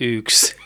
[0.00, 0.56] yksi.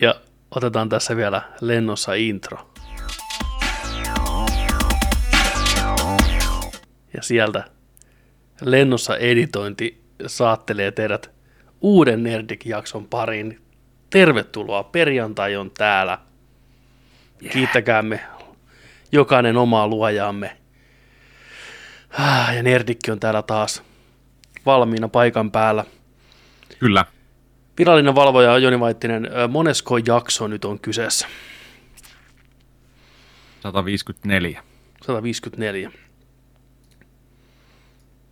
[0.00, 0.14] Ja
[0.50, 2.72] otetaan tässä vielä lennossa intro.
[7.14, 7.64] Ja sieltä
[8.60, 11.30] lennossa editointi saattelee teidät
[11.80, 13.62] uuden Nerdik-jakson pariin.
[14.10, 16.18] Tervetuloa, perjantai on täällä.
[17.42, 17.52] Yeah.
[17.52, 18.20] Kiittäkäämme
[19.12, 20.56] jokainen omaa luojaamme.
[22.18, 23.82] Ah, ja Nerdikki on täällä taas
[24.66, 25.84] valmiina paikan päällä.
[26.78, 27.04] Kyllä.
[27.82, 29.30] Virallinen valvoja on Joni Vaittinen.
[29.48, 31.26] Monesko jakso nyt on kyseessä?
[33.60, 34.62] 154.
[35.06, 35.90] 154.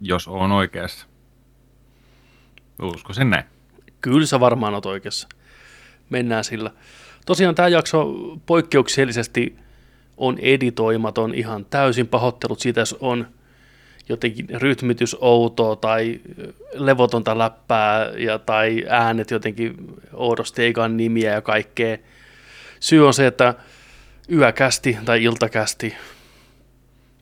[0.01, 1.07] Jos on oikeassa.
[2.83, 3.45] Usko sen näin.
[4.01, 5.29] Kyllä sä varmaan oot oikeassa.
[6.11, 6.71] Mennään sillä.
[7.27, 8.07] Tosiaan tämä jakso
[8.47, 9.57] poikkeuksellisesti
[10.17, 13.27] on editoimaton ihan täysin pahoittelut siitä, jos on
[14.11, 16.21] jotenkin rytmitys outoa tai
[16.73, 19.75] levotonta läppää ja, tai äänet jotenkin
[20.13, 21.97] oudosti eikä nimiä ja kaikkea.
[22.81, 23.55] Syy on se, että
[24.33, 25.97] yökästi tai iltakästi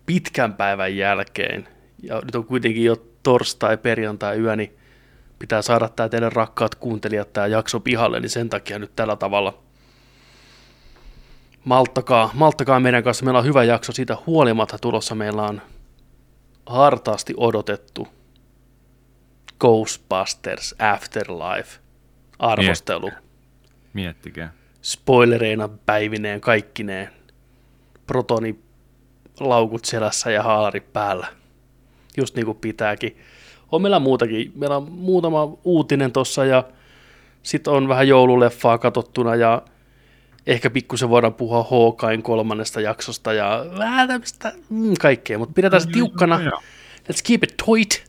[0.07, 1.69] pitkän päivän jälkeen,
[2.03, 4.77] ja nyt on kuitenkin jo torstai, perjantai, yö, niin
[5.39, 9.59] pitää saada tämä teidän rakkaat kuuntelijat tämä jakso pihalle, niin sen takia nyt tällä tavalla
[11.65, 13.25] malttakaa, malttakaa meidän kanssa.
[13.25, 15.15] Meillä on hyvä jakso siitä huolimatta tulossa.
[15.15, 15.63] Meillä on
[16.69, 18.09] hartaasti odotettu
[19.61, 21.81] Ghostbusters Afterlife
[22.39, 23.11] arvostelu.
[23.93, 24.53] Miettikää.
[24.83, 27.09] Spoilereina päivineen kaikkineen.
[28.07, 28.59] Protoni
[29.41, 31.27] laukut selässä ja haalari päällä.
[32.17, 33.19] Just niin kuin pitääkin.
[33.73, 34.53] On meillä muutakin.
[34.55, 36.65] Meillä on muutama uutinen tossa ja
[37.43, 39.63] sitten on vähän joululeffaa katsottuna ja
[40.49, 45.89] ehkä pikkusen voidaan puhua Hawkein kolmannesta jaksosta ja vähän tämmöistä mm, kaikkea, mutta pidetään se
[45.91, 46.39] tiukkana.
[46.39, 48.09] Let's keep it tight.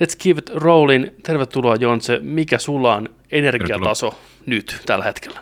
[0.00, 1.06] Let's keep it rolling.
[1.22, 2.18] Tervetuloa Jonse.
[2.22, 4.38] Mikä sulla on energiataso Tervetuloa.
[4.46, 5.40] nyt tällä hetkellä?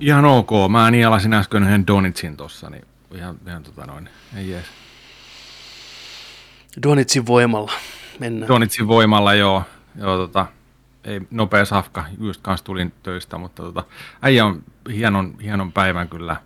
[0.00, 0.50] Ihan ok.
[0.70, 4.66] Mä nielasin äsken yhden Donitsin tossa, niin ihan, ihan tota noin, ei jees.
[6.82, 7.72] Donitsin voimalla
[8.18, 8.48] mennään.
[8.48, 9.62] Donitsin voimalla, joo.
[9.98, 10.46] joo tota,
[11.04, 13.84] ei nopea safka, just kanssa tulin töistä, mutta tota,
[14.22, 14.62] äijä on
[14.94, 16.36] hienon, hienon päivän kyllä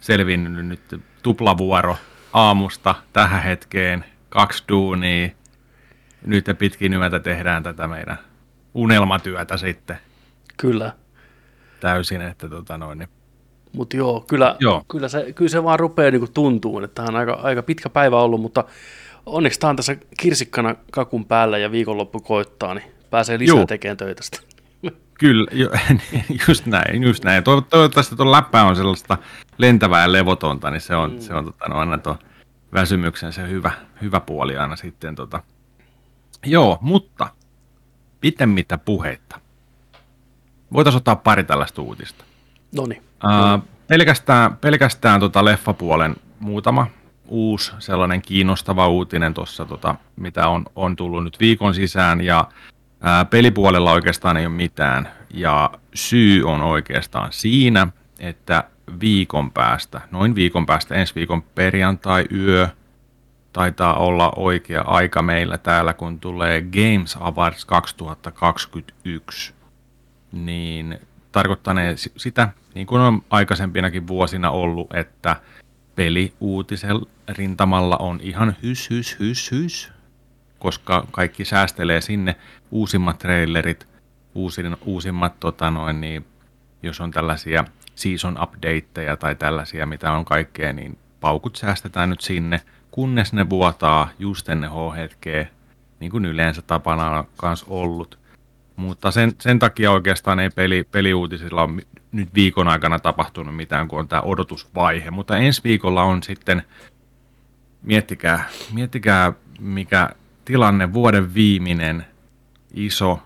[0.00, 1.96] selvinnyt nyt tuplavuoro
[2.32, 5.28] aamusta tähän hetkeen, kaksi duunia,
[6.26, 8.18] nyt pitkin yötä tehdään tätä meidän
[8.74, 9.98] unelmatyötä sitten.
[10.56, 10.92] Kyllä.
[11.80, 13.08] Täysin, että tota noin, niin
[13.72, 14.84] mutta joo, kyllä, joo.
[14.88, 18.20] Kyllä, se, kyllä se vaan rupeaa niinku tuntuu, että tämä on aika, aika pitkä päivä
[18.20, 18.64] ollut, mutta
[19.26, 23.66] onneksi tämä on tässä kirsikkana kakun päällä ja viikonloppu koittaa, niin pääsee lisää Juu.
[23.66, 24.38] tekemään töitä sitä.
[25.20, 25.70] Kyllä, jo,
[26.48, 27.44] just näin, just näin.
[27.44, 29.18] Toivottavasti tuo läppä on sellaista
[29.58, 31.20] lentävää ja levotonta, niin se on, mm.
[31.20, 32.18] se on tota, no, aina tuo
[32.74, 33.70] väsymyksen se hyvä,
[34.02, 35.14] hyvä puoli aina sitten.
[35.14, 35.42] Tota.
[36.46, 37.28] Joo, mutta
[38.20, 39.40] pitemmittä puheitta.
[40.72, 42.24] Voitaisiin ottaa pari tällaista uutista.
[42.76, 43.02] No niin.
[43.24, 46.86] Uh, pelkästään pelkästään tota leffapuolen muutama
[47.26, 52.20] uusi sellainen kiinnostava uutinen tuossa, tota, mitä on, on tullut nyt viikon sisään.
[52.20, 52.48] Ja
[53.02, 57.86] Ää, pelipuolella oikeastaan ei ole mitään, ja syy on oikeastaan siinä,
[58.20, 58.64] että
[59.00, 62.68] viikon päästä, noin viikon päästä, ensi viikon perjantai-yö,
[63.52, 69.54] taitaa olla oikea aika meillä täällä, kun tulee Games Awards 2021,
[70.32, 70.98] niin
[71.32, 75.36] tarkoittanee sitä, niin kuin on aikaisempinakin vuosina ollut, että
[75.94, 79.92] peliuutisella rintamalla on ihan hys, hys, hys, hys,
[80.62, 82.36] koska kaikki säästelee sinne
[82.70, 83.88] uusimmat trailerit,
[84.34, 86.26] uusin, uusimmat, tota noin, niin,
[86.82, 87.64] jos on tällaisia
[87.94, 94.08] season updateja tai tällaisia, mitä on kaikkea, niin paukut säästetään nyt sinne, kunnes ne vuotaa
[94.18, 95.46] just ennen H-hetkeä,
[96.00, 98.18] niin kuin yleensä tapana on myös ollut.
[98.76, 103.98] Mutta sen, sen takia oikeastaan ei peli, peliuutisilla ole nyt viikon aikana tapahtunut mitään, kun
[103.98, 105.10] on tämä odotusvaihe.
[105.10, 106.62] Mutta ensi viikolla on sitten,
[107.82, 110.10] miettikää, miettikää mikä
[110.52, 112.06] tilanne, vuoden viimeinen
[112.74, 113.22] iso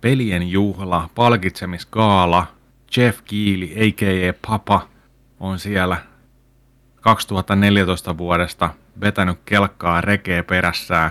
[0.00, 2.46] pelien juhla, palkitsemiskaala,
[2.96, 4.32] Jeff Keely, a.k.a.
[4.46, 4.88] Papa,
[5.40, 5.96] on siellä
[7.00, 8.70] 2014 vuodesta
[9.00, 11.10] vetänyt kelkkaa rekeä perässään,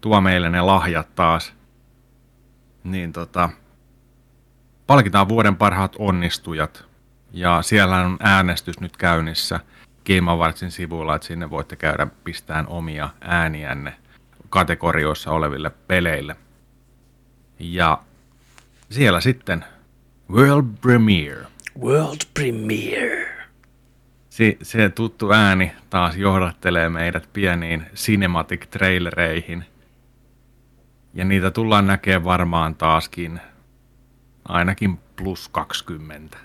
[0.00, 1.52] tuo meille ne lahjat taas.
[2.84, 3.50] Niin tota,
[4.86, 6.84] palkitaan vuoden parhaat onnistujat.
[7.32, 9.60] Ja siellä on äänestys nyt käynnissä
[10.06, 14.05] Game Awardsin sivuilla, että sinne voitte käydä pistään omia ääniänne
[14.50, 16.36] kategorioissa oleville peleille.
[17.58, 18.02] Ja
[18.90, 19.64] siellä sitten
[20.30, 21.46] World Premiere.
[21.80, 23.46] World Premiere.
[24.28, 29.64] Se, se tuttu ääni taas johdattelee meidät pieniin cinematic trailereihin.
[31.14, 33.40] Ja niitä tullaan näkemään varmaan taaskin
[34.48, 36.38] ainakin plus 20.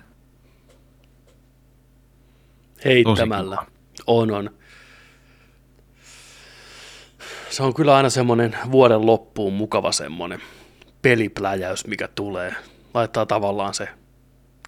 [2.86, 3.58] Heittämällä.
[4.08, 4.50] On, on.
[7.52, 10.40] Se on kyllä aina semmoinen vuoden loppuun mukava semmoinen
[11.02, 12.56] pelipläjäys, mikä tulee.
[12.94, 13.90] Laittaa tavallaan se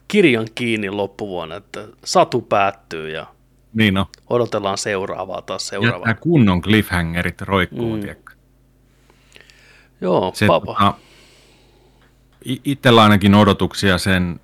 [0.07, 3.27] kirjan kiinni loppuvuonna, että satu päättyy ja
[3.73, 4.07] niin no.
[4.29, 5.97] odotellaan seuraavaa taas seuraavaa.
[5.97, 8.15] Jättää kunnon cliffhangerit roikkuu, mm.
[10.01, 10.73] Joo, se, papa.
[10.73, 10.93] Tota,
[12.63, 14.39] itsellä ainakin odotuksia sen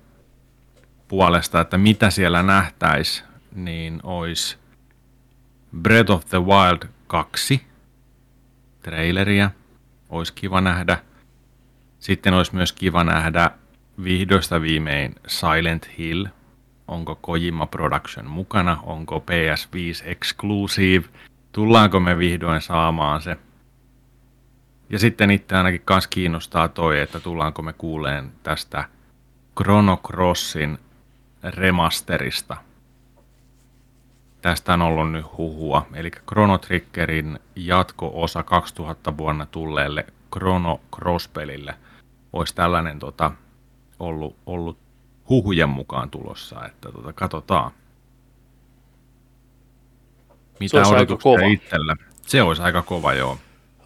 [1.08, 3.22] puolesta, että mitä siellä nähtäisi,
[3.54, 4.56] niin olisi
[5.82, 7.69] Breath of the Wild 2
[8.82, 9.50] traileria.
[10.08, 10.98] Olisi kiva nähdä.
[11.98, 13.50] Sitten olisi myös kiva nähdä
[14.04, 16.26] vihdoista viimein Silent Hill.
[16.88, 18.78] Onko Kojima Production mukana?
[18.82, 21.08] Onko PS5 Exclusive?
[21.52, 23.36] Tullaanko me vihdoin saamaan se?
[24.90, 28.84] Ja sitten itse ainakin kans kiinnostaa toi, että tullaanko me kuuleen tästä
[29.56, 30.78] Chrono Crossin
[31.42, 32.56] remasterista.
[34.42, 41.74] Tästä on ollut nyt huhua, eli Chrono Triggerin jatko-osa 2000 vuonna tulleelle Chrono Cross-pelille
[42.32, 43.32] olisi tällainen tota,
[43.98, 44.78] ollut, ollut
[45.28, 47.70] huhujen mukaan tulossa, että tota, katsotaan.
[50.60, 51.96] Mitä odotuksia itsellä?
[52.26, 53.38] Se olisi aika kova, joo.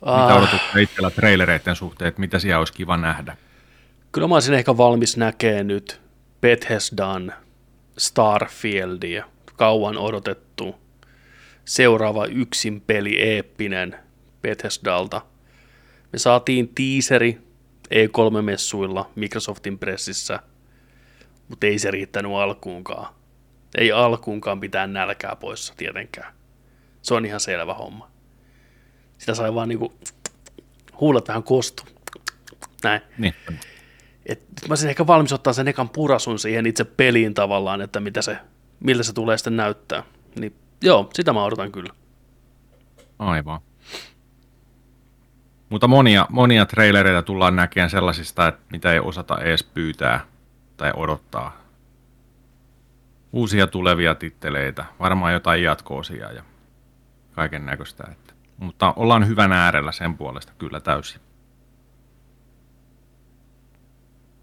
[0.02, 0.22] Ah.
[0.22, 3.36] Mitä odotuksia itsellä trailereiden suhteen, että mitä siellä olisi kiva nähdä?
[4.12, 6.00] Kyllä mä olisin ehkä valmis näkemään nyt
[6.40, 7.32] Bethesdan
[7.98, 9.24] Starfieldia,
[9.56, 10.76] kauan odotettu
[11.64, 13.96] seuraava yksin peli eeppinen
[14.42, 15.20] Bethesdalta.
[16.12, 17.38] Me saatiin tiiseri
[17.90, 20.40] E3-messuilla Microsoftin pressissä,
[21.48, 23.14] mutta ei se riittänyt alkuunkaan.
[23.78, 26.34] Ei alkuunkaan pitää nälkää poissa tietenkään.
[27.02, 28.10] Se on ihan selvä homma.
[29.18, 29.94] Sitä sai vaan niinku
[31.00, 31.82] huulet vähän kostu.
[32.82, 33.00] Näin.
[33.18, 33.34] Niin.
[34.26, 38.22] Et mä olisin ehkä valmis ottaa sen ekan purasun siihen itse peliin tavallaan, että mitä
[38.22, 38.36] se,
[38.84, 40.02] miltä se tulee sitten näyttää.
[40.40, 41.92] Niin joo, sitä mä odotan kyllä.
[43.18, 43.60] Aivan.
[45.68, 50.26] Mutta monia, monia trailereita tullaan näkemään sellaisista, että mitä ei osata edes pyytää
[50.76, 51.56] tai odottaa.
[53.32, 56.42] Uusia tulevia titteleitä, varmaan jotain jatko-osia ja
[57.32, 58.04] kaiken näköistä.
[58.56, 61.20] Mutta ollaan hyvän äärellä sen puolesta kyllä täysin.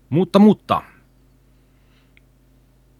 [0.09, 0.81] Mutta, mutta.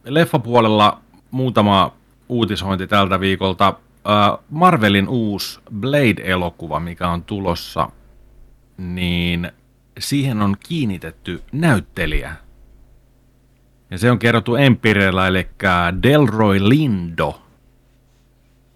[0.04, 1.94] Leffapuolella muutama
[2.30, 3.74] uutisointi tältä viikolta.
[4.50, 7.90] Marvelin uusi Blade-elokuva, mikä on tulossa
[8.78, 9.52] niin
[10.00, 12.36] siihen on kiinnitetty näyttelijä.
[13.92, 15.48] Ja se on kerrottu Empirellä, eli
[16.04, 17.42] Delroy Lindo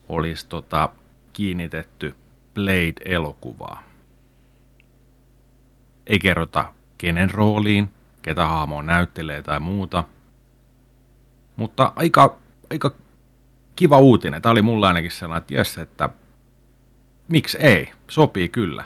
[0.10, 0.90] olisi tota,
[1.34, 2.16] kiinnitetty
[2.54, 3.84] Blade-elokuvaa.
[6.08, 7.90] Ei kerrota kenen rooliin,
[8.22, 10.04] ketä hahmo näyttelee tai muuta.
[11.56, 12.38] Mutta aika,
[12.76, 12.92] aika
[13.76, 14.42] kiva uutinen.
[14.42, 16.10] Tämä oli mulla ainakin sellainen, että jes, että
[17.28, 18.84] miksi ei, sopii kyllä.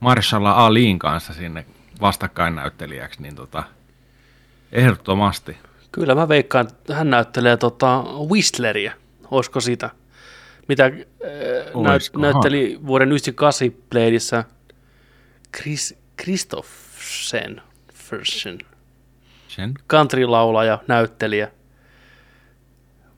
[0.00, 1.66] Marshalla Aliin kanssa sinne
[2.00, 3.62] vastakkainnäyttelijäksi, niin tota,
[4.72, 5.56] ehdottomasti.
[5.92, 8.92] Kyllä mä veikkaan, että hän näyttelee tota Whistleria,
[9.30, 9.90] olisiko sitä,
[10.68, 10.92] mitä äh,
[11.82, 14.44] näyt, näytteli vuoden 98 Bladeissa
[15.56, 15.98] Chris,
[17.94, 18.58] Fersen,
[19.92, 21.50] country-laulaja, näyttelijä.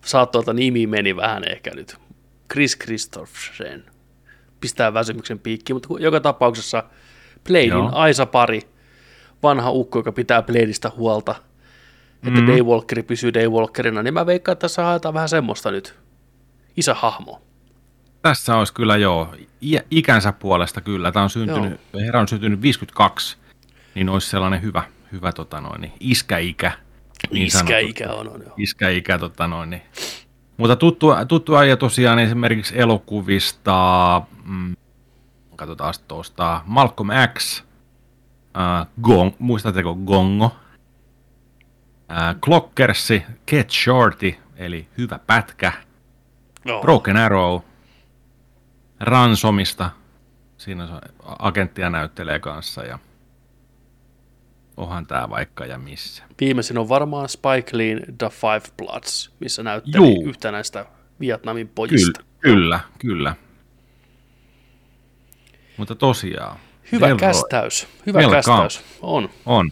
[0.05, 1.97] Saattoilta nimi meni vähän ehkä nyt.
[2.53, 3.85] Chris Christoffsen
[4.61, 6.83] pistää väsymyksen piikkiin, mutta joka tapauksessa
[7.49, 8.61] Bladein Aisa-pari,
[9.43, 11.35] vanha ukko, joka pitää Bladeista huolta,
[12.15, 12.47] että mm-hmm.
[12.47, 15.95] Daywalkeri pysyy Daywalkerina, niin mä veikkaan, että tässä haetaan vähän semmoista nyt.
[16.77, 17.43] Isä hahmo.
[18.23, 19.35] Tässä olisi kyllä joo,
[19.91, 21.13] ikänsä puolesta kyllä.
[21.13, 22.03] Tämä on syntynyt, joo.
[22.03, 23.37] herra on syntynyt 52,
[23.95, 26.73] niin olisi sellainen hyvä, hyvä tota noin, iskäikä.
[27.31, 28.55] Niin iskäikä on, on joo.
[28.57, 29.83] Iskäikä, tota noin, niin
[30.61, 34.77] mutta tuttu, tuttu ja tosiaan esimerkiksi elokuvista, mm,
[35.57, 37.09] katsotaan tuosta, Malcolm
[37.39, 37.65] X,
[38.57, 40.57] äh, Gong, muistatteko Gongo?
[42.13, 45.73] Äh, Clockersi, Get Shorty, eli hyvä pätkä,
[46.65, 46.81] no.
[46.81, 47.61] Broken Arrow,
[49.01, 49.91] Ransomista,
[50.57, 51.01] siinä
[51.39, 52.99] agenttia näyttelee kanssa ja
[54.77, 56.23] Onhan tämä vaikka ja missä.
[56.41, 60.25] Viimeisin on varmaan Spike Leen The Five Bloods, missä näytteli Juu.
[60.29, 60.87] yhtä näistä
[61.21, 62.21] Vietnamin pojista.
[62.41, 63.35] Kyllä, kyllä, kyllä.
[65.77, 66.57] Mutta tosiaan.
[66.93, 67.19] Hyvä Delroy.
[67.21, 67.89] kästäys.
[68.07, 68.37] Hyvä Velkaan.
[68.43, 68.85] kästäys.
[69.01, 69.31] On.
[69.47, 69.71] On.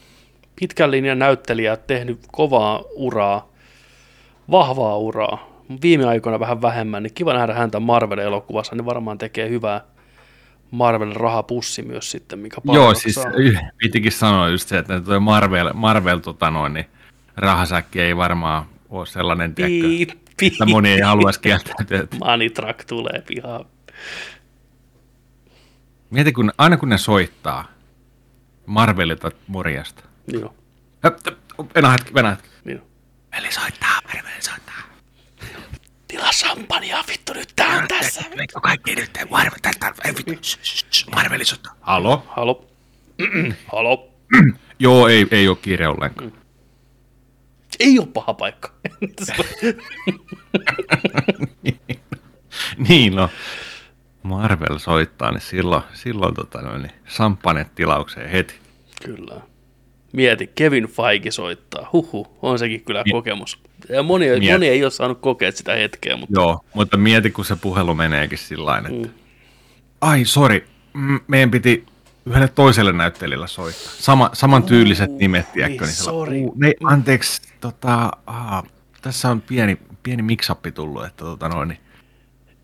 [0.61, 3.49] Pitkän linjan näyttelijä, tehnyt kovaa uraa,
[4.51, 5.63] vahvaa uraa.
[5.83, 9.81] Viime aikoina vähän vähemmän, niin kiva nähdä häntä Marvel-elokuvassa, niin varmaan tekee hyvää.
[10.71, 13.21] Marvel rahapussi myös sitten, mikä Joo, siis
[13.77, 16.87] pitikin sanoa just se, että tuo Marvel, Marvel tota noin, niin
[17.37, 20.11] rahasäkki ei varmaan ole sellainen, piip.
[20.43, 22.07] että moni ei haluaisi kieltäytyä.
[22.25, 23.65] Money truck tulee pihaan.
[26.11, 27.65] Mieti, kun, aina kun ne soittaa
[28.67, 30.03] Marvelilta morjesta.
[30.33, 30.55] Joo.
[31.75, 32.49] Venä hetki, venä hetki.
[32.65, 32.83] Niin.
[33.37, 34.68] Veli soittaa, veli soittaa.
[36.09, 38.21] Tila champagnea, vittu nyt tää on tässä.
[38.41, 40.33] Eikö kaikki nyt Marvel, tästä, ei vittu,
[41.15, 41.75] Marveli soittaa.
[41.81, 42.27] Halo?
[42.29, 42.67] Halo?
[43.73, 44.09] Halo?
[44.79, 46.33] Joo, ei, ei ole kiire ollenkaan.
[47.81, 48.73] Ei ole paha paikka.
[52.89, 53.31] niin, no.
[54.23, 58.55] Marvel soittaa, niin silloin, silloin tota, no, niin sampanet tilaukseen heti.
[59.05, 59.41] Kyllä.
[60.13, 61.89] Mieti, Kevin Feige soittaa.
[61.93, 63.59] Huhu, on sekin kyllä Mi- kokemus.
[63.89, 66.17] Ja moni, moni ei ole saanut kokea sitä hetkeä.
[66.17, 66.41] Mutta...
[66.41, 69.11] Joo, mutta mieti, kun se puhelu meneekin sillä että mm.
[70.01, 70.67] ai, sori,
[71.27, 71.87] meidän piti
[72.27, 73.93] yhdelle toiselle näyttelijälle soittaa.
[73.99, 75.85] Sama, saman tyyliset uh, nimet, tiedätkö?
[75.85, 76.37] Niin sorry.
[76.41, 78.63] Uh, ne, anteeksi, tota, aha,
[79.03, 81.81] tässä on pieni, pieni miksappi tullut, että tota noin, niin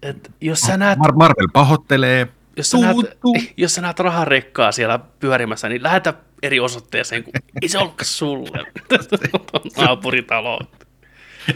[0.02, 0.98] et jos sä näet...
[0.98, 2.28] Mar- Marvel pahoittelee.
[2.56, 2.96] Jos sä, näet,
[3.56, 7.32] jos sä näet raharekkaa siellä pyörimässä, niin lähetä eri osoitteeseen, kun
[7.62, 8.66] ei se ollutkaan sulle.
[9.76, 10.60] Naapuritalo.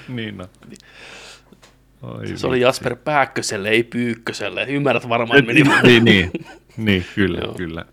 [0.08, 0.46] niin no.
[2.02, 4.64] Oi se oli Jasper Pääkköselle, ei Pyykköselle.
[4.64, 5.62] Ymmärrät varmaan, meni.
[5.82, 6.30] niin, niin,
[6.76, 7.54] niin, kyllä, Joo.
[7.54, 7.84] kyllä.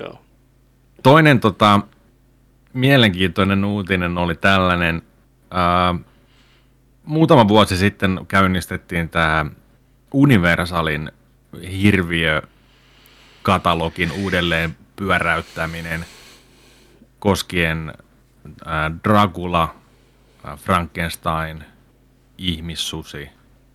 [0.00, 0.22] Joo.
[1.02, 1.80] Toinen tota,
[2.72, 5.02] mielenkiintoinen uutinen oli tällainen.
[5.50, 5.94] Ää,
[7.04, 9.46] muutama vuosi sitten käynnistettiin tämä
[10.14, 11.12] Universalin
[11.82, 12.42] hirviö
[13.42, 16.04] katalogin uudelleen pyöräyttäminen
[17.18, 17.92] koskien
[18.66, 19.74] äh, Dracula,
[20.48, 21.64] äh, Frankenstein,
[22.38, 23.30] ihmissusi,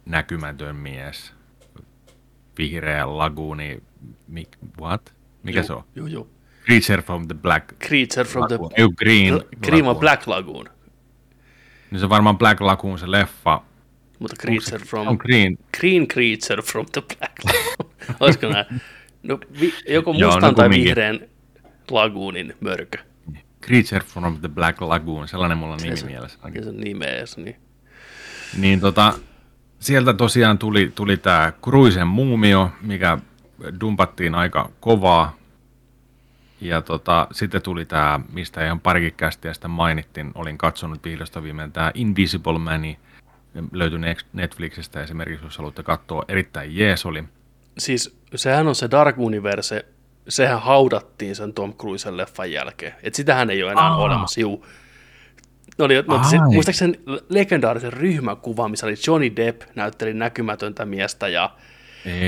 [0.06, 1.34] näkymätön mies,
[2.58, 3.84] vihreä laguuni,
[4.28, 4.48] mi,
[4.82, 5.14] what?
[5.44, 5.84] Mikä joo, se on?
[5.96, 6.28] Joo, joo.
[6.66, 8.70] Creature from the Black Creature from Lagoon.
[8.70, 8.82] the...
[8.82, 10.70] Ei, green, Green on Black Lagoon.
[11.92, 13.62] Niin se on varmaan Black Lagoon se leffa,
[14.20, 15.08] mutta Creature se, from...
[15.08, 15.58] On green.
[15.80, 17.66] Green Creature from the Black
[18.20, 18.66] Olisiko näin?
[19.24, 21.20] No, vi, joko mustan Joo, no tai vihreän
[21.92, 22.98] laguunin mörkö.
[23.66, 26.40] Creature from the Black Lagoon, sellainen mulla on nimi se, mielessä.
[26.64, 27.56] Se on nimees, niin.
[28.58, 29.14] Niin tota,
[29.80, 33.18] sieltä tosiaan tuli, tuli tämä Kruisen muumio, mikä
[33.82, 35.36] dumpattiin aika kovaa.
[36.62, 41.72] Ja tota, sitten tuli tämä, mistä ihan parikin kästiä sitä mainittiin, olin katsonut vihdosta viimein,
[41.72, 42.98] tämä Invisible Mani,
[43.72, 44.00] löytyi
[44.34, 47.24] Netflixistä esimerkiksi, jos haluatte katsoa, erittäin jees oli.
[47.78, 49.86] Siis sehän on se Dark Universe,
[50.30, 52.94] sehän haudattiin sen Tom Cruisen leffan jälkeen.
[53.04, 53.98] Et sitähän ei ole enää Aa.
[53.98, 54.66] olemassa, juu.
[55.78, 61.50] No, oli, no, se, muistaakseni legendaarisen ryhmäkuva, missä oli Johnny Depp näytteli näkymätöntä miestä ja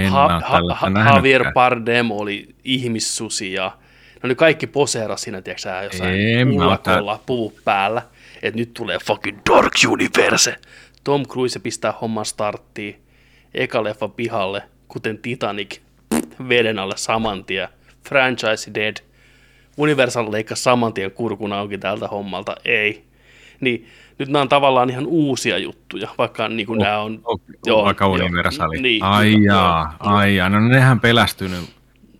[0.09, 3.71] ha, ha, ha, Javier Bardem oli ihmissusi ja
[4.13, 8.01] ne oli kaikki poseeras siinä, tiedätkö jossain ullakolla, puvut päällä,
[8.41, 10.55] että nyt tulee fucking Dark Universe.
[11.07, 13.01] Tom Cruise pistää homman starttiin,
[13.53, 15.79] eka leffa pihalle, kuten Titanic,
[16.49, 17.67] veden alle saman tien,
[18.09, 18.95] franchise dead,
[19.77, 23.03] Universal leikka saman tien kurkun auki tältä hommalta, ei.
[23.59, 23.87] Niin
[24.19, 27.19] nyt nämä on tavallaan ihan uusia juttuja, vaikka niin kuin oh, nämä on...
[27.23, 28.81] Oh, joo, vaikka Universali.
[28.81, 31.63] Niin, ai jaa, ai jaa, no nehän pelästynyt.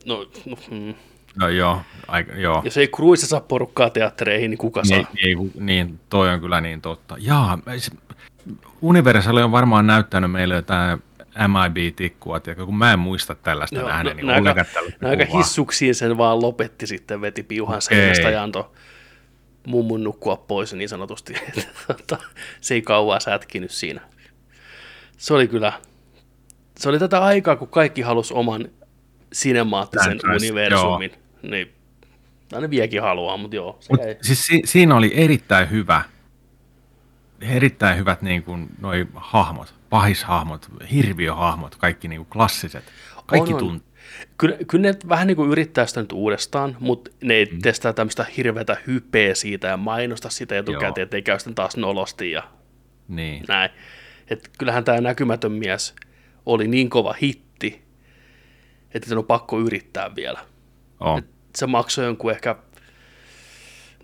[0.05, 0.93] No, no mm.
[1.35, 2.61] No joo, aika, joo.
[2.65, 4.97] Jos ei Cruise saa porukkaa teattereihin, niin kuka saa?
[4.97, 7.15] Ei, ei, niin, toi on kyllä niin totta.
[7.19, 7.57] Jaa,
[8.81, 11.03] Universal on varmaan näyttänyt meille jotain
[11.47, 14.65] MIB-tikkua, tiedätkö, kun mä en muista tällaista Joo, nähdä, no, niin aika,
[15.03, 18.69] aika hissuksiin sen vaan lopetti sitten, veti piuhan seinästä ja antoi
[19.67, 21.33] mummun nukkua pois niin sanotusti.
[21.87, 22.17] Tota,
[22.61, 24.01] se ei kauaa sätkinyt siinä.
[25.17, 25.73] Se oli kyllä,
[26.77, 28.69] se oli tätä aikaa, kun kaikki halusi oman
[29.33, 31.11] sinemaattisen Franchise, universumin.
[31.11, 31.51] Joo.
[31.51, 31.71] Niin,
[32.61, 33.79] ne viekin haluaa, mutta joo.
[33.89, 34.15] Mut, ei.
[34.21, 36.03] Siis si- siinä oli erittäin hyvä
[37.41, 42.83] erittäin hyvät niin kuin, noi hahmot, pahishahmot, hirviöhahmot, kaikki niin kuin klassiset.
[43.25, 43.81] Kaikki on, on.
[44.37, 47.59] Kyllä, kyllä ne vähän niin kuin yrittää sitä nyt uudestaan, mutta ne ei mm.
[47.61, 52.43] testaa tämmöistä hirveätä hypeä siitä ja mainosta sitä etukäteen, ettei käy sitten taas nolosti ja
[53.07, 53.43] niin.
[53.47, 53.69] näin.
[54.29, 55.95] Et kyllähän tämä näkymätön mies
[56.45, 57.81] oli niin kova hitti,
[58.93, 60.39] että sen on pakko yrittää vielä.
[60.99, 61.17] Oh.
[61.17, 61.25] Et
[61.55, 62.55] se maksoi jonkun ehkä,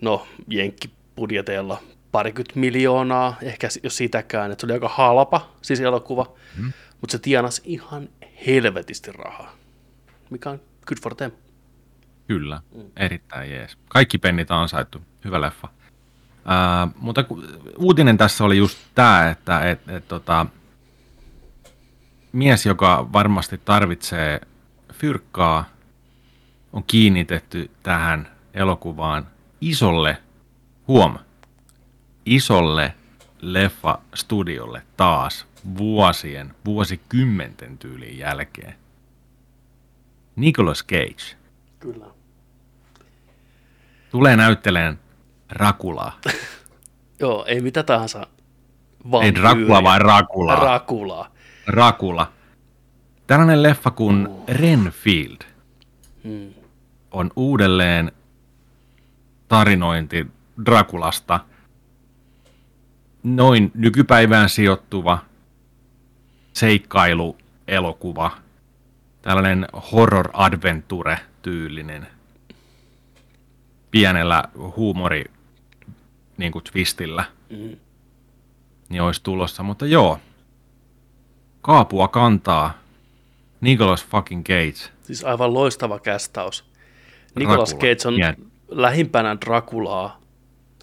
[0.00, 1.82] no, jenkkibudjeteilla
[2.14, 6.72] parikymmentä miljoonaa, ehkä jos sitäkään, että se oli aika halpa, siis elokuva, mm.
[7.00, 8.08] mutta se tienasi ihan
[8.46, 9.56] helvetisti rahaa,
[10.30, 11.30] mikä on good for them.
[12.26, 12.82] Kyllä, mm.
[12.96, 13.78] erittäin jees.
[13.88, 15.68] Kaikki pennit on ansaittu, hyvä leffa.
[16.44, 17.24] Ää, mutta
[17.78, 20.46] uutinen tässä oli just tämä, että et, et, tota,
[22.32, 24.40] mies, joka varmasti tarvitsee
[24.92, 25.64] fyrkkaa,
[26.72, 29.26] on kiinnitetty tähän elokuvaan
[29.60, 30.16] isolle,
[30.88, 31.18] huom,
[32.26, 32.94] isolle
[33.40, 35.46] leffa-studiolle taas
[35.78, 38.74] vuosien, vuosikymmenten tyylin jälkeen.
[40.36, 41.36] Nicolas Cage
[41.80, 42.06] Kyllä.
[44.10, 44.98] tulee näytteleen
[45.50, 46.18] Rakulaa.
[47.20, 48.18] Joo, ei mitä tahansa.
[48.22, 49.42] Ei vampyyriä.
[49.42, 50.56] Dracula, vaan Rakulaa.
[50.60, 51.30] Rakulaa.
[51.66, 52.32] Rakula.
[53.26, 55.38] Tällainen leffa kuin Renfield
[56.24, 56.54] Hmm.
[57.10, 58.12] on uudelleen
[59.48, 60.26] tarinointi
[60.64, 61.40] Drakulasta.
[63.24, 65.18] Noin nykypäivään sijoittuva
[66.52, 68.30] seikkailuelokuva.
[69.22, 72.06] Tällainen horror adventure tyylinen.
[73.90, 74.44] Pienellä
[74.76, 75.24] huumori
[76.36, 77.24] niin kuin twistillä.
[77.50, 77.76] Mm.
[78.88, 80.18] Niin olisi tulossa, mutta joo.
[81.62, 82.74] Kaapua kantaa
[83.60, 84.92] Nicolas fucking Cage.
[85.02, 86.64] Siis aivan loistava kästaus.
[87.34, 87.94] Nicolas Dracula.
[87.94, 90.20] Cage on Mie- lähimpänä Drakulaa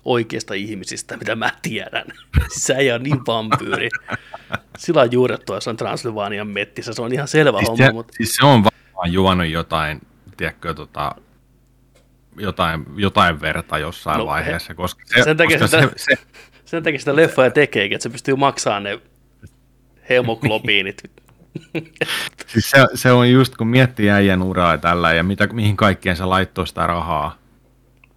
[0.05, 2.05] oikeista ihmisistä, mitä mä tiedän.
[2.59, 3.89] Se ei ole niin vampyyri.
[4.77, 8.35] Sillä on juurettu jossain Transylvanian mettissä, se on ihan selvä Siis homma, se, mutta siis
[8.35, 10.01] se on varmaan juonut jotain,
[10.37, 11.15] tiedätkö, tota,
[12.37, 16.21] jotain, jotain verta jossain No, vaiheessa, koska se, sen takia koska sitä- se, se,
[16.65, 18.99] sen takia sitä leffoja tekeekin, että se pystyy maksamaan ne
[20.09, 21.11] hemoglobiinit.
[22.47, 26.15] siis se, se, on just, kun miettii äijän uraa ja tällä, ja mitä, mihin kaikkeen
[26.15, 27.40] se laittoi sitä rahaa.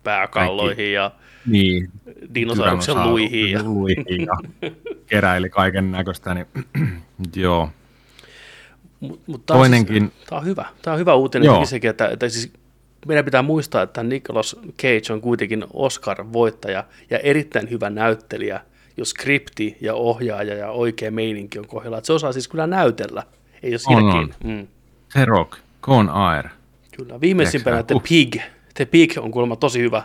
[0.04, 1.10] Pääkalloihin ja
[1.46, 1.90] Niin,
[2.34, 3.50] dinosauruksen luihin.
[3.50, 3.62] Ja...
[3.62, 4.36] luihin ja
[5.06, 6.46] keräili kaiken näköistä, niin
[7.36, 7.68] joo.
[9.00, 10.64] Mut, mut tää on Toinenkin- Siis, tämä on hyvä.
[10.82, 11.66] Tämä on hyvä uutinen Joo.
[11.66, 12.52] Sekin, että, että siis
[13.06, 18.60] meidän pitää muistaa, että Nicolas Cage on kuitenkin Oscar-voittaja ja erittäin hyvä näyttelijä,
[18.96, 21.98] jos skripti ja ohjaaja ja oikea meininki on kohdalla.
[21.98, 23.22] Että se osaa siis kyllä näytellä.
[23.62, 24.34] Ei ole On, on.
[24.44, 24.66] Mm,
[25.12, 26.48] The Rock, Con Air.
[26.96, 27.20] kyllä.
[27.20, 28.00] Viimeisimpänä The sä?
[28.08, 28.36] Pig.
[28.74, 30.02] The Pig on kuulemma tosi hyvä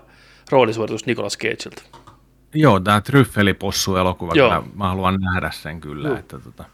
[0.52, 1.82] roolisuoritus Nicolas Cageilta.
[2.54, 4.64] Joo, tämä Tryffelipossu-elokuva, Joo.
[4.76, 6.08] mä haluan nähdä sen kyllä.
[6.10, 6.18] Joo.
[6.18, 6.66] Että, tota,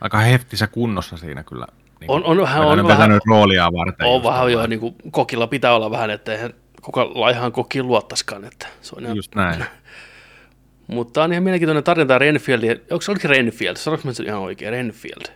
[0.00, 1.66] aika heftisä kunnossa siinä kyllä.
[2.00, 4.06] Niin On- on vähän- on vähän- roolia varten.
[4.06, 8.44] On vähän jo, niin kuin, kokilla pitää olla vähän, että eihän kuka laihan kokiin luottaskaan.
[8.44, 9.64] Että se on ihan Just näin.
[10.86, 12.80] Mutta on ihan mielenkiintoinen tarina tämä Renfield.
[12.90, 13.76] Onko se olikin Renfield?
[13.76, 14.72] Sanoinko mä sen ihan oikein?
[14.72, 15.26] Renfield.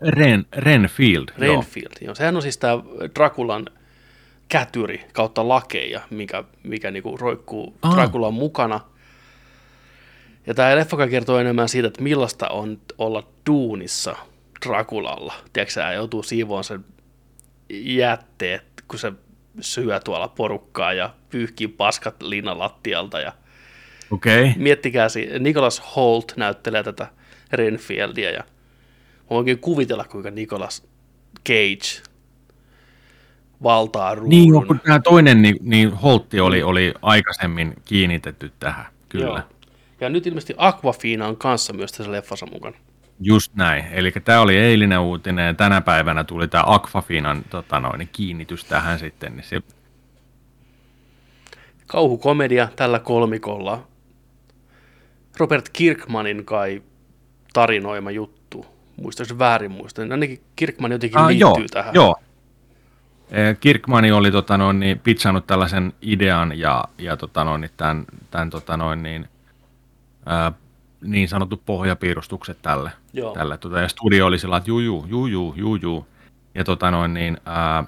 [0.00, 1.54] Ren, Renfield, joo.
[1.54, 1.92] Renfield.
[2.00, 2.14] Joo.
[2.14, 2.78] Sehän on siis tämä
[3.14, 3.66] Drakulan
[4.48, 7.94] kätyri kautta lakeja, mikä, mikä niinku roikkuu Ah.
[7.94, 8.80] Drakulan mukana.
[10.46, 14.16] Ja tämä leffa kertoo enemmän siitä, että millaista on olla duunissa
[14.66, 15.34] Drakulalla.
[15.52, 16.84] Tiedätkö sä, joutuu siivoon sen
[17.70, 19.12] jätteet, kun se
[19.60, 23.32] syö tuolla porukkaa ja pyyhkii paskat linnalattialta ja
[24.10, 24.40] Okei.
[24.40, 24.52] Okay.
[24.56, 27.06] miettikää, Nicholas Holt näyttelee tätä
[27.52, 28.44] Renfieldia ja
[29.30, 30.86] voin oikein kuvitella, kuinka Nicholas
[31.48, 32.02] Cage
[33.62, 34.30] valtaa ruudun.
[34.30, 39.26] Niin, no, kun tämä toinen, niin, niin Holtti oli, oli aikaisemmin kiinnitetty tähän, kyllä.
[39.26, 39.58] Joo.
[40.00, 42.76] Ja nyt ilmeisesti Aquafina on kanssa myös tässä leffassa mukana.
[43.20, 43.84] Just näin.
[43.92, 48.98] Eli tämä oli eilinen uutinen ja tänä päivänä tuli tämä Aquafinan tota noin, kiinnitys tähän
[48.98, 49.36] sitten.
[49.36, 49.62] Niin se,
[51.86, 53.86] Kauhukomedia tällä kolmikolla.
[55.38, 56.82] Robert Kirkmanin kai
[57.52, 58.45] tarinoima juttu.
[58.96, 60.12] Muistaakseni väärin muistan.
[60.12, 61.94] Ainakin Kirkman jotenkin Ah, liittyy joo, tähän.
[61.94, 62.16] joo.
[63.30, 68.04] Eh, Kirkmani oli tota noin, niin, pitsannut tällaisen idean ja, ja tota noin, niin tämän,
[68.30, 69.28] tämän tota noin, niin,
[70.26, 70.52] ää,
[71.00, 72.90] niin sanotut pohjapiirustukset tälle.
[73.12, 73.32] Joo.
[73.34, 76.06] tälle tota, ja studio oli sillä, että juu, juu, juu.
[76.54, 77.84] Ja tota noin, niin, ää,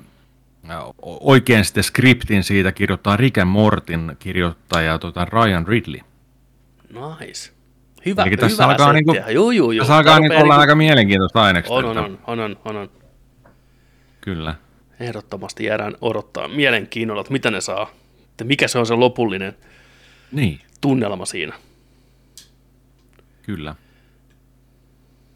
[1.03, 6.01] oikein sitten skriptin siitä kirjoittaa Rick Mortin kirjoittaja tota Ryan Ridley.
[6.92, 7.53] Nice.
[8.09, 9.14] Hyvä, Eli tässä hyvää alkaa niinku-.
[9.31, 9.81] Juu, juu, juu.
[9.83, 11.75] Tässä alkaa niin rupeaa olla niinku- aika mielenkiintoista aineksta.
[11.75, 12.90] On, on, on, on, on, on.
[14.21, 14.55] Kyllä.
[15.01, 17.90] Ehdottomasti jäädään odottaa mielenkiinnolla, että mitä ne saa.
[18.31, 19.57] Että mikä se on se lopullinen
[20.33, 20.61] Niin.
[20.81, 21.55] tunnelma siinä.
[23.42, 23.75] Kyllä.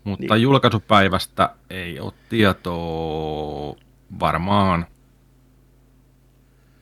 [0.04, 0.42] Mutta niin.
[0.42, 3.76] julkaisupäivästä ei ole tietoa
[4.20, 4.86] varmaan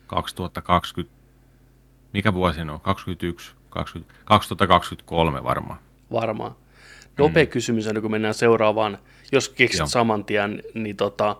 [0.06, 1.16] 2020,
[2.12, 2.80] mikä vuosi on?
[2.80, 5.78] 21, 20, 2023 varmaan.
[6.12, 6.54] Varmaan.
[7.18, 7.48] Nopea mm.
[7.50, 8.98] kysymys ennen kuin mennään seuraavaan.
[9.32, 9.86] Jos keksit Joo.
[9.86, 11.36] saman tien, niin tota,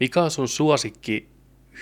[0.00, 1.28] mikä on sun suosikki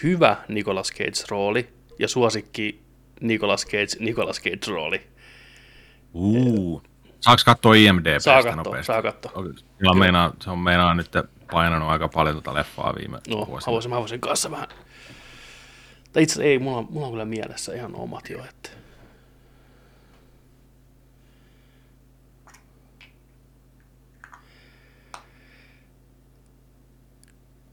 [0.02, 2.80] hyvä Nicolas Cage-rooli ja suosikki
[3.20, 5.00] Nicolas Cage, Nicolas Cage-rooli?
[6.14, 6.82] Uu.
[7.20, 8.86] Saaks katsoa IMDBstä Saa katsoa, nopeasti?
[8.86, 9.32] saa katsoa.
[9.86, 11.10] On, meinaa, se on meinaa nyt
[11.52, 13.72] painanut aika paljon tuota leffaa viime No, vuosina.
[13.72, 14.68] voisin, mä voisin kanssa vähän.
[16.12, 18.70] Tai itse ei, mulla, on- mulla on kyllä mielessä ihan omat jo, että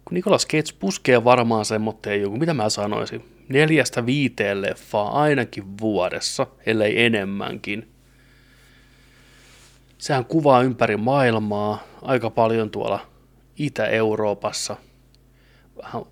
[0.09, 6.47] kun Nicolas Cage puskee varmaan semmoitteen joku, mitä mä sanoisin, neljästä viiteen leffaa ainakin vuodessa,
[6.65, 7.91] ellei enemmänkin.
[9.97, 13.07] Sehän kuvaa ympäri maailmaa, aika paljon tuolla
[13.55, 14.75] Itä-Euroopassa,
[15.83, 16.03] vähän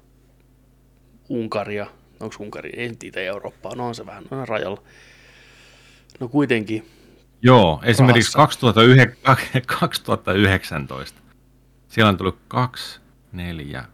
[1.30, 1.88] Unkaria,
[2.20, 4.84] onko Unkari, ei Itä-Eurooppaa, no on se vähän on rajalla.
[6.20, 6.88] No kuitenkin.
[7.42, 9.18] Joo, esimerkiksi 2009,
[9.80, 11.20] 2019.
[11.88, 13.00] Siellä on tullut kaksi,
[13.38, 13.86] neljä,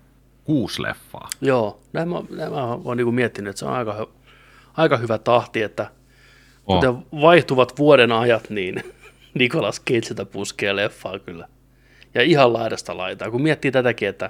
[0.44, 1.30] kuusi leffaa.
[1.42, 4.08] Joo, näin mä, näin mä oon niin miettinyt, että se on aika,
[4.74, 5.92] aika hyvä tahti, että
[6.66, 6.76] oh.
[6.76, 8.84] kuten vaihtuvat vuoden ajat, niin
[9.40, 11.48] Nikolas Cageilta puskee leffaa kyllä.
[12.14, 13.32] Ja ihan laidasta laitaa.
[13.32, 14.30] Kun miettii tätäkin, että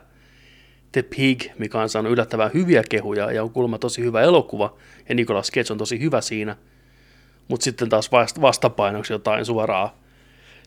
[0.92, 4.76] The Pig, mikä on saanut yllättävän hyviä kehuja ja on kuulemma tosi hyvä elokuva,
[5.10, 6.56] ja Nicolas Cage on tosi hyvä siinä,
[7.48, 9.98] mutta sitten taas vastapainoksi jotain suoraa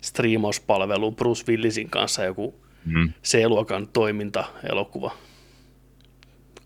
[0.01, 3.13] striimauspalvelua Bruce Willisin kanssa joku mm.
[3.25, 5.11] C-luokan toiminta-elokuva.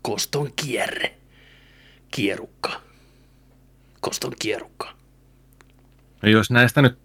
[0.01, 1.13] Koston kierre.
[2.11, 2.81] Kierukka.
[3.99, 4.93] Koston kierukka.
[6.21, 6.97] No jos näistä nyt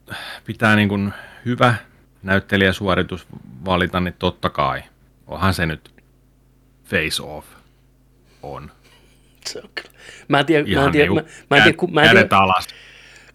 [0.45, 1.13] pitää niin kuin
[1.45, 1.75] hyvä
[2.23, 3.27] näyttelijäsuoritus
[3.65, 4.83] valita, niin totta kai.
[5.27, 5.91] Onhan se nyt
[6.85, 7.47] face off
[8.43, 8.71] on.
[9.47, 9.91] Se on kyllä.
[10.29, 12.67] Mä en tiedä, mä en tiedä, niinku mä, mä en tiedä, mä en tiedä, alas.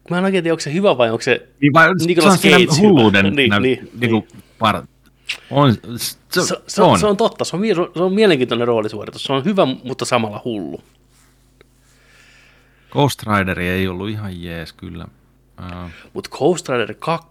[0.10, 2.74] Mä en oikein tiedä, onko se hyvä vai onko se niin vai, Nicolas Cage hyvä.
[2.80, 4.28] hulluuden niin, nä, niin, niin, niin.
[4.60, 4.84] Par,
[5.52, 7.00] on, se, se, se, on.
[7.00, 7.62] se, on totta, se on,
[7.94, 9.24] se on mielenkiintoinen roolisuoritus.
[9.24, 10.82] Se on hyvä, mutta samalla hullu.
[12.92, 15.08] Ghost Rider ei ollut ihan jees kyllä.
[15.60, 15.90] Uh.
[16.14, 17.28] Mutta Ghost Rider 2,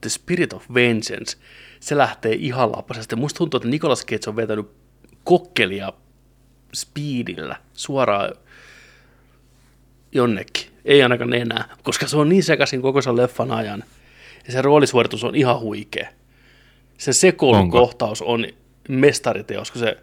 [0.00, 1.36] The Spirit of Vengeance,
[1.80, 3.16] se lähtee ihan lapasesta.
[3.16, 4.70] Musta tuntuu, että Nicolas Cage on vetänyt
[5.24, 5.92] kokkelia
[6.74, 8.34] speedillä suoraan
[10.12, 10.72] jonnekin.
[10.84, 13.84] Ei ainakaan enää, koska se on niin sekaisin koko sen leffan ajan.
[14.46, 16.08] Ja se roolisuoritus on ihan huikea.
[16.98, 18.46] Se sekoilukohtaus on
[18.88, 19.96] mestariteos, kun se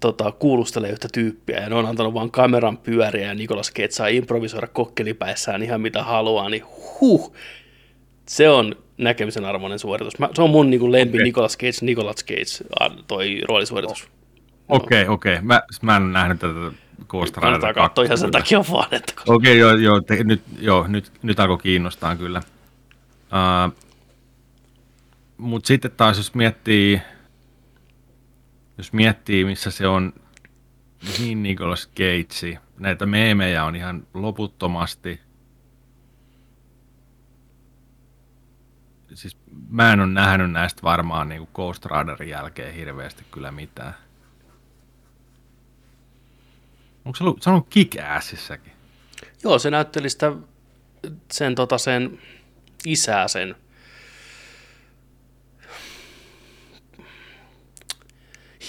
[0.00, 4.06] tota, kuulustelee yhtä tyyppiä ja ne on antanut vaan kameran pyöriä ja Nikolas Cage saa
[4.08, 6.64] improvisoida kokkelipäissään ihan mitä haluaa, niin
[7.00, 7.32] huh,
[8.28, 10.18] se on näkemisen arvoinen suoritus.
[10.18, 11.24] Mä, se on mun niin kuin lempi okay.
[11.24, 12.68] Nicolas Cage, Nicolas Cage
[13.06, 14.08] toi roolisuoritus.
[14.68, 15.34] Okei, okay, okei.
[15.34, 15.44] Okay.
[15.44, 16.54] Mä, mä en nähnyt tätä
[17.08, 18.94] Ghost Rider Kannattaa katsoa ihan sen takia vaan.
[18.94, 19.12] Että...
[19.26, 22.40] Okei, okay, joo, joo, te, nyt, joo nyt, nyt alkoi kiinnostaa kyllä.
[23.18, 23.87] Uh,
[25.38, 27.02] Mutta sitten taas jos miettii,
[28.78, 30.12] jos miettii missä se on
[31.18, 35.20] niin Nicolas Cage, näitä meemejä on ihan loputtomasti.
[39.14, 39.36] Siis
[39.68, 43.94] mä en ole nähnyt näistä varmaan niin kuin Ghost Riderin jälkeen hirveästi kyllä mitään.
[47.04, 48.72] Onko se ollut, se on Kick-Assissäkin?
[49.44, 50.32] Joo, se näytteli sitä,
[51.32, 52.18] sen, tota, sen
[52.86, 53.56] isää sen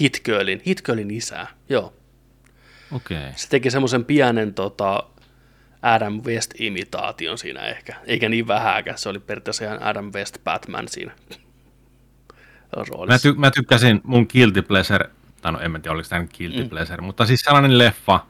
[0.01, 1.93] Hitgirlin, Hitgirlin isää, joo.
[2.91, 3.17] Okei.
[3.17, 3.31] Okay.
[3.35, 5.03] Se teki semmoisen pienen tota,
[5.81, 11.11] Adam West-imitaation siinä ehkä, eikä niin vähäkään, se oli periaatteessa ihan Adam West Batman siinä
[12.71, 13.29] roolissa.
[13.29, 15.09] Mä, ty- mä tykkäsin mun Guilty Pleasure
[15.41, 16.69] tai no en mä tiedä oliko tämä Guilty mm.
[16.69, 18.25] Pleasure, mutta siis sellainen leffa,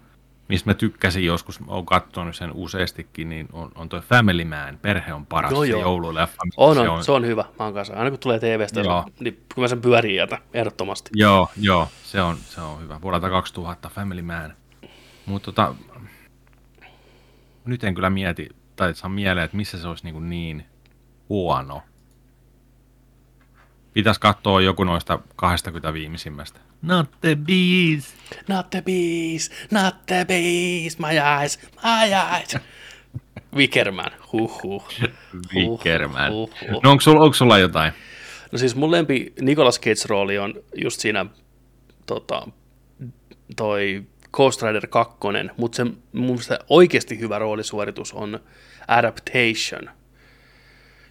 [0.49, 5.13] mistä mä tykkäsin joskus, olen katsonut sen useastikin, niin on, on toi Family Man, Perhe
[5.13, 5.81] on paras, joo, joo.
[5.81, 6.43] joululeffa.
[6.57, 7.93] On, on, se on, se on hyvä, mä oon kanssa.
[7.93, 9.03] Aina kun tulee TV-stä, joo.
[9.07, 11.09] Se, niin kun mä sen pyörin jätä, ehdottomasti.
[11.13, 13.01] Joo, joo, se on, se on hyvä.
[13.01, 14.53] Vuodelta 2000 Family Man.
[15.25, 15.75] Mutta tota,
[17.65, 20.65] nyt en kyllä mieti, tai saa mieleen, että missä se olisi niin, niin
[21.29, 21.81] huono.
[23.99, 26.59] Pitäisi katsoa joku noista 20 viimeisimmästä.
[26.81, 28.15] Not the bees.
[28.47, 29.51] Not the bees.
[29.71, 30.99] Not the bees.
[30.99, 31.59] My eyes.
[31.83, 32.57] My eyes.
[33.55, 34.12] Wickerman.
[34.33, 34.88] Huhhuh.
[35.55, 36.31] Wickerman.
[36.31, 36.81] Huh, huh, huh.
[36.83, 37.93] No onko sulla, onko sulla jotain?
[38.51, 41.25] No siis mun lempi Nicolas Cage-rooli on just siinä
[42.05, 42.47] tota,
[43.55, 45.17] toi Ghost Rider 2,
[45.57, 48.39] mutta se mun oikeasti hyvä roolisuoritus on
[48.88, 49.89] Adaptation–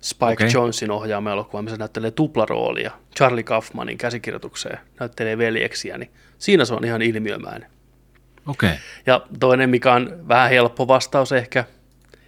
[0.00, 0.50] Spike okay.
[0.54, 6.84] Jonesin ohjaama elokuva, missä näyttelee tuplaroolia Charlie Kaufmanin käsikirjoitukseen, näyttelee veljeksiä, niin siinä se on
[6.84, 7.70] ihan ilmiömäinen.
[8.46, 8.70] Okay.
[9.06, 11.64] Ja toinen, mikä on vähän helppo vastaus ehkä,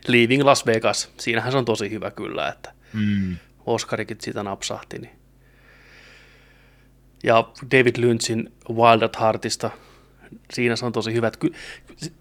[0.08, 1.10] Leaving Las Vegas.
[1.16, 3.36] Siinähän se on tosi hyvä kyllä, että mm.
[3.66, 4.98] Oscarikin sitä napsahti.
[4.98, 5.12] Niin.
[7.24, 9.70] Ja David Lynchin Wild at Heartista,
[10.52, 11.30] siinä se on tosi hyvä.
[11.30, 11.52] Ky-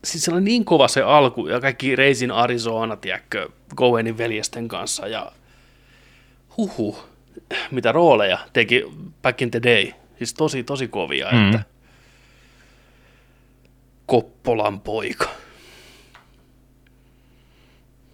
[0.03, 5.07] siis se on niin kova se alku, ja kaikki Reisin Arizona, tiedätkö, Goenin veljesten kanssa,
[5.07, 5.31] ja
[6.59, 6.99] huhu,
[7.71, 8.83] mitä rooleja teki
[9.21, 9.91] back in the day.
[10.17, 11.45] Siis tosi, tosi kovia, mm.
[11.45, 11.63] että
[14.05, 15.29] Koppolan poika.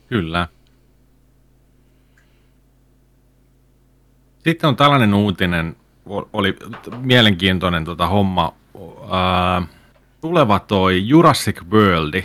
[0.08, 0.48] Kyllä.
[4.44, 5.76] Sitten on tällainen uutinen,
[6.34, 6.56] oli
[6.98, 8.54] mielenkiintoinen tota homma.
[9.12, 9.62] Ää,
[10.22, 12.24] tuleva toi Jurassic World,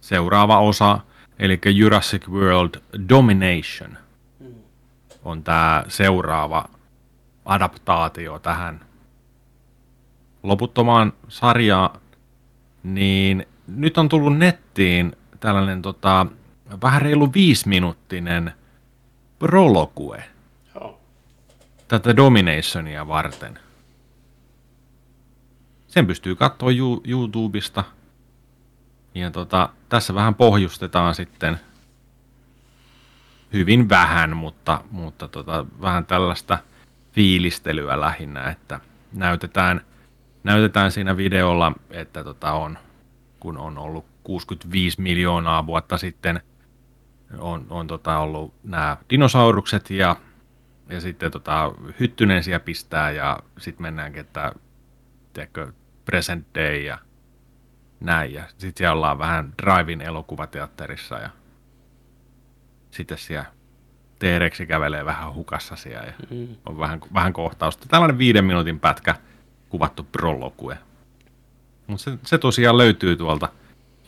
[0.00, 0.98] seuraava osa,
[1.38, 2.74] eli Jurassic World
[3.08, 4.03] Domination,
[5.24, 6.68] on tämä seuraava
[7.44, 8.80] adaptaatio tähän
[10.42, 12.00] loputtomaan sarjaan,
[12.82, 16.26] niin nyt on tullut nettiin tällainen tota,
[16.82, 18.52] vähän reilu viisiminuuttinen
[19.38, 20.24] prologue
[20.74, 21.00] Joo.
[21.88, 23.58] tätä Dominationia varten.
[25.88, 26.70] Sen pystyy katsoa
[27.06, 27.84] YouTubesta.
[29.14, 31.60] Ja tota, tässä vähän pohjustetaan sitten
[33.54, 36.58] hyvin vähän, mutta, mutta tota, vähän tällaista
[37.12, 38.80] fiilistelyä lähinnä, että
[39.12, 39.80] näytetään,
[40.44, 42.78] näytetään siinä videolla, että tota on,
[43.40, 46.40] kun on ollut 65 miljoonaa vuotta sitten
[47.38, 50.16] on, on tota ollut nämä dinosaurukset ja,
[50.88, 54.52] ja sitten tota, hyttynen siellä pistää ja sitten mennäänkin, että
[55.32, 55.72] tiedätkö,
[56.04, 56.98] present day ja
[58.00, 58.32] näin.
[58.32, 61.30] Ja sitten siellä ollaan vähän Drive-in elokuvateatterissa ja
[62.94, 63.44] sitten siellä
[64.18, 66.48] T-Rexi kävelee vähän hukassa siellä ja Mm.
[66.66, 67.86] on vähän, vähän kohtausta.
[67.88, 69.14] Tällainen viiden minuutin pätkä
[69.68, 70.78] kuvattu prologue.
[71.86, 73.48] Mutta se, se tosiaan löytyy tuolta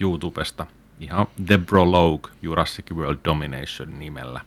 [0.01, 0.67] YouTubesta
[1.01, 4.41] ihan The Prologue Jurassic World Domination nimellä.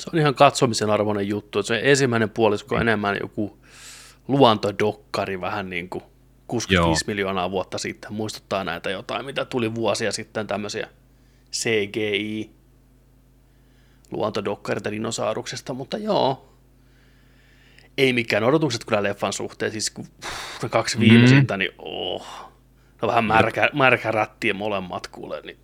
[0.00, 1.62] Se on ihan katsomisen arvoinen juttu.
[1.62, 3.58] Se ensimmäinen puolisko on enemmän joku
[4.28, 6.04] luontodokkari vähän niin kuin
[6.46, 7.12] 65 Joo.
[7.14, 8.12] miljoonaa vuotta sitten.
[8.12, 10.88] Muistuttaa näitä jotain, mitä tuli vuosia sitten tämmöisiä
[11.52, 12.50] CGI
[14.12, 16.48] luontodokkareita dinosauruksesta, mutta joo.
[17.98, 20.06] Ei mikään odotukset kyllä leffan suhteen, siis kun
[20.62, 22.52] ne kaksi viimeisintä, niin oh.
[23.02, 25.58] No vähän märkä, märkä rättiä molemmat kuule, niin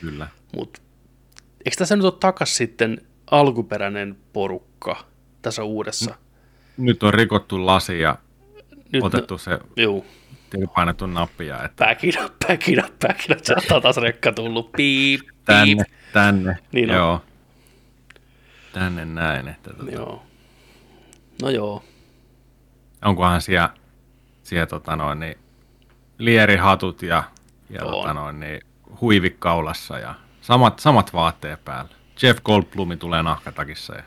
[0.00, 0.28] Kyllä.
[0.56, 0.80] mutta
[1.64, 5.04] eikö tässä nyt ole takas sitten alkuperäinen porukka
[5.42, 6.14] tässä uudessa?
[6.76, 8.18] Nyt on rikottu lasi ja
[8.92, 10.04] Nyt otettu se Juu,
[10.74, 13.44] painettu nappia, että back it up, back it up, back it up.
[13.44, 15.34] Sieltä on taas rekka tullut, piip, piip.
[15.44, 16.58] tänne, tänne.
[16.72, 16.96] Niin on.
[16.96, 17.22] joo.
[18.74, 19.48] Tänne näin.
[19.48, 20.22] Että tota, Joo.
[21.42, 21.82] No joo,
[23.04, 23.70] onkohan siellä,
[24.42, 25.38] siellä tota noin, niin,
[26.18, 27.24] lierihatut ja,
[27.70, 27.90] ja On.
[27.90, 28.60] tota noin, niin,
[29.00, 31.90] huivikaulassa ja samat, samat vaatteet päällä.
[32.22, 33.94] Jeff Goldblumi tulee nahkatakissa.
[33.94, 34.02] Ja,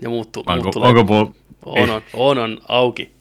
[0.00, 0.88] ja muut, tu- onko, muut tulee.
[0.88, 1.26] onko puol...
[1.64, 3.12] On, on, on, on auki.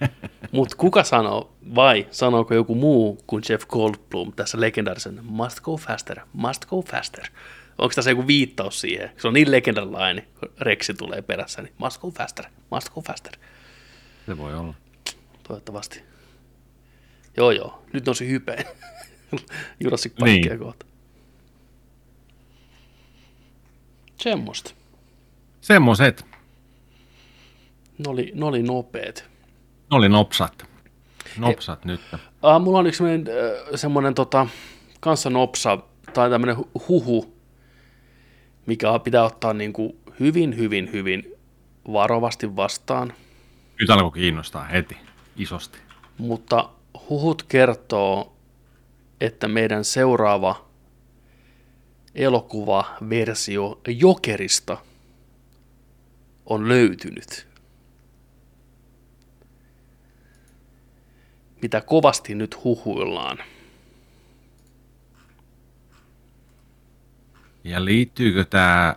[0.52, 6.20] Mutta kuka sanoo, vai sanooko joku muu kuin Jeff Goldblum tässä legendaarisen Must Go Faster,
[6.32, 7.24] Must Go Faster?
[7.78, 9.10] Onko tässä joku viittaus siihen?
[9.16, 13.32] Se on niin legendaarinen, kun Rexi tulee perässä, niin Must Go Faster, Must Go Faster.
[14.26, 14.74] Se voi olla.
[15.42, 16.02] Toivottavasti.
[17.36, 17.82] Joo, joo.
[17.92, 18.64] Nyt nousi hype.
[19.80, 20.40] Jurassic Niin.
[20.48, 20.86] Parkia kohta.
[24.16, 24.70] Semmosta.
[25.60, 26.24] Semmoset.
[27.98, 29.24] Ne oli, ne oli nopeet.
[29.90, 30.64] Ne oli nopsat.
[31.38, 32.00] Nopsat nyt.
[32.42, 34.46] Ah, mulla on yksi semmoinen, äh, semmoinen tota,
[35.00, 35.78] kanssa nopsa
[36.14, 37.37] tai tämmöinen hu- huhu,
[38.68, 41.32] mikä pitää ottaa niin kuin hyvin, hyvin, hyvin
[41.92, 43.12] varovasti vastaan.
[43.80, 44.96] Nyt alkoi kiinnostaa heti.
[45.36, 45.78] Isosti.
[46.18, 46.70] Mutta
[47.10, 48.36] huhut kertoo,
[49.20, 50.68] että meidän seuraava
[52.14, 54.76] elokuvaversio Jokerista
[56.46, 57.48] on löytynyt.
[61.62, 63.38] Mitä kovasti nyt huhuillaan.
[67.68, 68.96] Ja liittyykö tämä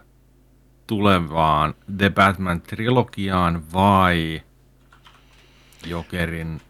[0.87, 4.41] tulevaan The Batman-trilogiaan vai
[5.85, 6.61] Jokerin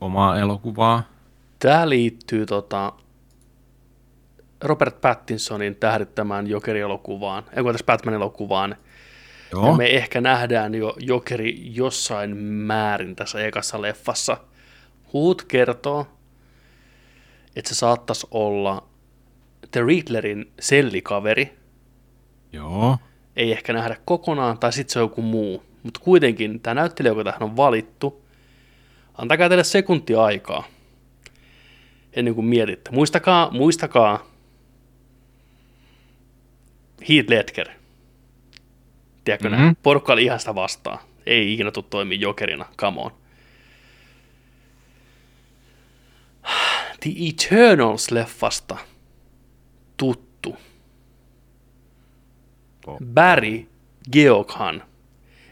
[0.00, 1.02] omaa elokuvaa?
[1.58, 2.92] Tämä liittyy tota,
[4.64, 8.76] Robert Pattinsonin tähdittämään Jokeri-elokuvaan, ei kun tässä Batman-elokuvaan.
[9.52, 9.66] Joo.
[9.66, 14.36] Ja me ehkä nähdään jo Jokeri jossain määrin tässä ekassa leffassa.
[15.12, 16.06] Huut kertoo,
[17.56, 18.88] että se saattaisi olla
[19.70, 21.58] The Riddlerin sellikaveri.
[22.52, 22.98] Joo.
[23.36, 25.62] Ei ehkä nähdä kokonaan, tai sitten se on joku muu.
[25.82, 28.24] Mutta kuitenkin tämä näyttelijä, joka tähän on valittu,
[29.14, 30.64] antakaa teille sekunti aikaa
[32.12, 32.90] ennen kuin mietitte.
[32.90, 34.26] Muistakaa, muistakaa
[37.08, 37.68] Heath Ledger.
[39.24, 39.64] Tiedätkö mm-hmm.
[39.64, 39.76] Mhm.
[39.82, 40.98] Porukka oli ihan sitä vastaan.
[41.26, 43.10] Ei ikinä tule toimia jokerina, come on.
[47.00, 48.76] The Eternals-leffasta
[49.96, 50.56] tuttu.
[53.14, 53.66] Barry
[54.12, 54.82] Geoghan,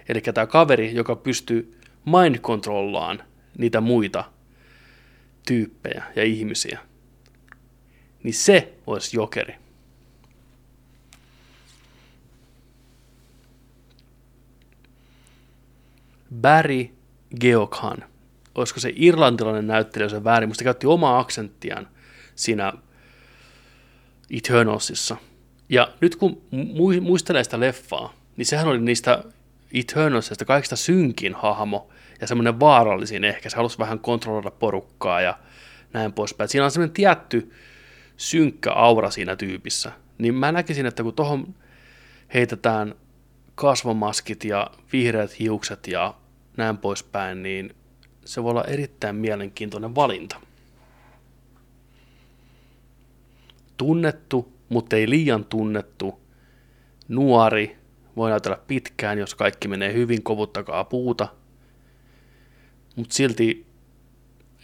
[0.09, 3.22] eli tämä kaveri, joka pystyy mind controllaan
[3.59, 4.24] niitä muita
[5.46, 6.78] tyyppejä ja ihmisiä,
[8.22, 9.54] niin se olisi jokeri.
[16.40, 16.88] Barry
[17.40, 18.04] Geoghan.
[18.54, 21.88] Olisiko se irlantilainen näyttelijä se väärin, mutta se käytti omaa aksenttiaan
[22.35, 22.72] siinä
[24.30, 25.16] Eternalsissa.
[25.68, 29.24] Ja nyt kun mu- muistelee sitä leffaa, niin sehän oli niistä
[29.74, 33.50] Eternalsista kaikista synkin hahmo ja semmoinen vaarallisin ehkä.
[33.50, 35.38] Se halusi vähän kontrolloida porukkaa ja
[35.92, 36.48] näin poispäin.
[36.48, 37.52] Siinä on semmoinen tietty
[38.16, 39.92] synkkä aura siinä tyypissä.
[40.18, 41.54] Niin mä näkisin, että kun tuohon
[42.34, 42.94] heitetään
[43.54, 46.14] kasvomaskit ja vihreät hiukset ja
[46.56, 47.74] näin poispäin, niin
[48.24, 50.40] se voi olla erittäin mielenkiintoinen valinta.
[53.76, 56.20] Tunnettu, mutta ei liian tunnettu,
[57.08, 57.76] nuori,
[58.16, 61.28] voi näytellä pitkään, jos kaikki menee hyvin, kovuttakaa puuta,
[62.96, 63.66] mutta silti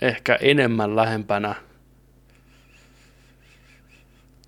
[0.00, 1.54] ehkä enemmän lähempänä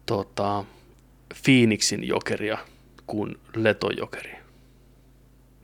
[0.07, 0.65] tota,
[1.45, 2.59] Phoenixin jokeria
[3.07, 4.43] kuin Leton jokeria.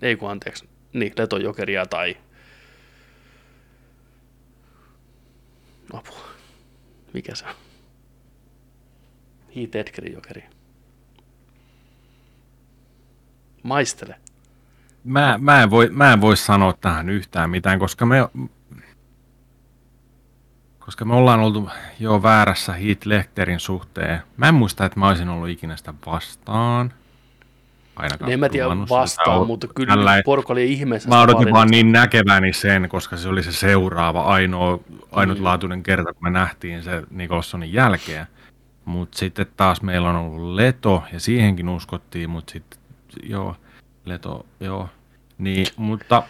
[0.02, 2.16] Ei kun anteeksi, niin Leton jokeria tai
[5.92, 6.28] apua.
[7.12, 7.67] Mikä se on?
[9.56, 10.44] Heath Edgerin jokeri.
[13.62, 14.14] Maistele.
[15.04, 18.28] Mä, mä, en voi, mä en voi sanoa tähän yhtään mitään, koska me,
[20.78, 24.22] koska me ollaan oltu jo väärässä Heath Lecterin suhteen.
[24.36, 26.92] Mä en muista, että mä olisin ollut ikinä sitä vastaan.
[27.96, 31.08] Ainakaan en mä tiedä vastaan, mutta kyllä tällä, porukka oli ihmeessä.
[31.08, 34.78] Mä odotin vaan niin näkeväni sen, koska se oli se seuraava ainoa,
[35.12, 35.82] ainutlaatuinen mm.
[35.82, 38.26] kerta, kun me nähtiin se Nicholsonin jälkeen.
[38.88, 42.80] Mutta sitten taas meillä on ollut Leto, ja siihenkin uskottiin, mutta sitten
[43.22, 43.56] joo,
[44.04, 44.88] Leto, joo.
[45.38, 46.22] Niin, mutta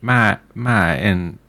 [0.00, 1.40] mä, mä en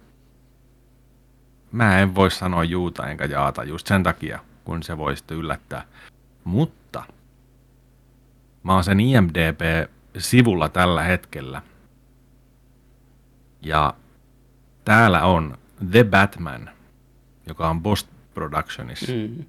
[1.72, 5.86] mä en voi sanoa juuta enkä jaata just sen takia, kun se voi sitten yllättää.
[6.44, 7.04] Mutta
[8.64, 11.62] mä oon sen IMDB-sivulla tällä hetkellä.
[13.62, 13.94] Ja
[14.86, 15.58] täällä on
[15.92, 16.77] The Batman,
[17.48, 19.14] joka on Bost Productionissa.
[19.14, 19.46] Mm.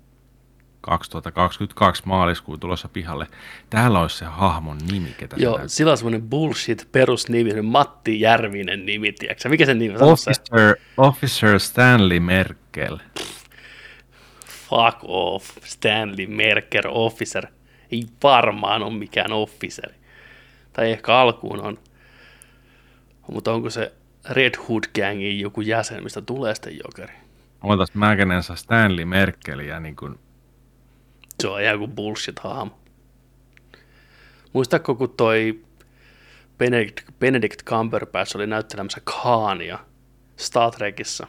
[0.80, 3.26] 2022 maaliskuun tulossa pihalle.
[3.70, 9.12] Täällä olisi se hahmon nimi, ketä Joo, sillä on semmoinen bullshit perusnimi, Matti Järvinen nimi,
[9.12, 9.48] tiedätkö?
[9.48, 10.02] Mikä sen nimi on?
[10.02, 12.98] Officer, Officer Stanley Merkel.
[14.46, 17.46] Fuck off, Stanley Merkel officer.
[17.92, 19.90] Ei varmaan ole mikään officer.
[20.72, 21.78] Tai ehkä alkuun on.
[23.32, 23.92] Mutta onko se
[24.30, 27.27] Red Hood Gangin joku jäsen, mistä tulee sitten jokeri?
[27.62, 30.18] Ootas mäkenensä Stanley Merkeliä niin kuin
[31.42, 32.78] se on ihan kuin bullshit-hahmo.
[34.52, 35.60] Muistatko, kun toi
[36.58, 39.78] Benedict, Benedict Cumberbatch oli näyttelemässä Khania
[40.36, 41.26] Star Trekissa,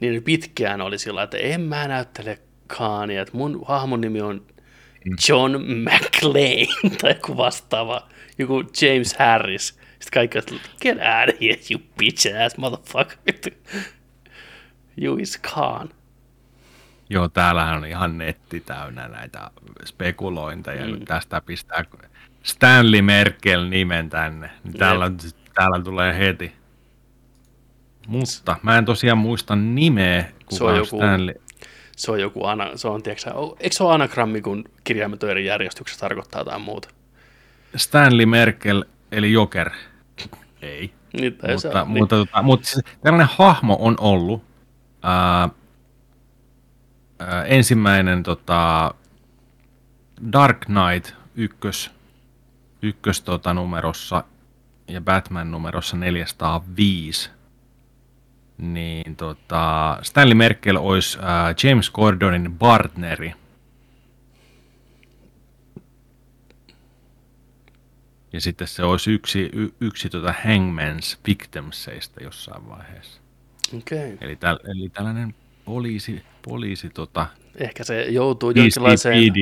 [0.00, 4.46] niin pitkään oli sillä, että en mä näyttele Khania, että mun hahmon nimi on
[5.28, 6.66] John McClane
[7.00, 9.68] tai joku vastaava, joku James Harris.
[9.68, 13.16] Sitten kaikki että get out of here, you bitch ass motherfucker.
[15.02, 15.88] you is Khan.
[17.10, 19.50] Joo, täällähän on ihan netti täynnä näitä
[19.84, 20.86] spekulointeja.
[20.86, 21.04] Mm.
[21.04, 21.84] tästä pistää
[22.42, 24.50] Stanley Merkel nimen tänne.
[24.64, 25.10] Niin täällä,
[25.54, 26.52] täällä tulee heti.
[28.06, 31.34] Mutta mä en tosiaan muista nimeä, kuka se on, joku, Stanley.
[31.96, 33.30] Se on joku, ana, se on, tiedätkö,
[33.60, 36.88] eikö se ole anagrammi, kun kirjaimet eri järjestyksessä tarkoittaa jotain muuta?
[37.76, 39.70] Stanley Merkel, eli Joker.
[40.62, 40.92] Ei.
[41.12, 42.08] Niin, mutta, se mutta, niin.
[42.08, 44.47] tota, mutta siis tällainen hahmo on ollut.
[45.02, 45.50] Ää, äh,
[47.46, 48.94] ensimmäinen tota,
[50.32, 51.90] Dark Knight ykkös,
[52.82, 54.24] ykkös tota, numerossa
[54.88, 57.30] ja Batman numerossa 405,
[58.58, 61.24] niin tota, Stanley Merkel olisi äh,
[61.64, 63.34] James Gordonin partneri.
[68.32, 73.20] Ja sitten se olisi yksi, y, yksi tota Hangman's Victimsseistä jossain vaiheessa.
[73.76, 74.18] Okay.
[74.20, 77.26] Eli, täl, eli tällainen poliisi, poliisi tota,
[77.56, 79.32] Ehkä se joutuu jonkinlaiseen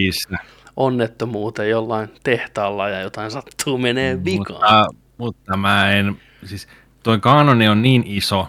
[0.77, 4.87] onnettomuuteen jollain tehtaalla ja jotain sattuu menee vikaan.
[4.87, 4.87] Mutta,
[5.19, 6.69] mutta mä en, siis
[7.03, 8.49] toi kanoni on niin iso,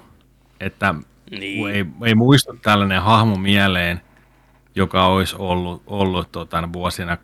[0.60, 0.96] että
[1.32, 1.70] niin.
[1.70, 4.02] ei, ei muistu tällainen hahmo mieleen,
[4.76, 7.18] joka olisi ollut, ollut tota, vuosina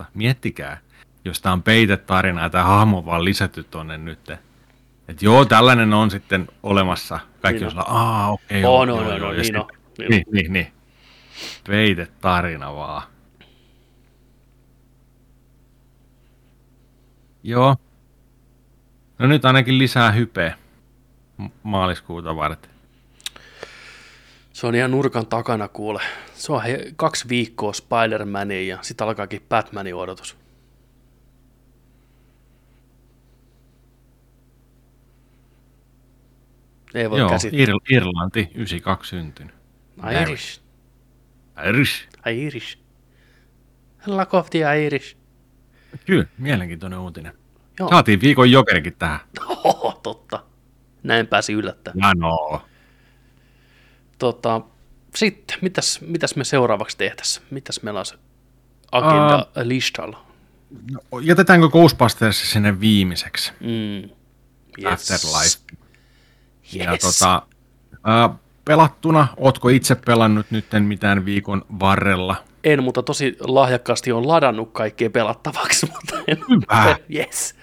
[0.00, 0.04] 86-2011.
[0.14, 0.78] Miettikää,
[1.24, 4.32] jos tämä on peitetarina ja tämä hahmo on vaan lisätty tuonne nyt
[5.08, 7.18] et joo, tällainen on sitten olemassa.
[7.42, 8.64] Kaikki niin on sellainen, aah, okei.
[8.64, 10.72] Okay, oh, no, no, no, niin, no, niin, niin, niin, niin.
[11.68, 13.02] Veite tarina vaan.
[17.42, 17.76] Joo.
[19.18, 20.58] No nyt ainakin lisää hypeä
[21.62, 22.70] maaliskuuta varten.
[24.52, 26.02] Se on ihan nurkan takana kuule.
[26.34, 30.41] Se on he, kaksi viikkoa Spider-Mania ja sitten alkaakin Batmanin odotus.
[36.94, 37.60] Ei voi Joo, käsittää.
[37.60, 39.54] Ir- Irlanti, 92 syntynyt.
[40.22, 40.60] Irish.
[41.68, 42.08] Irish.
[42.36, 42.78] Irish.
[44.06, 45.16] Lack of the Irish.
[46.06, 47.32] Kyllä, mielenkiintoinen uutinen.
[47.78, 47.88] Joo.
[47.88, 49.20] Saatiin viikon jokerikin tähän.
[49.64, 50.44] Oho, totta.
[51.02, 52.18] Näin pääsi yllättämään.
[52.18, 52.62] No.
[54.18, 54.60] Tota,
[55.14, 57.46] sitten, mitäs, mitäs me seuraavaksi tehtäisiin?
[57.50, 58.14] Mitäs meillä on se
[58.92, 60.26] agenda listalla?
[61.12, 63.52] no jätetäänkö Ghostbusters sinne viimeiseksi?
[63.60, 64.10] Mm.
[64.86, 65.76] Afterlife.
[66.72, 67.00] Ja Yes.
[67.18, 67.42] tota,
[68.04, 68.30] ää,
[68.64, 72.36] pelattuna, ootko itse pelannut nytten mitään viikon varrella?
[72.64, 76.38] En, mutta tosi lahjakkaasti on ladannut kaikkea pelattavaksi, mutta en.
[76.50, 76.96] Hyvä.
[77.14, 77.54] Yes.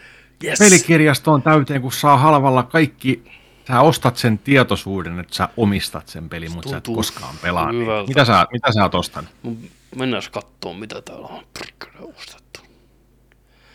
[0.44, 0.60] Yes.
[0.60, 3.24] Pelikirjasto on täyteen, kun saa halvalla kaikki,
[3.68, 7.72] sä ostat sen tietoisuuden, että sä omistat sen pelin, mutta sä et koskaan pelaa.
[7.72, 7.88] Niin.
[8.08, 9.30] Mitä, sä, mitä sä oot ostanut?
[9.96, 12.60] Mennään katsomaan, mitä täällä on prikkele ostettu.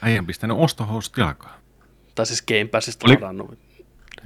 [0.02, 1.54] Äijän pistänyt ostohousut jalkaan.
[2.14, 3.58] Tai siis Game Passista Oli- ladannut.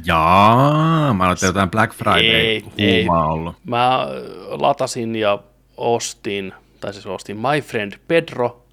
[0.05, 3.05] Jaa, mä ajattelin jotain Black Friday Ei, ei.
[3.05, 3.57] huumaa ollut.
[3.65, 4.09] Mä äh,
[4.51, 5.39] latasin ja
[5.77, 8.65] ostin, tai siis ostin My Friend Pedro,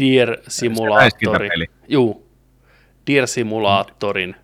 [0.00, 1.48] Deer Simulaattori.
[1.88, 2.26] Juu,
[3.06, 4.36] Deer Simulaattorin.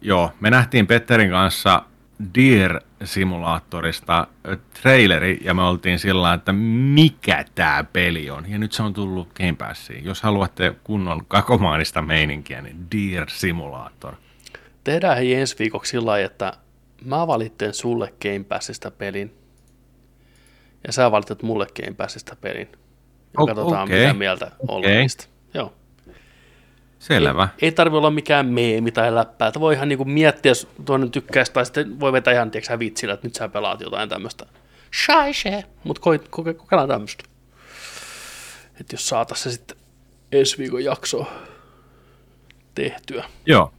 [0.00, 1.82] Joo, me nähtiin Petterin kanssa
[2.34, 8.50] Deer-simulaattorista ö, traileri, ja me oltiin sillä että mikä tämä peli on.
[8.50, 10.04] Ja nyt se on tullut Game Passiin.
[10.04, 14.14] Jos haluatte kunnon kakomaanista meininkiä, niin Deer Simulator.
[14.86, 16.52] Tehdään hei ensi viikoksi sillä lailla, että
[17.04, 19.34] mä valitten sulle Game Passista pelin,
[20.86, 22.68] ja sä valitset mulle Game Passista pelin.
[22.72, 24.00] Ja O- katsotaan, okei.
[24.00, 25.24] mitä mieltä ollaan niistä.
[25.54, 25.72] Joo.
[26.98, 27.48] Selvä.
[27.52, 31.10] Ei, ei tarvi olla mikään meemi tai läppää, että voi ihan niinku miettiä, jos toinen
[31.10, 34.46] tykkäisi, tai sitten voi vetää ihan tiiäksä, vitsillä, että nyt sä pelaat jotain tämmöistä.
[35.02, 37.24] Scheisse, mutta koke, koke, kokeillaan tämmöistä.
[38.80, 39.76] Että jos saatais se sitten
[40.32, 41.26] ensi viikon jakso
[42.74, 43.24] tehtyä.
[43.46, 43.72] Joo.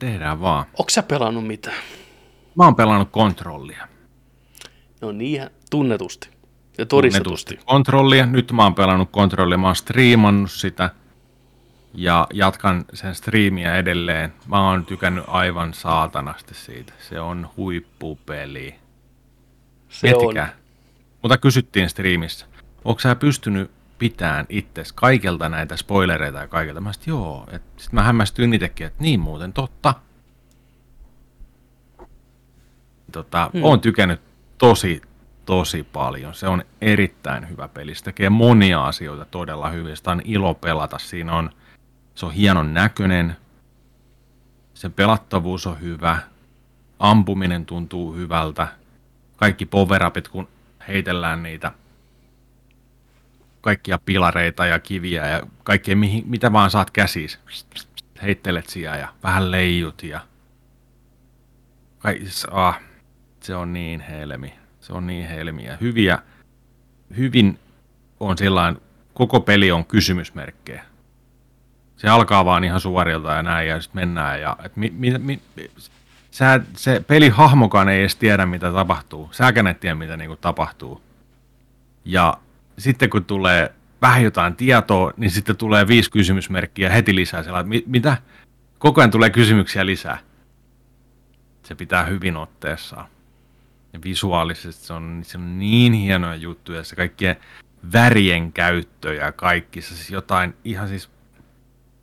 [0.00, 0.66] Tehdään vaan.
[0.78, 1.76] Onko sä pelannut mitään?
[2.54, 3.88] Mä oon pelannut kontrollia.
[5.00, 6.28] No niin, tunnetusti
[6.78, 7.58] ja todistetusti.
[7.64, 8.26] Kontrollia.
[8.26, 9.58] Nyt mä oon pelannut kontrollia.
[9.58, 10.90] Mä oon striimannut sitä.
[11.94, 14.32] Ja jatkan sen striimiä edelleen.
[14.46, 16.92] Mä oon tykännyt aivan saatanasti siitä.
[17.08, 18.74] Se on huippupeli.
[19.88, 20.54] Se Miettikää.
[21.22, 22.46] Mutta kysyttiin striimissä,
[22.84, 23.70] onko sä pystynyt
[24.00, 26.80] pitään itses kaikelta näitä spoilereita ja kaikelta?
[26.80, 27.46] Mä sanoin, joo.
[27.50, 29.94] Sitten mä hämmästyin itsekin, että niin muuten totta.
[33.12, 33.64] Tota, hmm.
[33.64, 34.20] Oon tykännyt
[34.58, 35.02] tosi,
[35.46, 36.34] tosi paljon.
[36.34, 37.94] Se on erittäin hyvä peli.
[37.94, 39.96] Se tekee monia asioita todella hyvin.
[39.96, 40.98] Sitä on ilo pelata.
[40.98, 41.50] Siinä on,
[42.14, 43.36] se on hienon näköinen.
[44.74, 46.18] Sen pelattavuus on hyvä.
[46.98, 48.68] Ampuminen tuntuu hyvältä.
[49.36, 50.48] Kaikki powerupit, kun
[50.88, 51.72] heitellään niitä
[53.60, 57.38] kaikkia pilareita ja kiviä ja kaikkea, mihin, mitä vaan saat käsiis.
[58.22, 60.20] Heittelet siellä ja vähän leijut ja
[62.00, 62.80] Kai, ah,
[63.40, 64.54] se on niin helmi.
[64.80, 66.18] Se on niin helmi ja hyviä,
[67.16, 67.58] hyvin
[68.20, 68.82] on sellainen,
[69.14, 70.84] koko peli on kysymysmerkkejä.
[71.96, 75.40] Se alkaa vaan ihan suorilta ja näin ja sitten mennään ja et mi, mi, mi,
[76.30, 79.28] sä, se pelihahmokaan ei edes tiedä mitä tapahtuu.
[79.32, 81.02] Säkään et tiedä mitä niinku tapahtuu.
[82.04, 82.38] Ja
[82.80, 83.72] sitten kun tulee
[84.02, 87.42] vähän jotain tietoa, niin sitten tulee viisi kysymysmerkkiä heti lisää.
[87.42, 88.16] Sillä, että mi- mitä?
[88.78, 90.18] Koko ajan tulee kysymyksiä lisää.
[91.62, 93.06] Se pitää hyvin otteessaan.
[93.92, 96.84] Ja visuaalisesti se on, se on niin hienoja juttuja.
[96.84, 97.36] Se kaikkien
[97.92, 99.80] värien käyttö ja kaikki.
[99.80, 101.10] Se siis jotain ihan siis...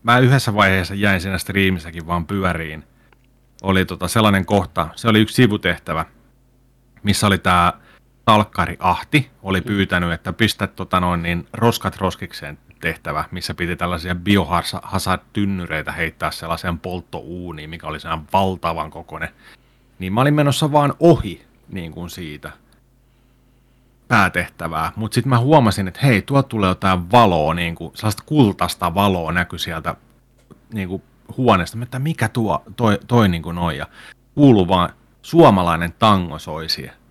[0.04, 2.84] Mä yhdessä vaiheessa jäin siinä striimissäkin vaan pyöriin.
[3.62, 6.06] Oli tota sellainen kohta, se oli yksi sivutehtävä,
[7.04, 7.74] missä oli tämä
[8.28, 14.16] talkkari Ahti oli pyytänyt, että pistä tota noin, niin roskat roskikseen tehtävä, missä piti tällaisia
[14.16, 19.30] biohazard-tynnyreitä heittää sellaiseen polttouuniin, mikä oli sellainen valtavan kokoinen.
[20.00, 22.52] Niin mä olin menossa vaan ohi niin kuin siitä
[24.08, 28.94] päätehtävää, mutta sitten mä huomasin, että hei, tuolta tulee jotain valoa, niin kuin, sellaista kultaista
[28.94, 29.96] valoa näkyi sieltä
[30.74, 31.04] niin kuin
[31.38, 33.88] huoneesta, että mikä tuo, toi, toi niin kuin on, ja
[34.36, 34.90] kuuluu vaan
[35.22, 37.07] suomalainen tango soi siellä.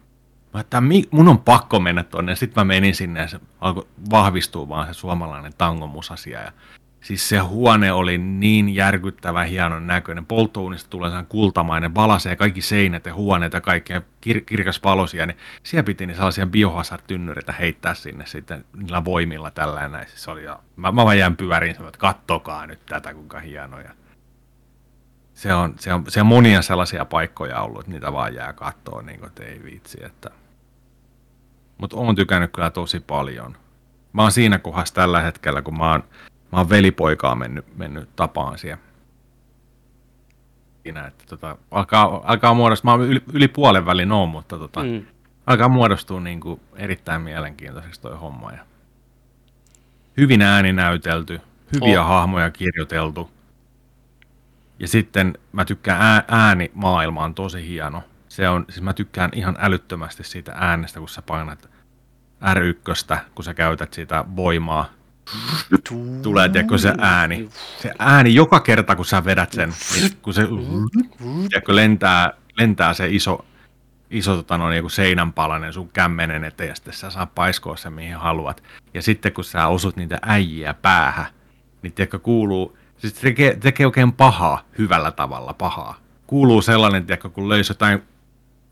[0.57, 2.37] Mä että mun on pakko mennä tonne.
[2.37, 6.41] Sitten mä menin sinne ja se alkoi vahvistua vaan se suomalainen tangomusasia.
[6.41, 6.53] Ja
[7.01, 10.27] siis se huone oli niin järkyttävä hienon näköinen.
[10.27, 15.27] Polttouunista tulee sellainen kultamainen, valasee kaikki seinät ja huoneet ja kaikkea kir- kirkas valosia.
[15.27, 20.09] Niin siellä piti niin sellaisia biohazard-tynnyreitä heittää sinne sitten niillä voimilla tällä ja näin.
[20.09, 23.91] Siis oli, ja mä, mä vaan jään pyöriin, että kattokaa nyt tätä kuinka hienoja.
[25.35, 29.07] Se on, se, on, se on monia sellaisia paikkoja ollut, että niitä vaan jää kattoon,
[29.07, 30.05] niin kuin, että ei viitsi.
[30.05, 30.31] Että...
[31.79, 33.57] Mutta oon tykännyt kyllä tosi paljon.
[34.13, 36.05] Mä oon siinä kohdassa tällä hetkellä, kun mä oon,
[36.53, 38.83] mä oon velipoikaa mennyt, mennyt tapaan siellä.
[40.83, 45.07] siinä, että tota, alkaa, alkaa muodostua, mä yli, yli puolen välin on, mutta tota, mm.
[45.47, 48.53] alkaa muodostua niin kuin erittäin mielenkiintoiseksi toi homma.
[48.53, 48.59] Ja
[50.17, 51.41] hyvin ääni näytelty,
[51.75, 52.09] hyviä oh.
[52.09, 53.31] hahmoja kirjoiteltu.
[54.79, 58.03] Ja sitten mä tykkään ää, maailma on tosi hieno.
[58.37, 61.71] Se on, siis mä tykkään ihan älyttömästi siitä äänestä, kun sä painat
[62.43, 64.91] R1, kun sä käytät sitä voimaa.
[66.23, 67.49] Tulee, tiedätkö, se ääni.
[67.83, 70.49] Se ääni joka kerta, kun sä vedät sen, niin kun se
[71.49, 73.45] tiedätkö, lentää, lentää se iso,
[74.11, 78.17] iso tota, no, niin seinänpalanen sun kämmenen eteen, ja sitten sä saa paiskoa sen, mihin
[78.17, 78.63] haluat.
[78.95, 81.27] Ja sitten kun sä osut niitä äijiä päähän,
[81.83, 85.99] niin tiedätkö, kuuluu, siis tekee, tekee oikein pahaa, hyvällä tavalla pahaa.
[86.27, 88.03] Kuuluu sellainen, tiedätkö, kun löysi jotain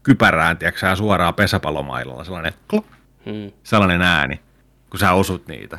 [0.04, 2.86] kypärään, tiedätkö, suoraan pesäpallomailalla, sellainen, klop,
[3.24, 3.52] hmm.
[3.62, 4.40] sellainen ääni,
[4.90, 5.78] kun sä osut niitä.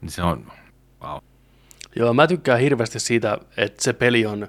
[0.00, 0.52] Niin se on,
[1.02, 1.18] wow.
[1.96, 4.48] Joo, mä tykkään hirveästi siitä, että se peli on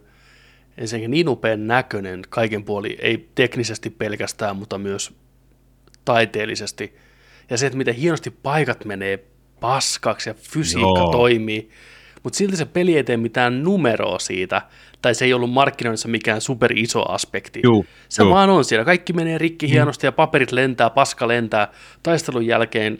[0.78, 5.14] ensinnäkin niin upean näköinen kaiken puoli, ei teknisesti pelkästään, mutta myös
[6.06, 6.98] taiteellisesti.
[7.50, 9.24] Ja se, että miten hienosti paikat menee
[9.60, 11.12] paskaksi ja fysiikka Joo.
[11.12, 11.70] toimii,
[12.24, 14.62] mutta silti se peli ei tee mitään numeroa siitä,
[15.02, 17.60] tai se ei ollut markkinoinnissa mikään super iso aspekti.
[17.64, 18.34] Juu, se juu.
[18.34, 18.86] vaan on siellä.
[18.86, 19.72] Kaikki menee rikki mm.
[19.72, 21.68] hienosti ja paperit lentää, paska lentää.
[22.04, 23.00] Taistelun jälkeen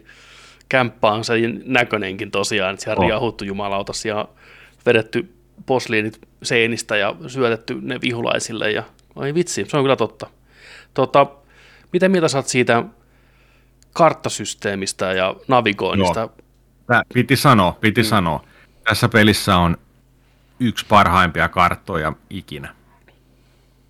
[0.70, 1.34] kämppä on se
[1.66, 3.10] näköinenkin tosiaan, että siellä on oh.
[3.10, 4.28] riahuttu jumalautas ja
[4.86, 5.34] vedetty
[5.66, 8.72] posliinit seinistä ja syötetty ne vihulaisille.
[8.72, 8.84] Ja,
[9.16, 10.28] ai vitsi, se on kyllä totta.
[10.94, 11.28] Tota,
[11.94, 12.84] mitä mieltä saat siitä
[13.94, 16.20] karttasysteemistä ja navigoinnista?
[16.20, 16.32] Joo.
[16.88, 18.06] Tää piti sanoa, piti mm.
[18.06, 18.44] sanoa.
[18.90, 19.78] Tässä pelissä on
[20.60, 22.76] yksi parhaimpia karttoja ikinä.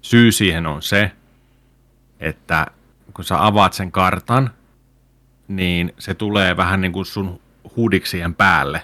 [0.02, 1.12] Syy siihen on se,
[2.20, 2.68] että
[3.14, 4.50] kun sä avaat sen kartan,
[5.48, 7.40] niin se tulee vähän niin kuin sun
[7.76, 8.82] hudiksien päälle.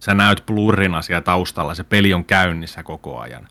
[0.00, 3.48] Sä näyt blurrina siellä taustalla, se peli on käynnissä koko ajan.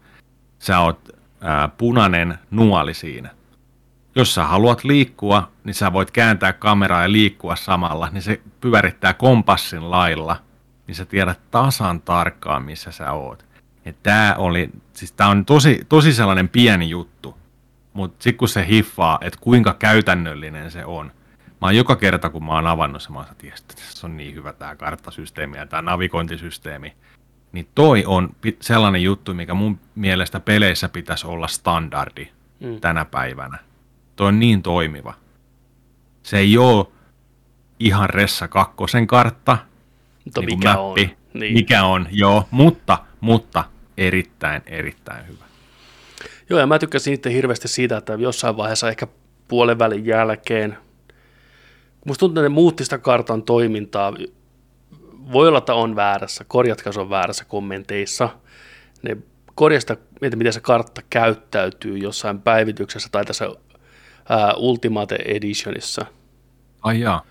[0.59, 1.09] Sä oot
[1.41, 3.29] ää, punainen nuoli siinä.
[4.15, 9.13] Jos sä haluat liikkua, niin sä voit kääntää kameraa ja liikkua samalla, niin se pyörittää
[9.13, 10.37] kompassin lailla,
[10.87, 13.45] niin sä tiedät tasan tarkkaan, missä sä oot.
[14.03, 17.37] Tämä oli, siis tää on tosi, tosi sellainen pieni juttu,
[17.93, 21.11] mutta sitten kun se hiffaa, että kuinka käytännöllinen se on,
[21.61, 24.35] mä oon joka kerta, kun mä oon avannut se, mä oon että tässä on niin
[24.35, 26.93] hyvä tämä karttasysteemi ja tämä navigointisysteemi,
[27.51, 28.29] niin toi on
[28.61, 32.79] sellainen juttu, mikä mun mielestä peleissä pitäisi olla standardi mm.
[32.79, 33.59] tänä päivänä.
[34.15, 35.13] Toi on niin toimiva.
[36.23, 36.87] Se ei ole
[37.79, 39.57] ihan Ressa kakkosen kartta,
[40.25, 41.39] mutta niin mikä mappi, on.
[41.39, 41.53] Niin.
[41.53, 43.63] Mikä on, joo, mutta, mutta
[43.97, 45.45] erittäin, erittäin hyvä.
[46.49, 49.07] Joo, ja mä tykkäsin itse hirveästi siitä, että jossain vaiheessa ehkä
[49.47, 50.77] puolen välin jälkeen,
[52.05, 54.13] musta tuntuu, että ne muutti sitä kartan toimintaa,
[55.31, 58.29] voi olla, että on väärässä, korjatkaa se on väärässä kommenteissa,
[59.01, 59.17] ne
[59.55, 63.49] korjasta, että miten se kartta käyttäytyy jossain päivityksessä tai tässä
[64.29, 66.05] ää, Ultimate Editionissa.
[66.81, 67.25] Ai jaa.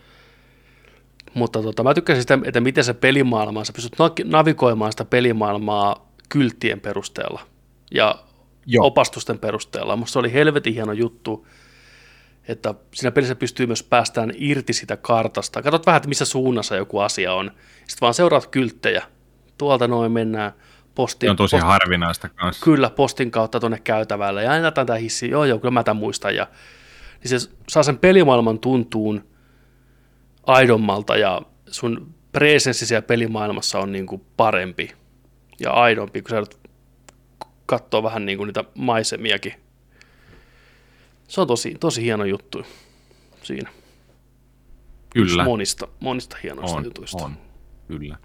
[1.35, 6.81] Mutta tota, mä tykkäsin sitä, että miten se pelimaailma, sä pystyt navigoimaan sitä pelimaailmaa kylttien
[6.81, 7.41] perusteella
[7.91, 8.15] ja
[8.67, 8.87] Joo.
[8.87, 9.97] opastusten perusteella.
[9.97, 11.47] Musta se oli helvetin hieno juttu,
[12.49, 15.63] että siinä pelissä pystyy myös päästään irti sitä kartasta.
[15.63, 17.51] Katsot vähän, että missä suunnassa joku asia on.
[17.79, 19.03] Sitten vaan seuraat kylttejä.
[19.59, 20.53] Tuolta noin mennään
[20.95, 21.27] postin.
[21.27, 22.65] Se on tosi post, harvinaista kanssa.
[22.65, 24.43] Kyllä, postin kautta tuonne käytävälle.
[24.43, 26.37] Ja aina tämä hissi, joo joo, kyllä mä tämän muistan.
[26.37, 26.47] Ja,
[27.25, 29.32] niin se saa sen pelimaailman tuntuun
[30.47, 34.93] aidommalta ja sun presenssi siellä pelimaailmassa on niin kuin parempi
[35.61, 36.43] ja aidompi, kun sä
[37.67, 39.55] katsoo vähän niin kuin niitä maisemiakin.
[41.29, 42.67] Se on tosi, tosi hieno juttu
[43.43, 43.71] siinä.
[45.11, 45.45] Kyllä.
[45.45, 47.25] monista, monista hienoista on, jutuista.
[47.25, 47.37] On,
[47.89, 48.17] kyllä.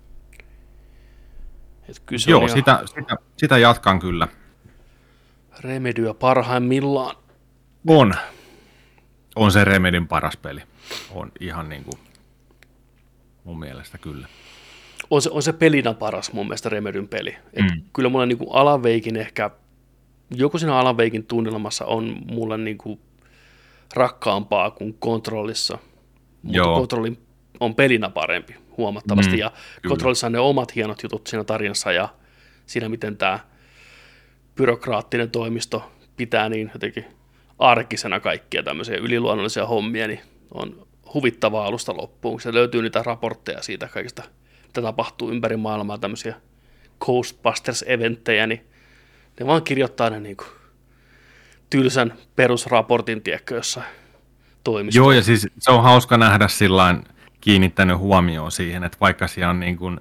[1.90, 4.28] Et kyllä Joo, sitä, sitä, sitä jatkan kyllä.
[5.60, 7.16] Remedyä parhaimmillaan.
[7.88, 8.14] On.
[9.36, 10.62] On se Remedin paras peli.
[11.12, 12.00] On ihan niin kuin
[13.44, 14.28] mun mielestä kyllä.
[15.10, 17.38] On se, on se pelinä paras mun mielestä Remedyn peli.
[17.54, 17.82] Et mm.
[17.94, 19.52] Kyllä mulla niin kuin Alaveikin ehkä,
[20.36, 23.00] joku siinä Alaveikin tunnelmassa on mulle niin kuin
[23.94, 25.78] rakkaampaa kuin kontrollissa.
[26.42, 26.76] Mutta Joo.
[26.78, 27.20] kontrolli
[27.60, 29.32] on pelinä parempi huomattavasti.
[29.32, 29.92] Mm, ja kyllä.
[29.92, 32.10] kontrollissa on ne omat hienot jutut siinä tarinassa ja
[32.66, 33.40] siinä, miten tämä
[34.56, 37.06] byrokraattinen toimisto pitää niin jotenkin
[37.60, 40.20] arkisena kaikkia tämmöisiä yliluonnollisia hommia, niin
[40.52, 44.24] on huvittavaa alusta loppuun, se löytyy niitä raportteja siitä kaikista,
[44.68, 46.36] mitä tapahtuu ympäri maailmaa, tämmöisiä
[47.06, 48.66] Ghostbusters-eventtejä, niin
[49.40, 50.50] ne vaan kirjoittaa ne niin kuin
[51.70, 53.86] tylsän perusraportin, tiedätkö, jossain
[54.64, 55.00] toimistossa.
[55.00, 57.04] Joo, ja siis se on hauska nähdä sillain
[57.42, 60.00] kiinnittänyt huomioon siihen, että vaikka siellä on niin kuin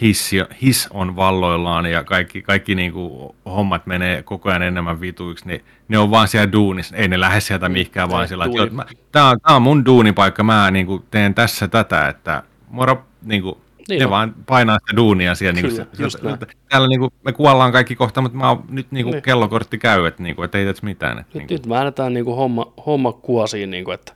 [0.00, 5.48] hissi, his on valloillaan ja kaikki, kaikki niin kuin hommat menee koko ajan enemmän vituiksi,
[5.48, 9.30] niin ne on vaan siellä duunissa, ei ne lähde sieltä mihinkään, vaan sillä, että tämä
[9.30, 13.56] on, tää on mun duunipaikka, mä niin kuin teen tässä tätä, että moro, niin kuin,
[13.88, 14.10] niin ne on.
[14.10, 15.60] vaan painaa sitä duunia siellä.
[15.60, 18.86] Kyllä, niin kuin, se, täällä niin kuin, me kuollaan kaikki kohta, mutta mä oon, nyt
[18.90, 19.22] niin kuin, niin.
[19.22, 21.18] kellokortti käy, että, niin kuin, että ei tässä mitään.
[21.18, 21.54] Että, nyt, niin kuin.
[21.54, 24.12] nyt me annetaan niin kuin, homma, homma kuosiin, niin kuin, että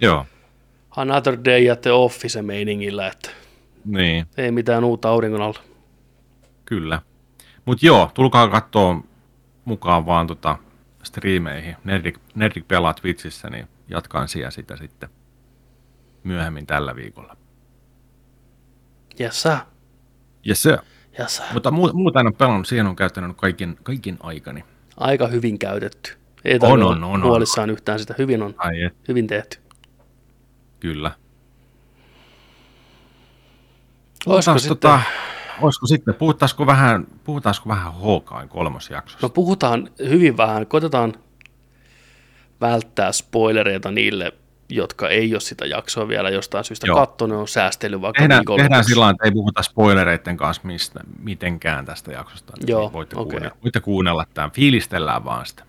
[0.00, 0.26] Joo.
[0.96, 3.30] Another day at the office meiningillä, että
[3.84, 4.26] niin.
[4.36, 5.60] ei mitään uutta auringon alla.
[6.64, 7.02] Kyllä.
[7.64, 9.04] Mutta joo, tulkaa katsoa
[9.64, 10.58] mukaan vaan tota
[11.02, 11.76] striimeihin.
[11.84, 15.08] Nerdik, Nerdik pelaa Twitchissä, niin jatkaan siellä sitä sitten
[16.24, 17.36] myöhemmin tällä viikolla.
[19.20, 19.56] Yes, sir.
[20.48, 20.78] Yes, sir.
[21.20, 21.44] Yes, sir.
[21.52, 24.64] Mutta mu- muuta en ole pelannut, siihen on käyttänyt kaiken, kaiken aikani.
[24.96, 26.12] Aika hyvin käytetty.
[26.44, 27.72] Ei on, on, on, huolissaan on.
[27.72, 28.14] yhtään sitä.
[28.18, 28.54] Hyvin on.
[28.58, 29.08] Ai et.
[29.08, 29.58] Hyvin tehty.
[30.80, 31.10] Kyllä.
[34.26, 34.76] Olisiko sitten...
[34.76, 35.00] Tota,
[35.60, 39.26] olisiko sitten, puhutaanko vähän, puhutaanko vähän Hawkein kolmosjaksosta?
[39.26, 41.14] No puhutaan hyvin vähän, koitetaan
[42.60, 44.32] välttää spoilereita niille,
[44.68, 49.10] jotka ei ole sitä jaksoa vielä jostain syystä katsonut, on säästely vaikka tehdään, tehdään sillä
[49.10, 52.52] että ei puhuta spoilereiden kanssa mistä, mitenkään tästä jaksosta.
[52.66, 53.30] Joo, voitte, okay.
[53.30, 55.64] kuunnella, voitte kuunnella tämän, fiilistellään vaan sitä.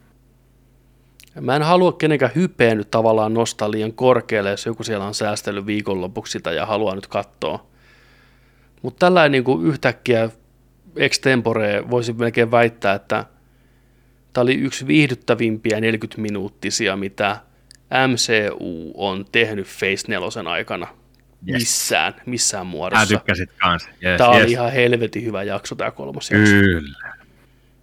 [1.41, 5.65] Mä en halua kenenkään hypeä nyt tavallaan nostaa liian korkealle, jos joku siellä on säästellyt
[5.65, 7.65] viikonlopuksi sitä ja haluaa nyt katsoa.
[8.83, 10.29] Mutta tällä niin kuin yhtäkkiä
[10.95, 13.25] extempore voisi melkein väittää, että
[14.33, 17.37] tämä oli yksi viihdyttävimpiä 40-minuuttisia, mitä
[18.07, 20.87] MCU on tehnyt Face 4 aikana.
[21.49, 21.59] Yes.
[21.59, 23.13] Missään, missään muodossa.
[23.13, 23.89] Mä tykkäsit kanssa.
[24.05, 24.43] Yes, tämä yes.
[24.43, 26.51] oli ihan helvetin hyvä jakso, tämä kolmas jakso.
[26.51, 27.13] Kyllä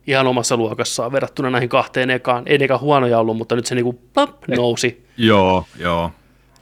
[0.07, 2.43] ihan omassa luokassaan verrattuna näihin kahteen ekaan.
[2.47, 5.07] Ei nekään huonoja ollut, mutta nyt se niinku plop, nousi.
[5.17, 6.13] Joo, joo.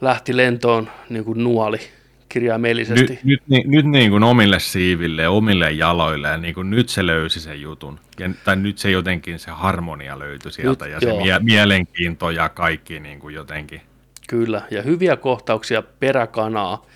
[0.01, 1.80] Lähti lentoon niinku nuoli
[2.29, 3.01] kirjaimellisesti.
[3.12, 6.89] Nyt, nyt, nyt, nyt niin kuin omille siiville ja omille jaloille, ja niin kuin nyt
[6.89, 8.01] se löysi sen jutun.
[8.18, 12.49] Ja, tai nyt se jotenkin se harmonia löytyi sieltä, nyt, ja se mie- mielenkiinto ja
[12.49, 13.81] kaikki niin kuin jotenkin.
[14.29, 16.87] Kyllä, ja hyviä kohtauksia peräkanaa,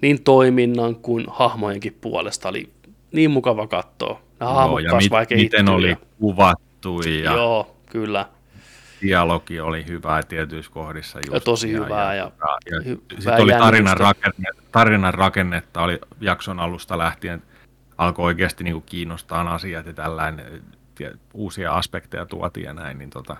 [0.00, 2.68] niin toiminnan kuin hahmojenkin puolesta oli
[3.12, 4.20] niin mukava katsoa.
[4.40, 8.26] Joo, ja mit, miten oli kuvattu ja Joo, kyllä.
[9.04, 11.18] Dialogi oli hyvää tietyissä kohdissa.
[11.18, 12.14] Just, ja tosi ja, hyvää.
[12.14, 17.42] Ja, ja, ja, ja sitten oli tarinan, rakenne, tarinan rakennetta, oli jakson alusta lähtien,
[17.98, 20.62] alkoi oikeasti niin kuin kiinnostaa asiat ja tällainen,
[21.34, 23.36] uusia aspekteja tuotiin ja näin, niin tota,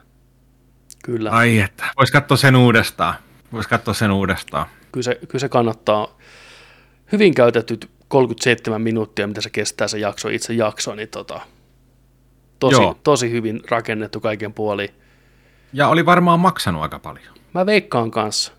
[1.04, 1.30] Kyllä.
[1.30, 3.14] Ai että, vois katsoa sen uudestaan.
[3.52, 4.66] Vois katsoa sen uudestaan.
[4.92, 6.18] Kyllä se, kyllä se kannattaa.
[7.12, 11.40] Hyvin käytetyt 37 minuuttia, mitä se kestää se jakso, itse jakso, niin tota,
[12.58, 14.94] tosi, tosi hyvin rakennettu kaiken puoli.
[15.74, 17.34] Ja oli varmaan maksanut aika paljon.
[17.54, 18.52] Mä veikkaan kanssa.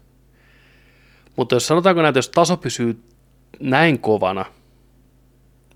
[1.35, 3.03] Mutta jos sanotaanko näitä, jos taso pysyy
[3.59, 4.45] näin kovana,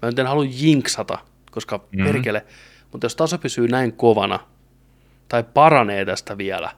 [0.01, 1.17] mä en halua jinksata,
[1.51, 2.05] koska mm-hmm.
[2.05, 2.45] perkele,
[2.91, 4.39] mutta jos taso pysyy näin kovana,
[5.29, 6.71] tai paranee tästä vielä,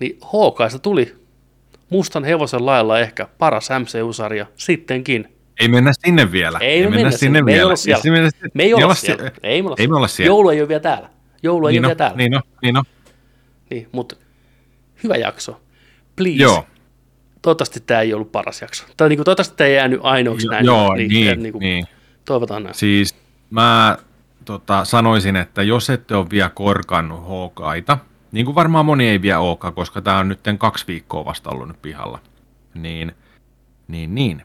[0.00, 1.16] niin Hawkeista tuli
[1.90, 5.28] mustan hevosen lailla ehkä paras MCU-sarja sittenkin.
[5.60, 6.58] Ei mennä sinne vielä.
[6.58, 7.56] Ei, ei mennä sinne, sinne vielä.
[7.56, 8.02] Me ei olla siellä.
[8.54, 9.30] Me ei olla, siellä.
[9.42, 10.28] Ei me olla, siellä.
[10.28, 11.10] Joulu ei ole vielä täällä.
[11.42, 12.16] Joulu ei niin ole vielä täällä.
[12.16, 12.82] Niin no, niin no.
[13.70, 14.16] Niin, mutta
[15.02, 15.60] hyvä jakso.
[16.16, 16.42] Please.
[16.42, 16.66] Joo.
[17.42, 18.84] Toivottavasti tämä ei ollut paras jakso.
[18.96, 20.66] Tai niin kuin, toivottavasti tämä ei jäänyt ainoaksi näin.
[20.66, 21.86] Joo, niin, niin, niin, kuin, niin.
[22.24, 22.74] Toivotaan näin.
[22.74, 23.14] Siis
[23.50, 23.98] mä
[24.44, 27.98] tota, sanoisin, että jos ette ole vielä korkannut Hawkeita,
[28.32, 31.68] niin kuin varmaan moni ei vielä olekaan, koska tämä on nyt kaksi viikkoa vasta ollut
[31.68, 32.18] nyt pihalla,
[32.74, 33.12] niin,
[33.88, 34.42] niin, niin.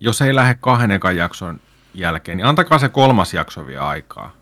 [0.00, 1.60] Jos ei lähde kahden ekan jakson
[1.94, 4.39] jälkeen, niin antakaa se kolmas jakso vielä aikaa.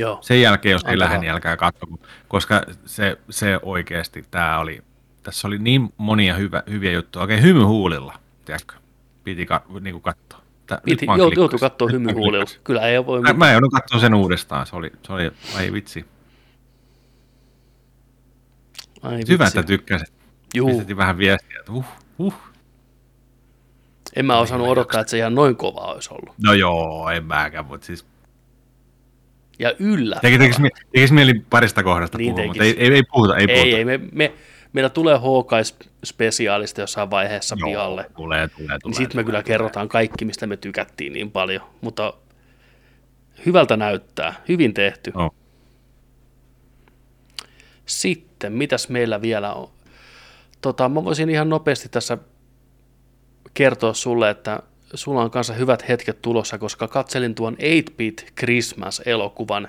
[0.00, 0.18] Joo.
[0.20, 1.86] Sen jälkeen, jos ei lähde, niin älkää katso,
[2.28, 4.82] koska se, se oikeasti, tämä oli,
[5.22, 8.74] tässä oli niin monia hyvä, hyviä juttuja, oikein hymyhuulilla, tiedätkö,
[9.24, 10.40] piti ka, niin kuin katsoa.
[10.84, 13.38] Piti, joutui katsoa hymyhuulilla, kyllä ei voi mitään.
[13.38, 16.06] Mä, mä joudun katsoa sen uudestaan, se oli, se oli ei vitsi.
[19.02, 20.12] Ai Hyvä, että tykkäsit.
[20.54, 20.68] Juu.
[20.68, 21.84] Pistettiin vähän viestiä, että uh,
[22.18, 22.34] uh.
[24.16, 26.34] En mä osannut odottaa, että se ihan noin kova olisi ollut.
[26.44, 28.09] No joo, en mäkään, mutta siis...
[29.60, 30.18] Ja yllä.
[30.22, 33.76] Tekisi, tekisi mieli parista kohdasta niin puhua, mutta ei, ei, ei puhuta, ei, ei puhuta.
[33.76, 34.32] Ei, me, me,
[34.72, 38.06] meillä tulee Hawkeye-spesiaalista jossain vaiheessa joo, pihalle.
[38.16, 38.78] tulee, tulee, tulee.
[38.84, 39.46] Niin sitten me kyllä tulee.
[39.52, 42.12] kerrotaan kaikki, mistä me tykättiin niin paljon, mutta
[43.46, 45.12] hyvältä näyttää, hyvin tehty.
[45.14, 45.34] Oh.
[47.86, 49.70] Sitten, mitäs meillä vielä on?
[50.60, 52.18] Tota, mä voisin ihan nopeasti tässä
[53.54, 54.62] kertoa sulle, että
[54.94, 59.68] sulla on kanssa hyvät hetket tulossa, koska katselin tuon 8-Bit Christmas-elokuvan,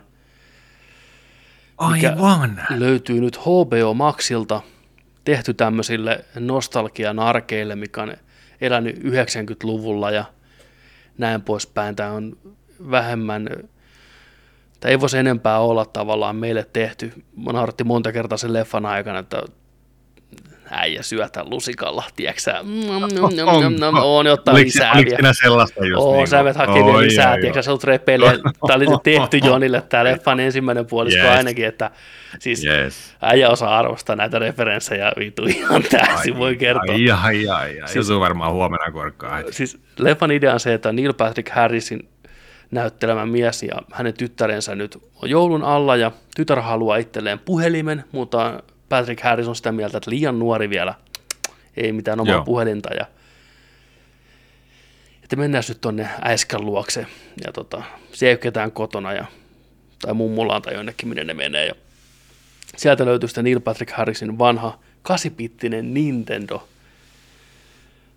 [1.77, 2.61] Aivan.
[2.69, 4.61] löytyy nyt HBO Maxilta,
[5.23, 8.13] tehty tämmöisille nostalgianarkeille, mikä on
[8.61, 10.25] elänyt 90-luvulla ja
[11.17, 11.95] näin poispäin.
[11.95, 12.37] Tämä on
[12.91, 13.49] vähemmän,
[14.79, 17.13] tai ei voisi enempää olla tavallaan meille tehty.
[17.37, 19.43] Mä nauratti monta kertaa sen leffan aikana, että
[20.71, 22.53] äijä syötä lusikalla, tiedätkö
[24.03, 25.17] on, ottaa Oliko, lisää oliko vielä.
[25.17, 28.37] siinä sellaista just Oo, niin sä vet hakee vielä lisää, tiedätkö, sä olet repeilee.
[28.67, 31.37] Tämä oli tehty Jonille, tämä leffan ensimmäinen puolisko Yes.
[31.37, 31.91] ainakin, että
[32.39, 33.13] siis Yes.
[33.21, 36.93] äijä osaa arvostaa näitä referenssejä vitu ihan täysin, voi kertoa.
[36.95, 37.87] Ai, ai, ai, ai.
[37.89, 39.41] Siis- varmaan huomenna korkkaa.
[39.51, 42.09] Siis leffan idea on se, että Neil Patrick Harrisin
[42.71, 48.63] näyttelemä mies ja hänen tyttärensä nyt on joulun alla ja tytär haluaa itselleen puhelimen, mutta
[48.91, 50.93] Patrick Harris on sitä mieltä, että liian nuori vielä,
[51.77, 52.45] ei mitään omaa Joo.
[52.45, 53.05] puhelinta ja
[55.23, 57.05] että mennään nyt tonne äiskän luokse
[57.45, 57.83] ja tota,
[58.13, 59.25] se ei ole ketään kotona ja,
[60.01, 61.73] tai mummulaan tai jonnekin, minne ne menee ja
[62.77, 66.67] sieltä löytyy sitten Neil Patrick Harrisin vanha kasipittinen Nintendo,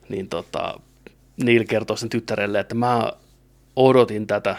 [0.08, 0.80] niin tota,
[1.44, 3.12] Neil kertoo sen tyttärelle, että mä
[3.76, 4.56] odotin tätä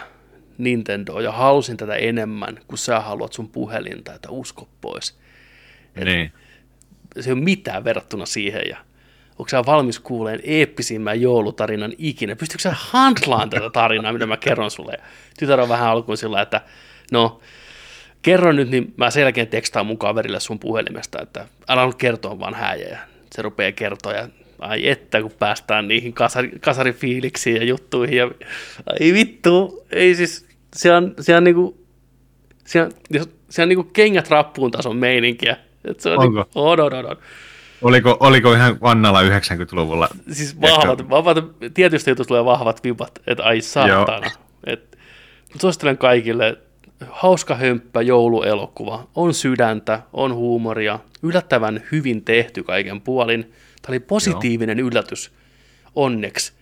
[0.57, 5.17] Nintendoa ja halusin tätä enemmän, kun sä haluat sun puhelinta, että usko pois.
[6.03, 6.31] Niin.
[7.19, 8.77] Se ei ole mitään verrattuna siihen ja
[9.39, 12.35] onko sä valmis kuuleen eeppisimmän joulutarinan ikinä?
[12.35, 14.91] Pystytkö sä handlaan tätä tarinaa, mitä mä kerron sulle?
[14.91, 15.03] Ja
[15.39, 16.61] tytär on vähän alkuun sillä, että
[17.11, 17.39] no,
[18.21, 22.53] kerro nyt, niin mä selkeän tekstaan mun kaverille sun puhelimesta, että älä nyt kertoa vaan
[22.53, 22.89] häijä.
[22.89, 22.97] Ja
[23.35, 24.29] se rupeaa kertoa ja
[24.59, 28.17] ai että, kun päästään niihin kasari, kasarifiiliksiin ja juttuihin.
[28.17, 28.31] Ja,
[28.85, 31.85] ai vittu, ei siis, se on, se on niinku,
[32.65, 32.91] se on,
[33.49, 35.57] se on niinku kengät rappuun tason meininkiä.
[35.85, 36.39] Et se on Onko?
[36.39, 37.17] Niinku, on, on, on, on.
[37.81, 40.07] Oliko, oliko ihan Vannalla 90-luvulla?
[40.31, 41.37] Siis vahvat, vahvat,
[41.73, 44.31] tietysti jutusta tulee vahvat vibat, että ai saatana.
[44.65, 44.97] Et,
[45.61, 46.57] suosittelen kaikille,
[47.09, 53.43] hauska hömppä jouluelokuva, on sydäntä, on huumoria, yllättävän hyvin tehty kaiken puolin.
[53.81, 54.87] Tämä oli positiivinen Joo.
[54.87, 55.31] yllätys,
[55.95, 56.53] onneksi.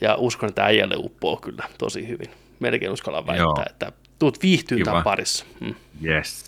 [0.00, 2.30] Ja uskon, että äijälle uppoo kyllä tosi hyvin.
[2.60, 3.64] Melkein uskallan väittää, Joo.
[3.70, 5.46] että tuut viihtyyn tämän parissa.
[5.60, 5.74] Mm.
[6.04, 6.45] Yes.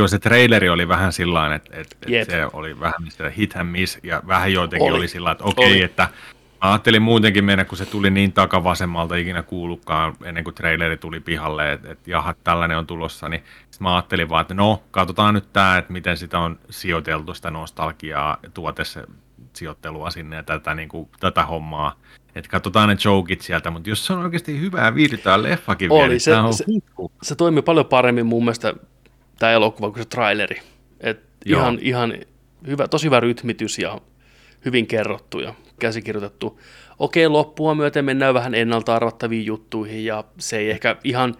[0.00, 3.70] Joo, se traileri oli vähän sillä että, että, että se oli vähän mistä hit and
[3.70, 4.98] miss, ja vähän joitenkin Oli.
[4.98, 5.82] oli, sillä että okei, Oli.
[5.82, 6.02] että
[6.62, 11.20] mä ajattelin muutenkin mennä, kun se tuli niin takavasemmalta ikinä kuullutkaan ennen kuin traileri tuli
[11.20, 15.34] pihalle, että, että jaha, tällainen on tulossa, niin sit mä ajattelin vaan, että no, katsotaan
[15.34, 19.00] nyt tämä, että miten sitä on sijoiteltu, sitä nostalgiaa, tuotessa
[19.52, 21.96] sijoittelua sinne ja tätä, niin kuin, tätä hommaa.
[22.34, 26.08] Että katsotaan ne jokit sieltä, mutta jos se on oikeasti hyvää, viihdytään leffakin Oli, vielä,
[26.10, 26.64] niin se- tämä on se-
[27.22, 28.74] se toimi paljon paremmin mun mielestä
[29.40, 30.60] tämä elokuva kuin se traileri.
[31.00, 31.60] Et Joo.
[31.60, 32.14] ihan, ihan
[32.66, 34.00] hyvä, tosi hyvä rytmitys ja
[34.64, 36.60] hyvin kerrottu ja käsikirjoitettu.
[36.98, 41.34] Okei, loppua myöten mennään vähän ennalta arvattaviin juttuihin ja se ei ehkä ihan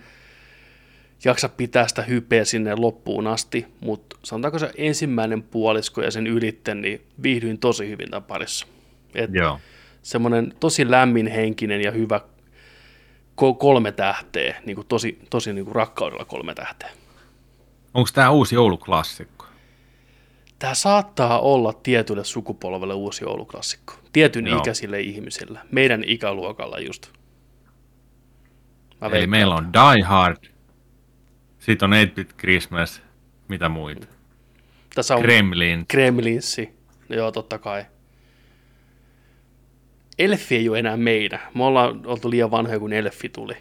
[1.25, 6.81] jaksa pitää sitä hypeä sinne loppuun asti, mutta sanotaanko se ensimmäinen puolisko ja sen ylitten,
[6.81, 8.67] niin viihdyin tosi hyvin tämän parissa.
[9.15, 9.61] Et Joo.
[10.03, 12.21] semmoinen tosi lämminhenkinen ja hyvä
[13.41, 16.91] ko- kolme tähteä, niin kuin tosi, tosi niin kuin rakkaudella kolme tähteä.
[17.95, 19.47] Onko tämä uusi jouluklassikko?
[20.59, 23.95] Tämä saattaa olla tietylle sukupolvelle uusi jouluklassikko.
[24.13, 24.59] Tietyn Joo.
[24.59, 25.59] ikäisille ihmisille.
[25.71, 27.13] Meidän ikäluokalla just.
[29.01, 30.37] Mä Eli veikkaan, meillä on Die Hard,
[31.59, 33.03] sitten on 8-Bit Christmas,
[33.49, 34.07] mitä muita?
[34.95, 35.87] Tässä on Gremlin.
[35.89, 36.75] Kremlinssi.
[37.09, 37.85] Joo, totta kai.
[40.19, 41.41] Elfi ei ole enää meidän.
[41.55, 43.57] Me ollaan oltu liian vanhoja, kun Elfi tuli.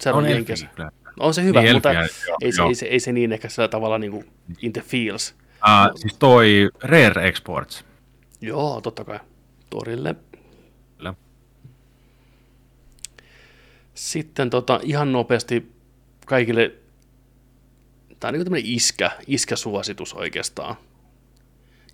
[0.00, 0.90] Se on, On liian Elfi, kyllä.
[1.20, 2.68] On se hyvä, Niin, mutta Elfiä, joo, ei, se, joo.
[2.68, 4.30] ei, se, ei se niin ehkä sillä tavalla niin kuin
[4.62, 5.34] in the feels.
[5.50, 7.84] Uh, siis toi Rare Exports.
[8.40, 9.20] Joo, totta kai.
[9.70, 10.14] Torille.
[10.96, 11.14] Kyllä.
[13.94, 15.72] Sitten tota, ihan nopeasti
[16.26, 16.72] kaikille,
[18.20, 20.76] tämä on niin tämmöinen iskä, iskäsuositus oikeastaan.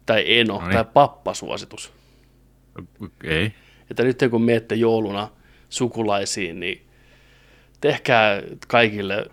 [0.06, 0.72] Tai eno, Noniin.
[0.72, 1.92] tai pappasuositus.
[2.78, 3.46] Okei.
[3.46, 3.50] Okay.
[3.90, 5.28] Että nyt kun menette jouluna
[5.68, 6.89] sukulaisiin, niin
[7.80, 9.26] tehkää kaikille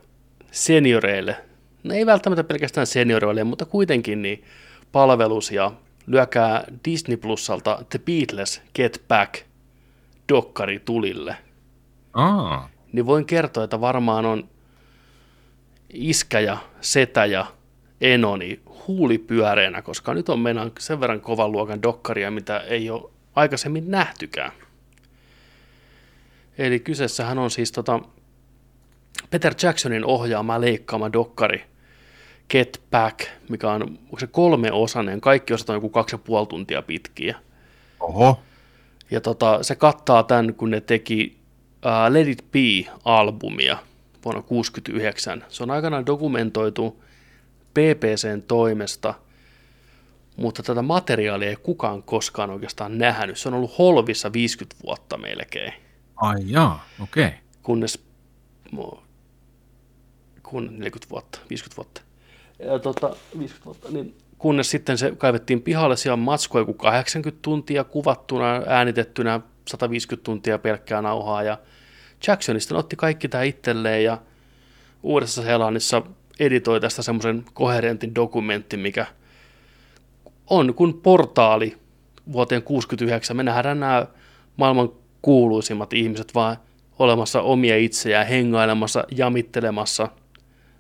[0.52, 1.36] senioreille,
[1.84, 4.44] no ei välttämättä pelkästään senioreille, mutta kuitenkin niin
[4.92, 5.72] palvelus ja
[6.08, 9.36] lyökää Disney Plusalta The Beatles Get Back
[10.30, 11.38] dokkari tulille.
[12.14, 14.50] Aa, Niin voin kertoa, että varmaan on
[15.94, 17.46] iskä ja setä ja
[18.02, 22.90] eno niin huuli pyöreänä, koska nyt on meidän sen verran kovan luokan dokkaria, mitä ei
[22.90, 24.52] ole aikaisemmin nähtykään.
[26.58, 28.00] Eli kyseessähän on siis tota
[29.30, 31.64] Peter Jacksonin ohjaama leikkaama dokkari
[32.50, 36.48] Get Back, mikä on, onko se kolme osainen, kaikki osat on joku kaksi ja puoli
[36.48, 37.38] tuntia pitkiä.
[38.00, 38.40] oho.
[39.12, 41.38] Ja tota, se kattaa tämän, kun ne teki
[41.86, 43.78] uh, Let It Be-albumia
[44.26, 45.46] vuonna 1969.
[45.50, 47.04] Se on aikanaan dokumentoitu
[47.74, 49.14] BBCn toimesta,
[50.36, 53.38] mutta tätä materiaalia ei kukaan koskaan oikeastaan nähnyt.
[53.38, 55.74] Se on ollut holvissa 50 vuotta melkein.
[56.16, 57.26] Ai jaa, okei.
[57.26, 57.38] Okay.
[57.64, 58.06] Kunnes,
[60.50, 62.02] kun 40 vuotta, 50 vuotta.
[62.60, 67.42] Ja tota, 50 vuotta, niin kunnes sitten se kaivettiin pihalle, siellä on matskua joku 80
[67.42, 71.58] tuntia kuvattuna, äänitettynä, 150 tuntia pelkkää nauhaa, ja
[72.28, 74.18] Jacksonista otti kaikki tämä itselleen, ja
[75.04, 76.02] Uudessa Seelannissa
[76.40, 79.06] editoi tästä semmoisen koherentin dokumentin, mikä
[80.50, 81.78] on kuin portaali
[82.32, 83.38] vuoteen 69.
[83.38, 84.08] Me nähdään nämä
[84.58, 84.90] maailman
[85.22, 86.58] kuuluisimmat ihmiset vaan
[87.00, 90.08] olemassa omia itseään, hengailemassa, jamittelemassa,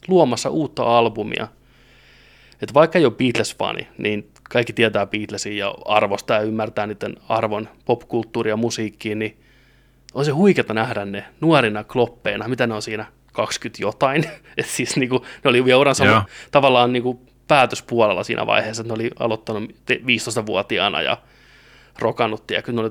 [0.07, 1.47] luomassa uutta albumia.
[2.61, 7.69] Et vaikka ei ole Beatles-fani, niin kaikki tietää Beatlesin ja arvostaa ja ymmärtää niiden arvon
[7.85, 9.37] popkulttuuria ja musiikkiin, niin
[10.13, 14.23] on se huikeata nähdä ne nuorina kloppeina, mitä ne on siinä 20 jotain.
[14.57, 16.25] Et siis niinku, ne oli vielä uransa yeah.
[16.51, 21.17] tavallaan niinku päätöspuolella siinä vaiheessa, että ne oli aloittanut 15-vuotiaana ja
[21.99, 22.89] rokannut, ja kun ne oli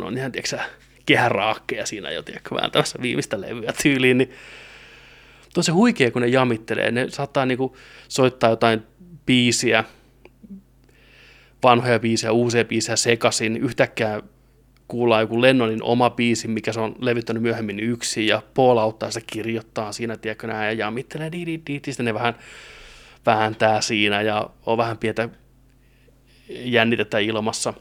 [0.00, 0.58] 28-29, on ihan, tiedätkö
[1.06, 4.32] kehäraakkeja siinä jo, tiedätkö, vääntämässä viimeistä levyä tyyliin, niin
[5.54, 6.90] tosi huikea, kun ne jamittelee.
[6.90, 7.76] Ne saattaa niinku
[8.08, 8.82] soittaa jotain
[9.26, 9.84] biisiä,
[11.62, 13.56] vanhoja biisejä, uusia biisejä sekaisin.
[13.56, 14.22] Yhtäkkiä
[14.88, 19.26] kuullaan joku Lennonin oma biisi, mikä se on levittänyt myöhemmin yksin, ja Paul auttaa sitä
[19.32, 22.34] kirjoittaa siinä, tiedätkö, näin, ja jamittelee, di, di, di, di, ne vähän
[23.26, 25.28] vääntää siinä, ja on vähän pientä
[26.48, 27.74] jännitettä ilmassa.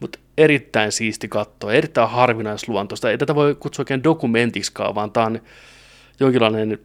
[0.00, 3.10] Mutta erittäin siisti katsoa, erittäin harvinaisluontoista.
[3.10, 5.40] Ei tätä voi kutsua oikein dokumentiksikaan, vaan tämä on
[6.20, 6.78] jonkinlainen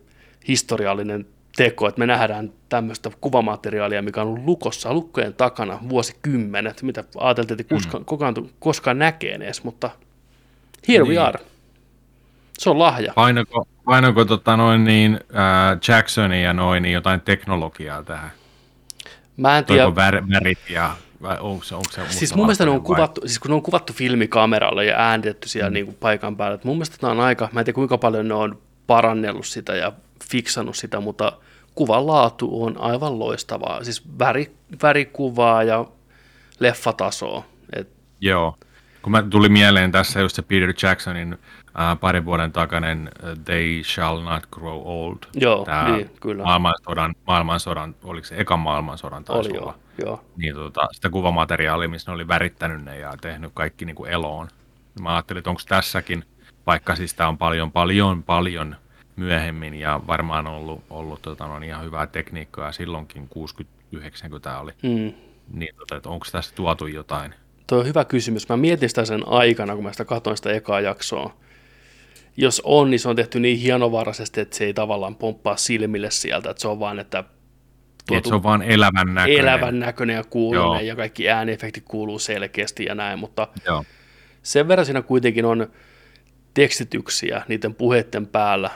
[0.48, 1.26] historiallinen
[1.56, 7.62] teko, että me nähdään tämmöistä kuvamateriaalia, mikä on ollut lukossa, lukkojen takana vuosikymmenet, mitä ajateltiin,
[7.62, 8.06] että koskaan, mm.
[8.06, 9.90] koskaan, koskaan näkee edes, mutta
[10.88, 11.14] here niin.
[11.14, 11.40] we are.
[12.60, 13.14] Se on lahja.
[13.16, 18.32] Painako, painako tota noin niin, äh, Jacksonin ja noin niin jotain teknologiaa tähän?
[19.38, 19.96] Mä en tiedä.
[19.96, 23.40] Vär, värit ja vai onko se, onko se siis mun mielestä ne on kuvattu, siis
[23.40, 25.74] kun ne on kuvattu filmikameralla ja äänitetty siellä mm.
[25.74, 28.28] niin kuin paikan päällä, että mun mielestä tämä on aika, mä en tiedä kuinka paljon
[28.28, 28.62] ne on
[28.92, 29.92] parannellut sitä ja
[30.32, 31.32] fiksannut sitä, mutta
[31.76, 33.84] kuvan laatu on aivan loistavaa.
[33.84, 34.52] Siis väri,
[34.84, 35.86] värikuvaa ja
[36.60, 37.44] leffatasoa.
[37.76, 37.90] Et...
[38.22, 38.58] Joo.
[39.02, 41.38] Kun mä tuli mieleen tässä just se Peter Jacksonin
[41.80, 45.18] äh, parin vuoden takainen uh, They Shall Not Grow Old.
[45.34, 46.44] Joo, Tää niin, kyllä.
[46.44, 49.78] Maailmansodan, maailmansodan, oliko se ekan maailmansodan taisi Oli olla.
[49.98, 50.26] Joo, joo.
[50.38, 54.48] Niin, tota, sitä kuvamateriaalia, missä ne oli värittänyt ne ja tehnyt kaikki niin kuin eloon.
[55.02, 56.24] Mä ajattelin, että onko tässäkin,
[56.68, 58.76] vaikka siis tämä on paljon, paljon, paljon
[59.22, 63.30] myöhemmin ja varmaan ollut, ollut tota, no, ihan hyvää tekniikkaa silloinkin
[63.96, 64.72] 60-90 oli.
[64.84, 65.14] Mm.
[65.54, 67.34] Niin, tota, että onko tässä tuotu jotain?
[67.68, 68.50] Tuo on hyvä kysymys.
[68.50, 71.34] Mä mietin sitä sen aikana, kun mä sitä katsoin sitä ekaa jaksoa.
[72.38, 76.50] Jos on, niin se on tehty niin hienovaraisesti, että se ei tavallaan pomppaa silmille sieltä,
[76.50, 77.24] että se on vaan, että
[78.08, 79.42] tuotu että se on vaan elävän näköinen.
[79.42, 83.84] Elävän näköinen ja kuulunen ja kaikki ääniefektit kuuluu selkeästi ja näin, mutta Joo.
[84.44, 85.68] sen verran siinä kuitenkin on
[86.54, 88.70] tekstityksiä niiden puheiden päällä,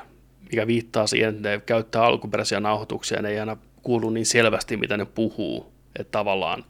[0.52, 4.98] mikä viittaa siihen, että ne käyttää alkuperäisiä nauhoituksia, ne ei aina kuulu niin selvästi, mitä
[4.98, 6.66] ne puhuu, että tavallaan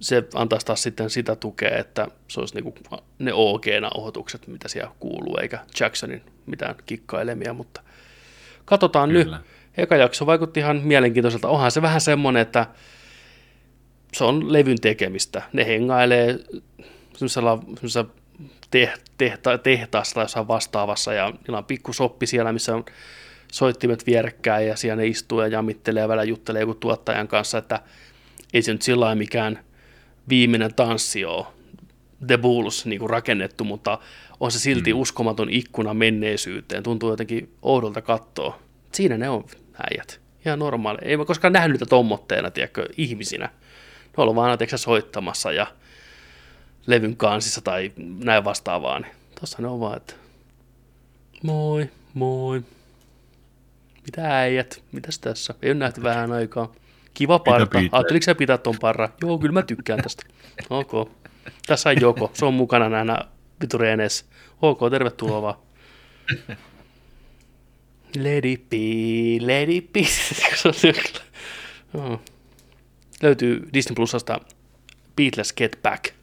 [0.00, 2.74] se antaisi taas sitten sitä tukea, että se olisi niinku
[3.18, 7.80] ne OG-nauhoitukset, mitä siellä kuuluu, eikä Jacksonin mitään kikkailemia, mutta
[8.64, 9.36] katsotaan Kyllä.
[9.36, 9.46] nyt.
[9.76, 11.48] Eka jakso vaikutti ihan mielenkiintoiselta.
[11.48, 12.66] Onhan se vähän semmoinen, että
[14.12, 15.42] se on levyn tekemistä.
[15.52, 16.38] Ne hengailee
[17.12, 18.10] semmoisella, semmoisella
[18.70, 22.84] tehta, tehtaassa tai jossain vastaavassa ja niillä on pikku soppi siellä, missä on
[23.52, 27.80] soittimet vierekkäin ja siellä ne istuu ja jamittelee ja välillä juttelee joku tuottajan kanssa, että
[28.54, 29.58] ei se nyt sillä mikään
[30.28, 31.46] viimeinen tanssi ole
[32.26, 33.98] The Bulls niin kuin rakennettu, mutta
[34.40, 35.00] on se silti mm.
[35.00, 36.82] uskomaton ikkuna menneisyyteen.
[36.82, 38.58] Tuntuu jotenkin oudolta katsoa.
[38.92, 39.44] Siinä ne on
[39.90, 40.20] äijät.
[40.46, 40.98] Ihan normaali.
[41.02, 43.46] Ei mä koskaan nähnyt niitä tommotteena, tiedätkö, ihmisinä.
[44.16, 45.66] Ne on vaan tiedätkö, soittamassa ja
[46.88, 47.92] levyn kansissa tai
[48.24, 50.14] näin vastaavaa, niin tossa ne on vaan, että
[51.42, 52.62] moi, moi.
[54.04, 54.82] Mitä äijät?
[54.92, 55.54] Mitäs tässä?
[55.62, 56.72] Ei ole nähty vähän aikaa.
[57.14, 57.78] Kiva parta.
[57.92, 59.08] Ajatteliko sä pitää ton parra?
[59.22, 60.22] Joo, kyllä mä tykkään tästä.
[60.70, 61.10] Ok.
[61.66, 62.30] Tässä on joko.
[62.34, 63.18] Se on mukana näinä
[63.60, 64.24] vitureeneissa.
[64.62, 65.54] Ok, tervetuloa vaan.
[68.16, 68.72] Lady P,
[69.40, 69.96] Lady P.
[73.22, 74.40] Löytyy Disney Plusasta
[75.16, 76.17] Beatles Get Back.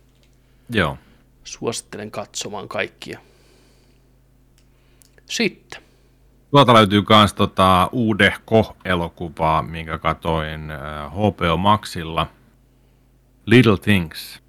[0.69, 0.97] Joo.
[1.43, 3.19] Suosittelen katsomaan kaikkia.
[5.25, 5.81] Sitten.
[6.51, 10.61] Tuolta löytyy myös tota uudehko-elokuvaa, minkä katoin
[11.09, 12.27] HBO äh, Maxilla.
[13.45, 14.41] Little Things.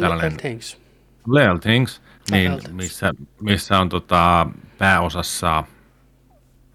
[0.00, 0.80] Tällainen, Little Things.
[1.26, 4.46] Little Things, niin, missä, missä on tota,
[4.78, 5.64] pääosassa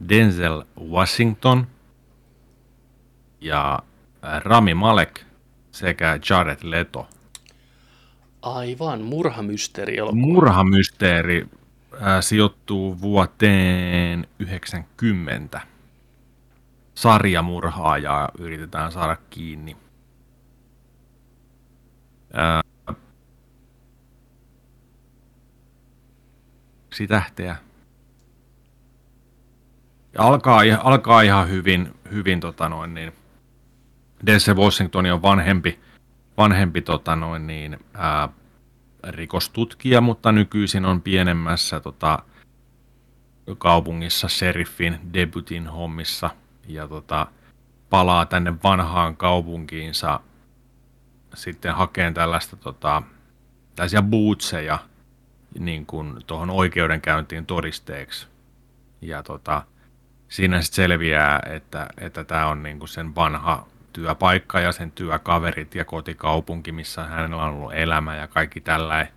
[0.10, 1.68] Denzel Washington
[3.42, 3.80] ja
[4.44, 5.22] Rami Malek
[5.72, 7.08] sekä Jared Leto.
[8.54, 10.22] Aivan, murhamysteeri elokuva.
[10.22, 11.48] Murhamysteeri
[11.94, 15.62] äh, sijoittuu vuoteen 90.
[16.96, 19.78] Sarjamurhaajaa yritetään saada kiinni.
[22.38, 22.64] Äh,
[27.08, 27.56] tähteä.
[30.14, 33.14] Ja alkaa, alkaa ihan hyvin, hyvin tota noin, niin
[34.26, 35.80] Denzel Washington on vanhempi,
[36.38, 38.30] vanhempi tota noin, niin, ää,
[39.04, 42.20] rikostutkija, mutta nykyisin on pienemmässä tota,
[43.58, 46.30] kaupungissa sheriffin debutin hommissa
[46.68, 47.28] ja tota,
[47.90, 50.20] palaa tänne vanhaan kaupunkiinsa
[51.34, 53.04] sitten hakeen tällaista tota,
[53.76, 54.80] tällaisia bootseja
[55.60, 58.28] niin kuin tuohon oikeudenkäyntiin todisteeksi.
[59.02, 59.62] Ja tota,
[60.30, 63.68] siinä sitten selviää, että, että tämä on niin kuin sen vanha
[63.98, 69.08] työpaikka ja sen työkaverit ja kotikaupunki, missä hänellä on ollut elämä ja kaikki tällä.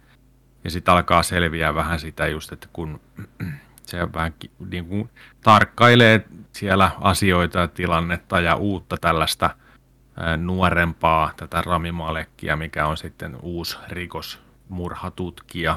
[0.64, 3.01] Ja sitten alkaa selviää vähän sitä just, että kun
[3.87, 4.35] se vähän
[4.70, 5.11] niin kuin
[5.45, 9.51] tarkkailee siellä asioita ja tilannetta ja uutta tällaista
[10.37, 15.76] nuorempaa, tätä Rami Malekkia, mikä on sitten uusi rikosmurhatutkija.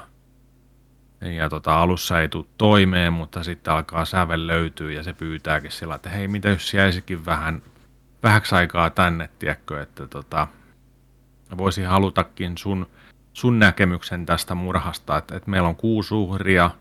[1.22, 5.95] Ja tota, alussa ei tule toimeen, mutta sitten alkaa sävel löytyy ja se pyytääkin sillä,
[5.95, 7.62] että hei, mitä jos jäisikin vähän
[8.24, 10.48] vähäksi aikaa tänne, tiedätkö, että tota,
[11.58, 12.88] voisi halutakin sun,
[13.34, 16.72] sun näkemyksen tästä murhasta, että, että meillä on kuusi uhria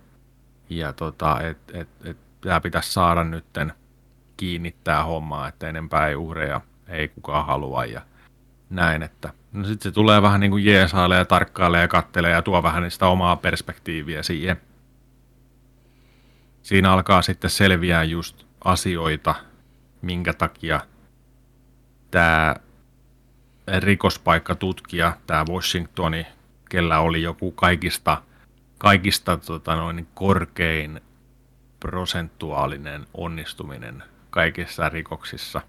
[0.71, 3.73] ja tota, että et, et, tämä pitäisi saada nytten
[4.37, 8.01] kiinnittää hommaa, että enempää ei uhreja ei kukaan halua ja
[8.71, 12.43] näin, että no sitten se tulee vähän niin kuin jeesailee ja tarkkailee ja kattelee ja
[12.43, 14.61] tuo vähän sitä omaa perspektiiviä siihen.
[16.63, 19.35] Siinä alkaa sitten selviää just asioita,
[20.03, 20.81] minkä takia
[22.13, 22.57] tämä
[23.79, 26.27] rikospaikkatutkija, tämä Washingtoni,
[26.71, 28.23] kellä oli joku kaikista,
[28.79, 31.01] kaikista tota noin, korkein
[31.81, 35.61] prosentuaalinen onnistuminen kaikissa rikoksissa.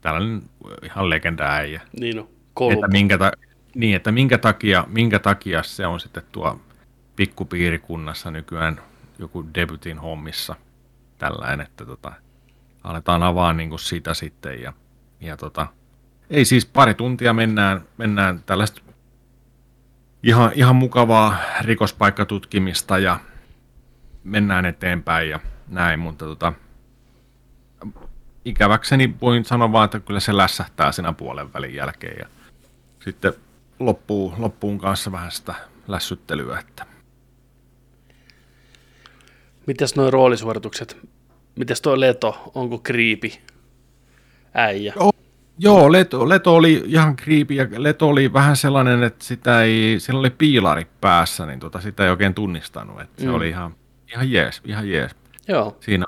[0.00, 0.42] Tällainen
[0.82, 1.82] ihan legenda äijä.
[2.00, 2.18] Niin
[2.56, 3.32] on, että minkä, ta-
[3.74, 6.60] niin, että minkä takia, minkä takia se on sitten tuo
[7.16, 8.80] pikkupiirikunnassa nykyään
[9.18, 10.56] joku debutin hommissa
[11.18, 12.12] tällainen, että tota,
[12.84, 14.72] aletaan avaa niin kuin sitä sitten ja,
[15.22, 15.66] ja tota,
[16.30, 18.80] ei siis pari tuntia mennään, mennään tällaista
[20.22, 23.20] ihan, ihan mukavaa rikospaikkatutkimista ja
[24.24, 26.52] mennään eteenpäin ja näin, mutta tota,
[28.44, 32.26] ikäväkseni voin sanoa vaan, että kyllä se lässähtää siinä puolen välin jälkeen ja
[33.04, 33.32] sitten
[33.78, 35.54] loppuu, loppuun kanssa vähän sitä
[35.88, 36.58] lässyttelyä.
[36.58, 36.86] Että.
[39.66, 40.96] Mites nuo roolisuoritukset?
[41.56, 43.40] Mites tuo Leto, onko kriipi
[44.54, 44.92] äijä?
[44.96, 45.11] Joo,
[45.62, 50.20] Joo, Leto, Leto oli ihan kriipi ja Leto oli vähän sellainen, että sitä ei, sillä
[50.20, 53.00] oli piilari päässä, niin tota, sitä ei oikein tunnistanut.
[53.00, 53.28] Että mm.
[53.28, 53.74] Se oli ihan,
[54.12, 55.16] ihan jees, ihan jees.
[55.48, 55.76] Joo.
[55.80, 56.06] Siinä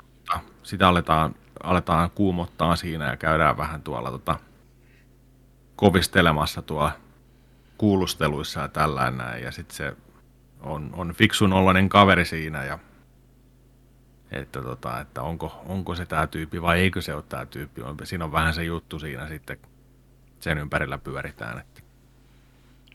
[0.63, 4.39] sitä aletaan, aletaan kuumottaa siinä ja käydään vähän tuolla tota,
[5.75, 6.91] kovistelemassa tuolla
[7.77, 9.43] kuulusteluissa ja tällainen.
[9.43, 9.93] Ja sitten se
[10.61, 12.79] on, on fiksun oloinen kaveri siinä ja
[14.35, 17.81] että, tota, että onko, onko se tämä tyyppi vai eikö se ole tämä tyyppi.
[18.03, 19.57] Siinä on vähän se juttu siinä sitten,
[20.39, 21.59] sen ympärillä pyöritään.
[21.59, 21.81] Että.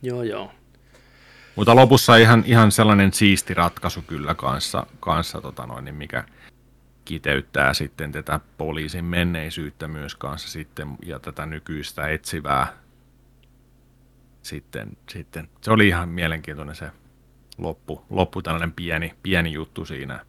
[0.03, 0.53] Joo, joo.
[1.57, 6.25] Mutta lopussa ihan, ihan sellainen siisti ratkaisu kyllä kanssa, kanssa tota noin, niin mikä
[7.05, 12.73] kiteyttää sitten tätä poliisin menneisyyttä myös kanssa sitten, ja tätä nykyistä etsivää
[14.43, 15.49] sitten, sitten.
[15.61, 16.91] Se oli ihan mielenkiintoinen se
[17.59, 20.25] loppu, loppu tällainen pieni, pieni juttu siinä,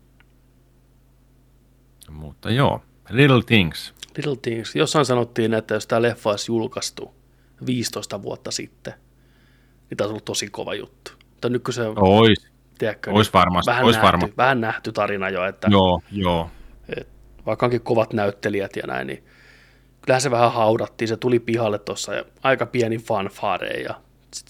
[2.13, 3.93] mutta joo, Little Things.
[4.17, 4.75] Little Things.
[4.75, 7.13] Jossain sanottiin, että jos tämä leffa olisi julkaistu
[7.65, 8.93] 15 vuotta sitten,
[9.89, 11.11] niin tämä olisi ollut tosi kova juttu.
[11.29, 12.51] Mutta nyt kun se ois.
[12.77, 13.69] Tiedätkö, ois varmasti.
[13.69, 16.49] Vähän, ois nähty, vähän nähty tarina jo, että joo, joo.
[16.97, 17.07] Et,
[17.45, 19.23] vaikka onkin kovat näyttelijät ja näin, niin
[20.01, 21.07] kyllähän se vähän haudattiin.
[21.07, 23.69] Se tuli pihalle tuossa ja aika pieni fanfare.
[23.69, 24.01] Ja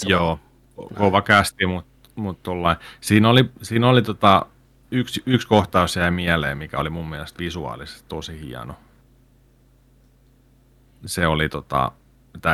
[0.05, 0.39] joo,
[0.78, 2.39] on, kova kästi, mutta mut
[3.01, 4.45] siinä oli, siinä oli tota,
[4.92, 8.76] yksi, yksi kohtaus jäi mieleen, mikä oli mun mielestä visuaalisesti tosi hieno.
[11.06, 11.92] Se oli tota,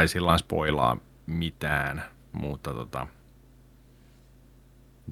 [0.01, 3.07] ei sillä spoilaa mitään, mutta tota,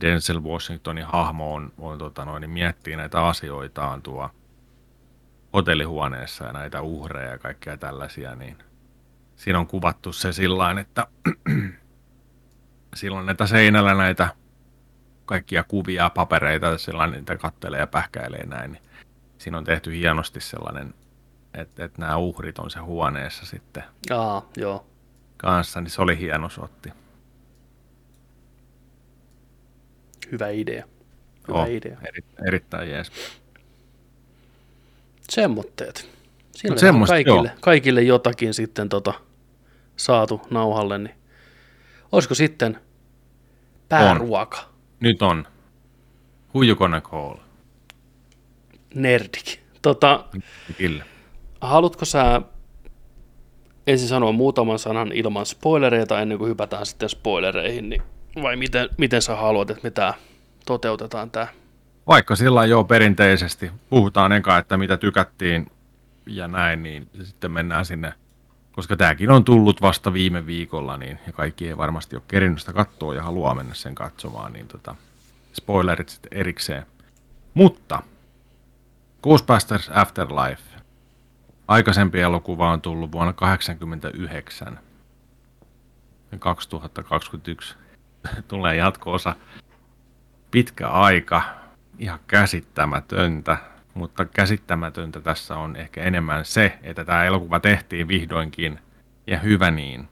[0.02, 4.30] Denzel Washingtonin hahmo on, on tota noin, niin miettii näitä asioitaan tuo
[5.54, 8.58] hotellihuoneessa ja näitä uhreja ja kaikkea tällaisia, niin
[9.36, 11.08] siinä on kuvattu se sillä että
[12.96, 14.30] silloin näitä seinällä näitä
[15.26, 18.72] kaikkia kuvia, papereita, sellainen niitä kattelee ja pähkäilee näin.
[18.72, 18.84] Niin
[19.38, 20.94] siinä on tehty hienosti sellainen
[21.54, 24.86] että et nämä uhrit on se huoneessa sitten Aa, joo.
[25.38, 26.90] kanssa, niin se oli hieno sotti.
[30.32, 30.86] Hyvä idea.
[31.48, 31.98] Hyvä Oh, idea.
[32.08, 33.12] eri, erittäin jees.
[35.30, 36.10] Semmoitteet.
[36.72, 37.58] On semmoista, kaikille, joo.
[37.62, 39.14] kaikille jotakin sitten tota,
[39.98, 41.16] saatu nauhalle, niin
[42.12, 42.80] olisiko sitten
[43.90, 44.70] pääruoka,
[45.06, 45.48] Nyt on
[46.56, 47.36] Who you gonna call?
[48.96, 49.60] nerdik.
[49.82, 50.26] Tota,
[50.78, 51.04] Kyllä.
[51.62, 52.42] haluatko sä
[53.88, 58.02] ensin sanoa muutaman sanan ilman spoilereita ennen kuin hypätään sitten spoilereihin, niin,
[58.42, 60.14] vai miten, miten sä haluat, että me tää
[60.66, 61.48] toteutetaan tämä?
[62.08, 65.72] Vaikka sillä jo perinteisesti puhutaan eka, että mitä tykättiin
[66.28, 68.14] ja näin, niin sitten mennään sinne,
[68.76, 72.74] koska tämäkin on tullut vasta viime viikolla, niin ja kaikki ei varmasti ole kerinyt sitä
[72.74, 74.96] katsoa ja haluaa mennä sen katsomaan, niin tota,
[75.54, 76.86] spoilerit sitten erikseen.
[77.54, 78.04] Mutta
[79.24, 80.62] Ghostbusters Afterlife.
[81.68, 84.80] Aikaisempi elokuva on tullut vuonna 1989.
[86.40, 87.76] 2021
[88.48, 89.36] tulee jatko-osa.
[90.52, 91.42] Pitkä aika,
[92.00, 93.58] ihan käsittämätöntä,
[93.96, 98.80] mutta käsittämätöntä tässä on ehkä enemmän se, että tämä elokuva tehtiin vihdoinkin
[99.28, 100.10] ja hyvä niin,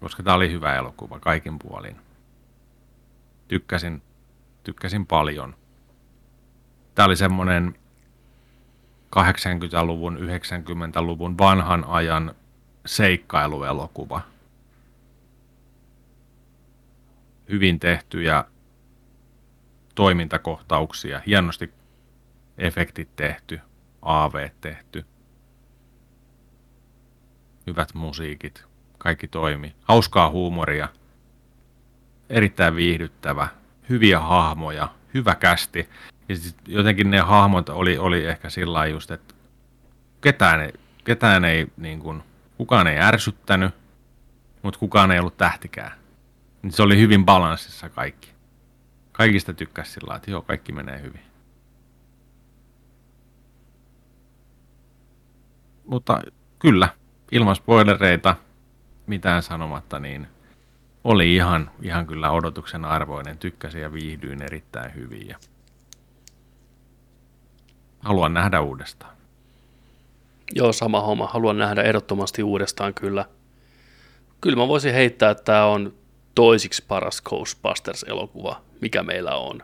[0.00, 1.96] koska tämä oli hyvä elokuva kaikin puolin.
[3.48, 4.02] Tykkäsin,
[4.64, 5.56] tykkäsin paljon.
[6.94, 7.74] Tämä oli semmoinen
[9.16, 12.34] 80-luvun, 90-luvun vanhan ajan
[12.86, 14.20] seikkailuelokuva.
[17.48, 18.44] Hyvin tehty ja
[19.94, 21.79] toimintakohtauksia, hienosti
[22.60, 23.60] efektit tehty,
[24.02, 25.04] AV tehty,
[27.66, 28.64] hyvät musiikit,
[28.98, 30.88] kaikki toimi, hauskaa huumoria,
[32.30, 33.48] erittäin viihdyttävä,
[33.88, 35.88] hyviä hahmoja, hyvä kästi.
[36.28, 39.34] Ja sit jotenkin ne hahmot oli, oli ehkä sillä just, että
[40.20, 40.72] ketään ei,
[41.04, 42.22] ketään ei niin kuin,
[42.56, 43.74] kukaan ei ärsyttänyt,
[44.62, 45.92] mutta kukaan ei ollut tähtikään.
[46.62, 48.30] Niin se oli hyvin balanssissa kaikki.
[49.12, 51.29] Kaikista tykkäsi sillä että joo, kaikki menee hyvin.
[55.90, 56.20] Mutta
[56.58, 56.88] kyllä,
[57.32, 58.36] ilman spoilereita,
[59.06, 60.26] mitään sanomatta, niin
[61.04, 63.38] oli ihan, ihan kyllä odotuksen arvoinen.
[63.38, 65.28] Tykkäsin ja viihdyin erittäin hyvin.
[65.28, 65.36] Ja
[68.00, 69.16] haluan nähdä uudestaan.
[70.54, 71.26] Joo, sama homma.
[71.26, 73.24] Haluan nähdä ehdottomasti uudestaan kyllä.
[74.40, 75.94] Kyllä mä voisin heittää, että tämä on
[76.34, 79.62] toisiksi paras Ghostbusters-elokuva, mikä meillä on.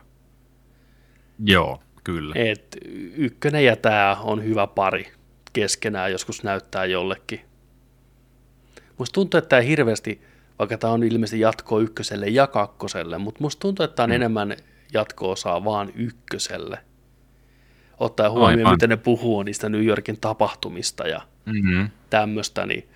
[1.45, 2.35] Joo, kyllä.
[2.37, 2.77] Et
[3.15, 5.16] ykkönen ja tämä on hyvä pari
[5.61, 7.41] keskenään, joskus näyttää jollekin.
[8.97, 10.21] Musta tuntuu, että tämä hirveästi,
[10.59, 14.15] vaikka tämä on ilmeisesti jatkoa ykköselle ja kakkoselle, mutta musta tuntuu, että tämä on mm.
[14.15, 14.55] enemmän
[14.93, 16.79] jatko-osaa vaan ykköselle.
[17.99, 18.73] Ottaa huomioon, Aivan.
[18.73, 21.89] miten ne puhuu niistä New Yorkin tapahtumista ja Mm-hmm.
[22.09, 22.89] tämmöistä, niin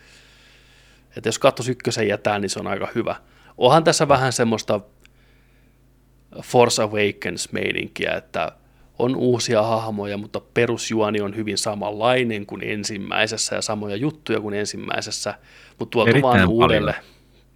[1.18, 3.16] että jos katsoisi ykkösen ja tämän, niin se on aika hyvä.
[3.58, 4.80] Onhan tässä vähän semmoista
[6.44, 8.52] Force Awakens-meininkiä, että
[9.02, 15.34] on uusia hahmoja, mutta perusjuoni on hyvin samanlainen kuin ensimmäisessä ja samoja juttuja kuin ensimmäisessä,
[15.80, 16.50] mutta tuotu Erittäin vaan paljon.
[16.50, 16.96] uudelle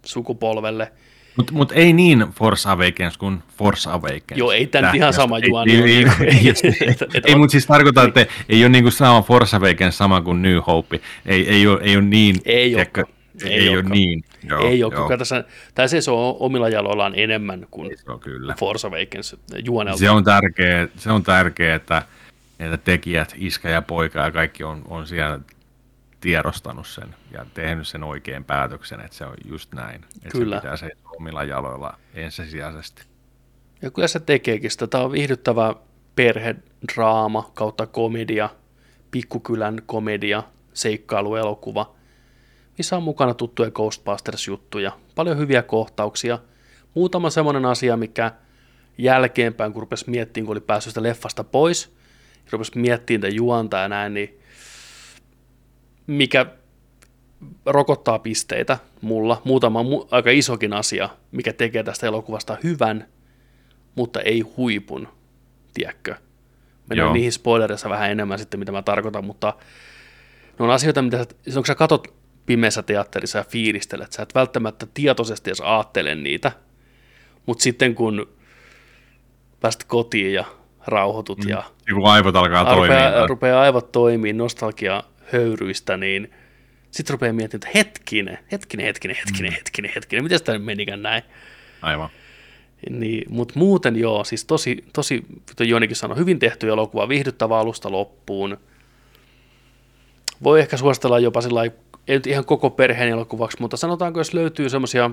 [0.04, 0.92] sukupolvelle.
[1.36, 4.36] Mutta mut ei niin Force Awakens kuin Force Awakens.
[4.36, 5.90] Joo, ei Tähtiä- ihan sama juoni Ei, ole.
[5.90, 6.54] ei, ei,
[7.14, 10.58] ei, ei mutta siis tarkoitan, että ei ole niinku sama Force Awakens sama kuin New
[10.66, 11.00] Hope.
[11.26, 12.36] Ei, ei, ole, ei ole niin.
[12.44, 13.15] Ei tiedätkö, olekaan.
[13.44, 13.92] Ei, Ei ole olekaan.
[13.92, 14.24] niin.
[14.48, 15.44] Joo, ei ole, joo, tässä,
[15.74, 18.54] tämä se on omilla jaloillaan enemmän kuin se on kyllä.
[18.58, 19.98] Force Awakens juonelta.
[19.98, 22.02] Se on tärkeä, se on tärkeä että,
[22.60, 25.40] että tekijät, iskä ja poika ja kaikki on, on siellä
[26.20, 30.04] tiedostanut sen ja tehnyt sen oikean päätöksen, että se on just näin.
[30.16, 30.56] Että Kyllä.
[30.56, 33.02] se pitää se omilla jaloilla ensisijaisesti.
[33.82, 34.86] Ja kyllä se tekeekin sitä.
[34.86, 35.74] Tämä on viihdyttävä
[36.16, 38.48] perhedraama kautta komedia,
[39.10, 40.42] pikkukylän komedia,
[40.74, 41.95] seikkailuelokuva,
[42.78, 46.38] missä on mukana tuttuja Ghostbusters-juttuja, paljon hyviä kohtauksia.
[46.94, 48.32] Muutama semmoinen asia, mikä
[48.98, 51.96] jälkeenpäin, kun rupesi miettimään, kun oli päässyt sitä leffasta pois,
[52.44, 54.40] ja rupesi miettimään tätä juonta ja näin, niin
[56.06, 56.46] mikä
[57.66, 59.42] rokottaa pisteitä mulla.
[59.44, 63.08] Muutama mu- aika isokin asia, mikä tekee tästä elokuvasta hyvän,
[63.94, 65.08] mutta ei huipun,
[65.74, 66.14] tiedätkö?
[66.88, 67.12] Mennään Joo.
[67.12, 69.54] niihin spoilerissa vähän enemmän sitten, mitä mä tarkoitan, mutta
[70.58, 72.14] ne on asioita, mitä sä, silloin kun sä katot
[72.46, 76.52] pimeässä teatterissa ja fiilistelet, sä et välttämättä tietoisesti edes aattele niitä,
[77.46, 78.28] mutta sitten kun
[79.60, 80.44] pääst kotiin ja
[80.86, 81.50] rauhoitut mm.
[81.50, 83.06] ja Ja kun aivot alkaa toimia.
[83.08, 85.02] rupeaa, rupeaa aivot toimii nostalgia
[85.32, 86.30] höyryistä, niin
[86.90, 91.22] sitten rupeaa miettimään, että hetkinen, hetkinen, hetkinen, hetkinen, hetkinen, hetkinen, miten tämä nyt menikään näin?
[91.82, 92.10] Aivan.
[92.90, 97.92] Niin, Mutta muuten joo, siis tosi, tosi kuten Jonikin sanoi, hyvin tehty elokuva, viihdyttävä alusta
[97.92, 98.56] loppuun.
[100.42, 101.60] Voi ehkä suositella jopa sillä
[102.08, 105.10] ei nyt ihan koko perheen elokuvaksi, mutta sanotaanko, jos löytyy semmoisia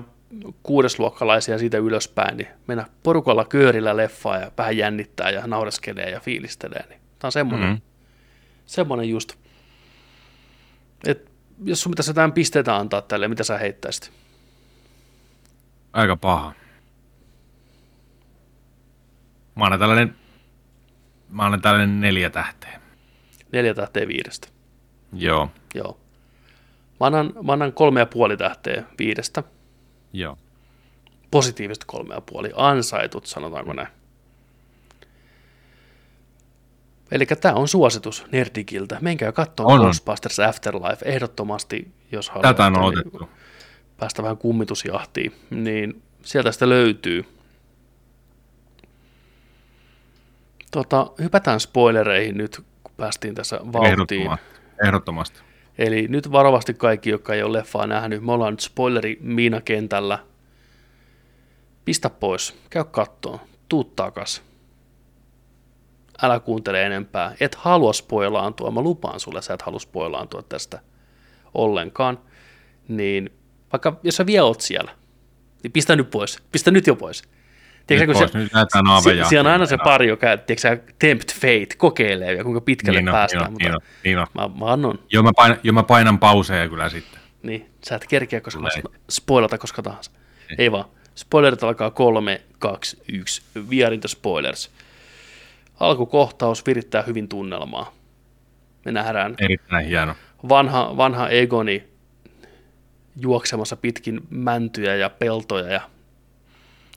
[0.62, 6.84] kuudesluokkalaisia siitä ylöspäin, niin mennä porukalla köörillä leffaa ja vähän jännittää ja naureskelee ja fiilistelee.
[6.88, 7.82] Niin tämä on semmoinen, mm-hmm.
[8.66, 9.32] semmoinen just.
[11.06, 11.30] Et
[11.64, 14.12] jos sun pitäisi jotain pisteitä antaa tälle, mitä sä heittäisit?
[15.92, 16.52] Aika paha.
[19.54, 20.16] Mä annan tällainen,
[21.28, 22.80] mä annan tällainen neljä tähteä.
[23.52, 24.48] Neljä tähteä viidestä.
[25.12, 25.50] Joo.
[25.74, 26.03] Joo.
[27.00, 29.42] Mä annan, mä annan kolme ja puoli tähteä viidestä.
[30.12, 30.38] Joo.
[31.30, 32.50] Positiivista kolme ja puoli.
[32.56, 33.88] Ansaitut, sanotaanko näin.
[37.10, 38.98] Eli tämä on suositus Nerdikiltä.
[39.00, 42.48] Menkää katsomaan Ghostbusters Afterlife ehdottomasti, jos haluatte.
[42.48, 43.28] Tätä on niin otettu.
[43.96, 47.24] Päästä vähän kummitusjahtiin, niin sieltä sitä löytyy.
[50.70, 53.92] Tota, hypätään spoilereihin nyt, kun päästiin tässä vauhtiin.
[54.22, 54.46] Ehdottomasti.
[54.86, 55.40] Ehdottomasti.
[55.78, 60.18] Eli nyt varovasti kaikki, jotka ei ole leffaa nähnyt, me ollaan nyt spoileri Miina kentällä.
[61.84, 64.42] Pistä pois, käy kattoon, tuu takas.
[66.22, 67.34] Älä kuuntele enempää.
[67.40, 70.80] Et halua spoilaantua, mä lupaan sulle, sä et halua spoilaantua tästä
[71.54, 72.20] ollenkaan.
[72.88, 73.30] Niin
[73.72, 74.96] vaikka jos sä vielä oot siellä,
[75.62, 77.22] niin pistä nyt pois, pistä nyt jo pois.
[77.86, 81.76] Tiedätkö, nyt, pois, se, nyt se, siellä on aina se pari, joka tiedätkö, tempt fate,
[81.76, 83.54] kokeilee ja kuinka pitkälle niin päästään.
[83.54, 84.98] Niin mutta niin on, Mä, mä annon.
[85.12, 87.20] Joo, mä painan, jo mä painan pauseja kyllä sitten.
[87.42, 88.60] Niin, sä et kerkeä koska
[89.10, 90.10] spoilata koska tahansa.
[90.50, 90.84] Ei, Ei vaan.
[91.14, 93.42] Spoilerit alkaa 3, 2, 1.
[93.68, 94.70] We are spoilers.
[95.80, 97.94] Alkukohtaus virittää hyvin tunnelmaa.
[98.84, 100.14] Me nähdään Erittäin hieno.
[100.48, 101.84] Vanha, vanha Egoni
[103.16, 105.80] juoksemassa pitkin mäntyjä ja peltoja ja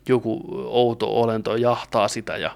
[0.10, 2.52] joku outo olento jahtaa sitä ja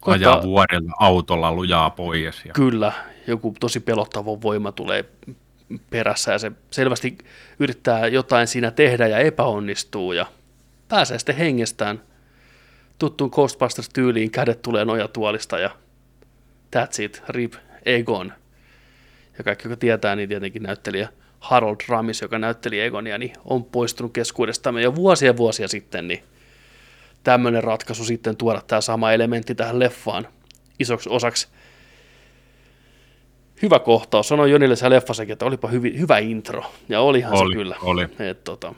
[0.00, 2.44] koittaa, ajaa vuodella autolla lujaa pois.
[2.44, 2.52] Ja...
[2.52, 2.92] Kyllä,
[3.26, 5.04] joku tosi pelottava voima tulee
[5.90, 7.18] perässä ja se selvästi
[7.58, 10.26] yrittää jotain siinä tehdä ja epäonnistuu ja
[10.88, 12.02] pääsee sitten hengestään
[12.98, 15.70] tuttuun Ghostbusters-tyyliin, kädet tulee nojatuolista ja
[16.76, 17.54] that's it, rip,
[17.86, 18.32] Egon.
[19.38, 21.08] Ja kaikki, jotka tietää, niin tietenkin näyttelijä
[21.40, 26.22] Harold Ramis, joka näytteli Egonia, niin on poistunut keskuudestamme jo vuosia vuosia sitten, niin
[27.22, 30.28] tämmöinen ratkaisu sitten tuoda tämä sama elementti tähän leffaan
[30.78, 31.48] isoksi osaksi.
[33.62, 34.28] Hyvä kohtaus.
[34.28, 36.64] Sanoin Jonille se leffasekin, että olipa hyvi, hyvä intro.
[36.88, 37.76] Ja olihan oli, se kyllä.
[37.82, 38.08] Oli.
[38.18, 38.74] Et, tota,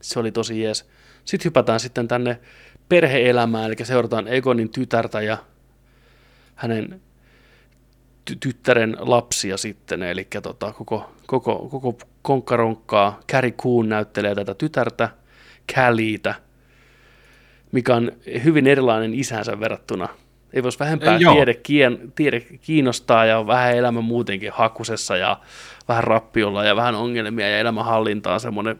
[0.00, 0.88] se oli tosi jees.
[1.24, 2.40] Sitten hypätään sitten tänne
[2.88, 5.38] perheelämään, eli seurataan Egonin tytärtä ja
[6.54, 7.00] hänen
[8.40, 13.20] tyttären lapsia sitten, eli tota, koko, koko, koko konkkaronkkaa.
[13.32, 15.08] Carrie Coon näyttelee tätä tytärtä,
[15.72, 16.34] Callieitä,
[17.72, 18.12] mikä on
[18.44, 20.08] hyvin erilainen isänsä verrattuna.
[20.52, 25.40] Ei voisi vähempää tiede, kien, tiede kiinnostaa ja on vähän elämä muutenkin hakusessa ja
[25.88, 28.78] vähän rappiolla ja vähän ongelmia ja elämänhallintaa semmoinen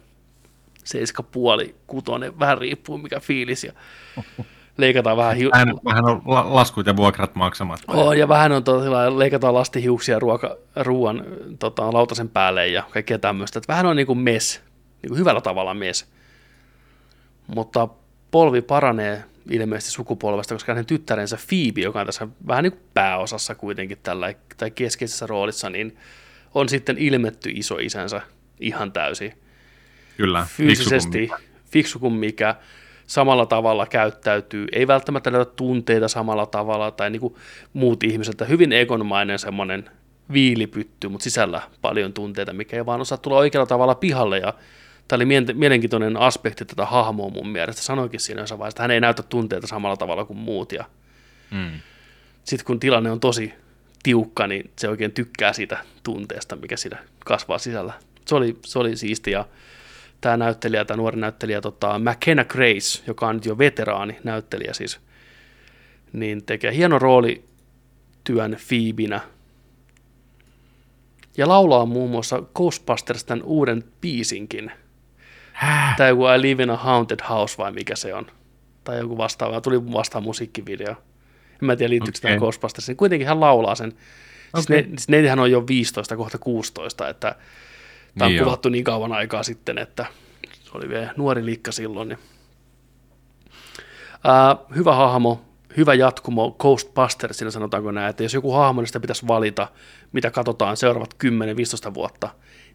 [0.85, 3.73] seiska puoli, kutonen, vähän riippuu mikä fiilis ja
[4.77, 5.37] leikataan vähän...
[5.37, 7.93] Hiu- vähän, vähän on laskut ja vuokrat maksamatta.
[7.93, 11.25] Oh, ja vähän on tosiaan, leikataan lastihiuksia ruoka, ruoan
[11.59, 13.59] tota, lautasen päälle ja kaikkea tämmöistä.
[13.59, 14.63] Että vähän on niin kuin mes,
[15.03, 16.07] niin kuin hyvällä tavalla mes.
[17.47, 17.89] Mutta
[18.31, 23.55] polvi paranee ilmeisesti sukupolvesta, koska hänen tyttärensä Phoebe, joka on tässä vähän niin kuin pääosassa
[23.55, 25.97] kuitenkin tällä, tai keskeisessä roolissa, niin
[26.55, 28.21] on sitten ilmetty iso isänsä
[28.61, 29.33] ihan täysin.
[30.17, 31.39] Kyllä, Fyysisesti fiksu kuin mikä.
[31.65, 32.55] Fiksu kuin mikä
[33.07, 37.35] samalla tavalla käyttäytyy, ei välttämättä näytä tunteita samalla tavalla tai niin kuin
[37.73, 39.91] muut ihmiset, hyvin egonomainen semmoinen
[40.33, 44.55] viilipytty, mutta sisällä paljon tunteita, mikä ei vaan osaa tulla oikealla tavalla pihalle ja
[45.09, 47.83] Tämä oli mielenkiintoinen aspekti tätä hahmoa mun mielestä.
[47.83, 50.73] Sanoikin siinä jossain vaiheessa, että hän ei näytä tunteita samalla tavalla kuin muut.
[50.73, 50.85] Ja
[51.51, 51.71] mm.
[52.45, 53.55] Sitten kun tilanne on tosi
[54.03, 57.93] tiukka, niin se oikein tykkää siitä tunteesta, mikä siinä kasvaa sisällä.
[58.27, 59.45] Se oli, se oli siisti ja
[60.25, 65.01] tämä näyttelijä, tämä nuori näyttelijä, tota, McKenna Grace, joka on nyt jo veteraani näyttelijä siis,
[66.13, 67.45] niin tekee hieno rooli
[68.25, 69.21] työn Phoebinä.
[71.37, 74.73] Ja laulaa muun muassa Ghostbusters tämän uuden biisinkin–
[75.55, 75.97] Häh?
[75.97, 78.27] Tai joku I Live in a Haunted House vai mikä se on.
[78.85, 79.61] Tai joku vastaava.
[79.61, 80.91] Tuli vastaan musiikkivideo.
[80.91, 80.97] En
[81.61, 82.31] mä tiedä liittyykö okay.
[82.31, 82.91] tämä Ghostbusters.
[82.97, 83.89] Kuitenkin hän laulaa sen.
[83.89, 83.99] Okay.
[84.55, 87.35] Siis, ne, siis nehän on jo 15, kohta 16, että
[88.19, 88.73] tämä on niin kuvattu jo.
[88.73, 90.07] niin kauan aikaa sitten, että
[90.63, 92.09] se oli vielä nuori liikka silloin.
[92.09, 92.19] Niin.
[94.15, 95.45] Uh, hyvä hahmo,
[95.77, 99.69] hyvä jatkumo Ghostbustersina sanotaanko näin, että jos joku hahmo, niin sitä pitäisi valita,
[100.13, 101.15] mitä katsotaan seuraavat
[101.91, 102.29] 10-15 vuotta,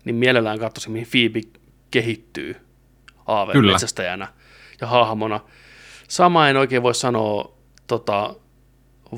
[0.06, 1.60] niin mielellään katsoisin, mihin Phoebe
[1.92, 2.56] kehittyy
[3.28, 4.28] aavemetsästäjänä
[4.82, 5.40] ja hahmona.
[6.08, 7.58] Sama en oikein voi sanoa
[7.88, 8.36] tota,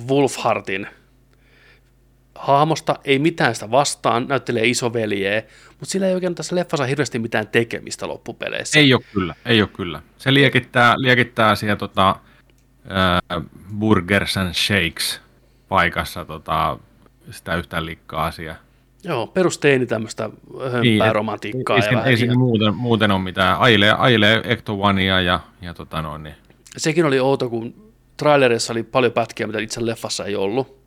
[0.08, 0.88] Wolfhartin
[2.36, 5.44] hahmosta, ei mitään sitä vastaan, näyttelee isoveljeä,
[5.82, 8.80] mutta sillä ei oikein tässä leffassa hirveästi mitään tekemistä loppupeleissä.
[8.80, 10.02] Ei ole kyllä, ei ole kyllä.
[10.18, 13.44] Se liekittää, liekittää siellä tota, äh,
[13.80, 15.22] Burgers and Shakes
[15.70, 16.80] paikassa tota,
[17.32, 18.56] sitä yhtään likkaa asiaa.
[19.04, 20.24] Joo, perusteeni tämmöistä
[20.64, 21.78] hömpää niin, romantiikkaa.
[21.78, 23.60] Ei, ja ei siinä muuten, muuten ole mitään.
[23.60, 26.24] Ailee, ailee Ecto Onea ja, ja tota noin.
[26.24, 26.36] Niin.
[26.78, 30.82] Sekin oli outo, kun trailerissa oli paljon pätkiä, mitä itse leffassa ei ollut.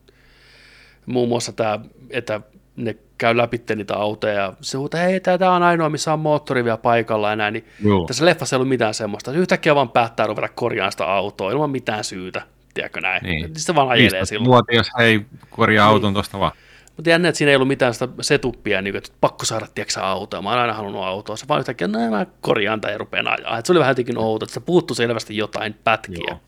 [1.06, 1.80] Muun muassa tämä,
[2.10, 2.40] että
[2.76, 6.64] ne käy läpi niitä autoja ja se huutaa, hei, tämä on ainoa, missä on moottori
[6.64, 8.06] vielä paikalla ja näin, niin Joo.
[8.06, 9.32] tässä leffassa ei ollut mitään semmoista.
[9.32, 12.42] Yhtäkkiä vaan päättää ruveta korjaamaan sitä autoa ilman mitään syytä,
[12.74, 13.22] tiedätkö näin.
[13.22, 13.44] Niin.
[13.44, 14.50] Sitten se vaan ajelee silloin.
[14.50, 15.92] Vuotias, hei, korjaa niin.
[15.92, 16.52] auton tuosta vaan.
[16.96, 20.42] Mutta jännä, että siinä ei ollut mitään sitä setuppia, niin että pakko saada, tiedätkö autoa.
[20.42, 21.36] Mä oon aina halunnut autoa.
[21.36, 23.58] Se vaan yhtäkkiä, no mä korjaan tai rupean ajaa.
[23.58, 26.24] Et se oli vähän jotenkin outo, että se puuttuu selvästi jotain pätkiä.
[26.28, 26.40] Joo.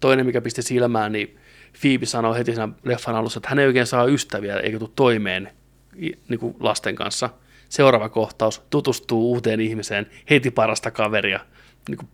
[0.00, 1.38] Toinen, mikä pisti silmään, niin
[1.80, 5.50] Phoebe sanoi heti siinä leffan alussa, että hän ei oikein saa ystäviä eikä tule toimeen
[6.28, 7.30] niin kuin lasten kanssa.
[7.68, 11.40] Seuraava kohtaus, tutustuu uuteen ihmiseen, heti parasta kaveria.
[11.88, 12.08] Niin kuin,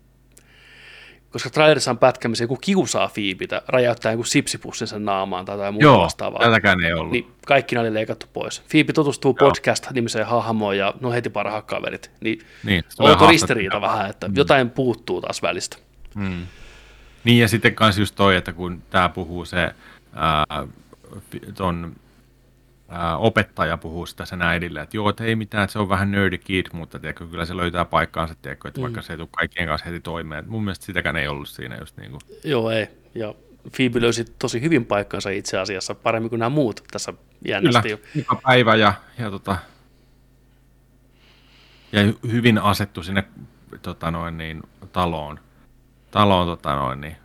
[1.31, 5.75] koska trailerissa on pätkä, missä joku kiusaa Fiibitä, räjäyttää joku sipsipussin sen naamaan tai jotain
[5.75, 6.41] muuta Joo, vastaavaa.
[6.41, 7.13] tätäkään ei ollut.
[7.13, 8.63] Niin kaikki ne oli leikattu pois.
[8.69, 9.51] Fiibi tutustuu Joo.
[9.51, 12.11] podcast-nimiseen hahmoon ja no heti parhaat kaverit.
[12.21, 14.35] Niin, niin on ristiriita vähän, että mm.
[14.37, 15.77] jotain puuttuu taas välistä.
[16.15, 16.47] Mm.
[17.25, 19.75] Niin ja sitten kanssa just toi, että kun tämä puhuu se
[20.15, 20.45] ää,
[21.55, 21.97] ton
[22.89, 26.11] ää, opettaja puhuu sitä sen äidille, että joo, että ei mitään, että se on vähän
[26.11, 28.83] nerdy kid, mutta tiedätkö, kyllä se löytää paikkaansa, tiedätkö, että mm.
[28.83, 30.45] vaikka se ei tule kaikkien kanssa heti toimeen.
[30.49, 32.21] Mun mielestä sitäkään ei ollut siinä just niin kuin.
[32.45, 32.89] Joo, ei.
[33.15, 33.35] Ja
[33.77, 37.13] Phoebe löysi tosi hyvin paikkansa itse asiassa, paremmin kuin nämä muut tässä
[37.49, 37.89] jännästi.
[37.89, 39.57] Kyllä, joka päivä ja, ja, tota,
[41.93, 42.01] ja
[42.33, 43.25] hyvin asettu sinne
[43.83, 45.41] tota noin, niin, taloon
[46.17, 47.17] taloon tota noin, niin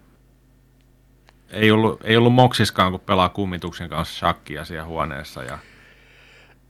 [1.52, 5.60] ei ollut, ei ollut moksiskaan, kun pelaa kummituksen kanssa shakkia siellä huoneessa ja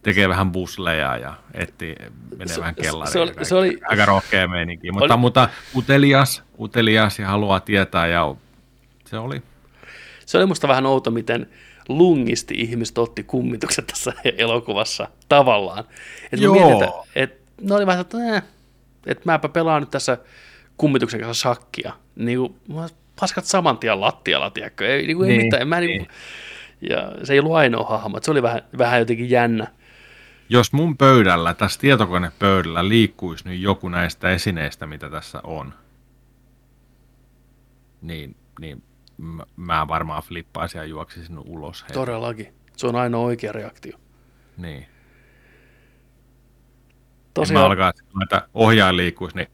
[0.01, 1.95] tekee vähän busleja ja etti,
[2.37, 3.13] menee se, vähän kellariin.
[3.13, 8.07] Se oli, se oli, aika rohkea meininki, mutta, oli, mutta utelias, utelias ja haluaa tietää
[8.07, 8.35] ja
[9.05, 9.41] se oli.
[10.25, 11.49] Se oli musta vähän outo, miten
[11.89, 15.83] lungisti ihmiset otti kummitukset tässä elokuvassa tavallaan.
[16.31, 16.53] Et Joo.
[16.53, 18.43] Mietin, että, et, ne oli vähän, että, äh,
[19.05, 20.17] että mäpä pelaan nyt tässä
[20.77, 21.93] kummituksen kanssa shakkia.
[22.15, 22.55] Niin kuin,
[23.19, 24.87] paskat saman tien lattialla, tiedätkö?
[24.87, 25.67] Ei, niin kuin, niin, ei mitään.
[25.67, 25.97] Mä, niin.
[26.01, 26.07] Niin
[26.89, 29.67] ja se ei ollut ainoa hahmo, se oli vähän, vähän jotenkin jännä.
[30.49, 35.73] Jos mun pöydällä, tässä tietokonepöydällä liikkuisi nyt joku näistä esineistä, mitä tässä on,
[38.01, 38.83] niin, niin
[39.55, 41.83] mä varmaan flippaisin ja juoksisin ulos.
[41.83, 41.93] Heti.
[41.93, 42.53] Todellakin.
[42.77, 43.97] Se on ainoa oikea reaktio.
[44.57, 44.85] Niin.
[47.33, 47.61] Tosiaan...
[47.61, 47.91] Mä alkaa,
[48.23, 49.47] että ohjaaja liikkuisi, niin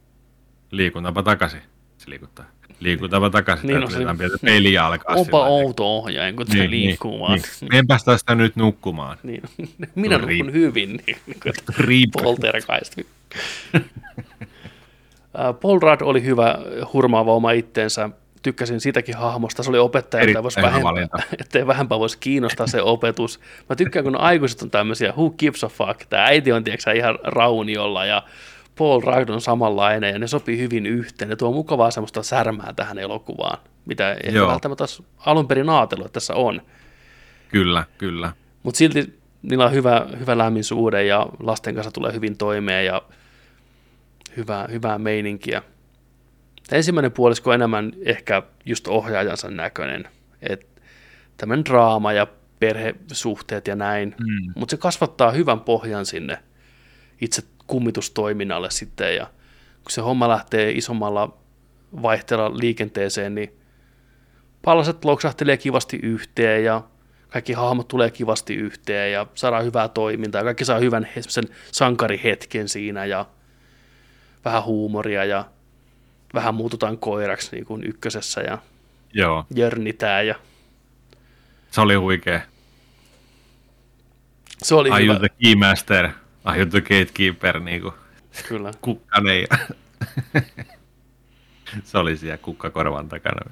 [0.71, 1.61] liikuntapa takaisin.
[1.97, 2.45] Se liikuttaa.
[2.79, 3.67] Liikutapa takaisin.
[3.67, 3.99] Niin, no, se,
[4.45, 5.15] peli alkaa.
[5.15, 7.39] Onpa outo ohjaaja, kun se niin, liikkuu niin, vaan.
[7.61, 7.75] Niin.
[7.75, 9.17] En päästä sitä nyt nukkumaan.
[9.23, 9.43] Niin.
[9.95, 11.03] Minä no, nukun hyvin.
[11.87, 13.01] Niin, polterkaista.
[15.61, 16.57] Paul Rudd oli hyvä
[16.93, 18.09] hurmaava oma itteensä.
[18.41, 19.63] Tykkäsin sitäkin hahmosta.
[19.63, 23.39] Se oli opettaja, että voisi vähempää, ettei vähempää voisi kiinnostaa se opetus.
[23.69, 26.05] Mä tykkään, kun aikuiset on tämmöisiä, who gives a fuck.
[26.09, 28.23] Tämä äiti on, tiedätkö, ihan rauniolla ja
[28.77, 31.29] Paul Rudd on samanlainen ja ne sopii hyvin yhteen.
[31.29, 34.47] Ne tuo mukavaa semmoista särmää tähän elokuvaan, mitä ei Joo.
[34.47, 34.85] välttämättä
[35.25, 36.61] alun perin ajatellut, että tässä on.
[37.49, 38.33] Kyllä, kyllä.
[38.63, 43.01] Mutta silti niillä on hyvä, hyvä lämmin suhde ja lasten kanssa tulee hyvin toimeen ja
[44.37, 45.61] hyvää, hyvää meininkiä.
[46.71, 50.07] Ensimmäinen puolisko on enemmän ehkä just ohjaajansa näköinen,
[50.41, 50.81] että
[51.37, 52.27] tämmöinen draama ja
[52.59, 54.51] perhesuhteet ja näin, mm.
[54.55, 56.37] mutta se kasvattaa hyvän pohjan sinne
[57.21, 59.25] itse kummitustoiminnalle sitten ja
[59.83, 61.37] kun se homma lähtee isommalla
[62.01, 63.53] vaihteella liikenteeseen, niin
[64.61, 66.83] palaset loksahtelee kivasti yhteen ja
[67.29, 72.69] kaikki hahmot tulee kivasti yhteen ja saadaan hyvää toimintaa ja kaikki saa hyvän sen sankarihetken
[72.69, 73.25] siinä ja
[74.45, 75.45] vähän huumoria ja
[76.33, 78.57] vähän muututaan koiraksi niin kuin ykkösessä ja
[79.13, 79.45] Joo.
[79.55, 80.27] jörnitään.
[80.27, 80.35] Ja...
[81.71, 82.41] Se oli huikea.
[84.63, 85.13] Se oli Are hyvä.
[85.13, 86.09] you the keymaster?
[86.47, 87.59] Are you the gatekeeper?
[87.59, 87.93] Niin kuin
[88.47, 88.71] Kyllä.
[88.81, 89.41] Kukkanen.
[89.41, 89.57] Ja...
[91.83, 93.51] se oli siellä kukkakorvan takana.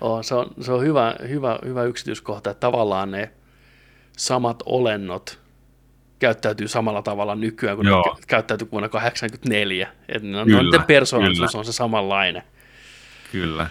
[0.00, 3.30] Oh, se, on, se on hyvä, hyvä, hyvä yksityiskohta, että tavallaan ne
[4.16, 5.38] samat olennot
[6.18, 8.16] käyttäytyy samalla tavalla nykyään kuin Joo.
[8.16, 9.88] ne käyttäytyy vuonna 1984.
[10.08, 12.42] Että ne, kyllä, ne persoonallisuus on se samanlainen.
[13.32, 13.66] Kyllä.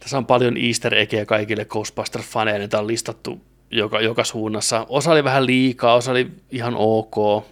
[0.00, 4.86] Tässä on paljon easter eggejä kaikille Ghostbusters-faneille, tämä on listattu joka, joka suunnassa.
[4.88, 7.44] Osa oli vähän liikaa, osa oli ihan ok.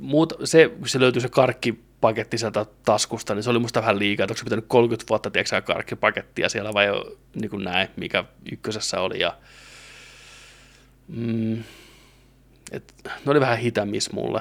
[0.00, 4.32] Muut, se, se löytyi se karkkipaketti sieltä taskusta, niin se oli musta vähän liikaa, että
[4.32, 6.86] onko se pitänyt 30 vuotta, tiedätkö karkkipakettia siellä vai
[7.34, 9.20] niin kuin näin, mikä ykkösessä oli.
[9.20, 9.36] Ja
[11.08, 11.62] mm,
[12.72, 14.40] et, ne oli vähän hitamis mulle.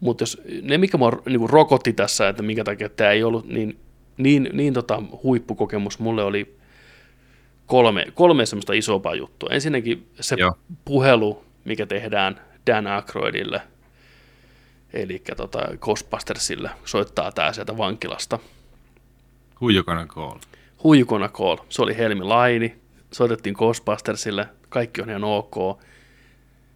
[0.00, 3.80] Mutta jos ne, mikä mua niinku rokotti tässä, että minkä takia tämä ei ollut niin,
[4.16, 6.61] niin, niin tota, huippukokemus, mulle oli
[7.72, 9.48] kolme, kolme semmoista isompaa juttua.
[9.52, 10.52] Ensinnäkin se Joo.
[10.84, 13.62] puhelu, mikä tehdään Dan Aykroydille,
[14.92, 18.38] eli tota Ghostbustersille, soittaa tää sieltä vankilasta.
[19.62, 20.38] Who you gonna call?
[20.84, 21.56] Who you gonna call?
[21.68, 22.76] Se oli Helmi Laini,
[23.12, 25.54] soitettiin Ghostbustersille, kaikki on ihan ok.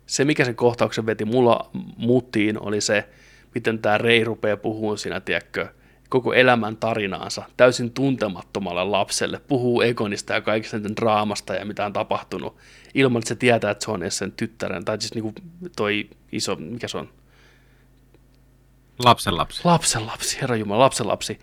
[0.07, 3.09] Se, mikä sen kohtauksen veti mulla mutiin, oli se,
[3.55, 5.69] miten tämä Rei rupeaa puhumaan siinä, tiedätkö,
[6.09, 11.93] koko elämän tarinaansa täysin tuntemattomalle lapselle, puhuu Egonista ja kaikista sen draamasta ja mitä on
[11.93, 12.57] tapahtunut,
[12.95, 15.33] ilman että se tietää, että se on edes sen tyttären, tai siis niinku
[15.77, 17.09] toi iso, mikä se on?
[19.05, 19.61] Lapsen lapsi.
[19.65, 21.39] Lapsen lapsi, herra Jumala, lapsen lapsi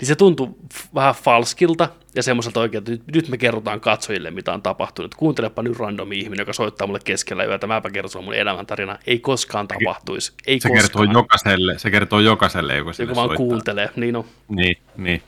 [0.00, 0.48] niin se tuntui
[0.94, 5.14] vähän falskilta ja semmoiselta oikein, että nyt, me kerrotaan katsojille, mitä on tapahtunut.
[5.14, 8.98] Kuuntelepa nyt random ihminen, joka soittaa mulle keskellä yötä, mäpä kerron mun elämäntarina.
[9.06, 10.32] Ei koskaan tapahtuisi.
[10.46, 10.82] Ei se, koskaan.
[10.82, 13.46] Kertoo jokaiselle, se kertoo jokaiselle, joka sille Joka vaan soittaa.
[13.46, 14.24] kuuntelee, niin on.
[14.48, 15.22] Niin, niin.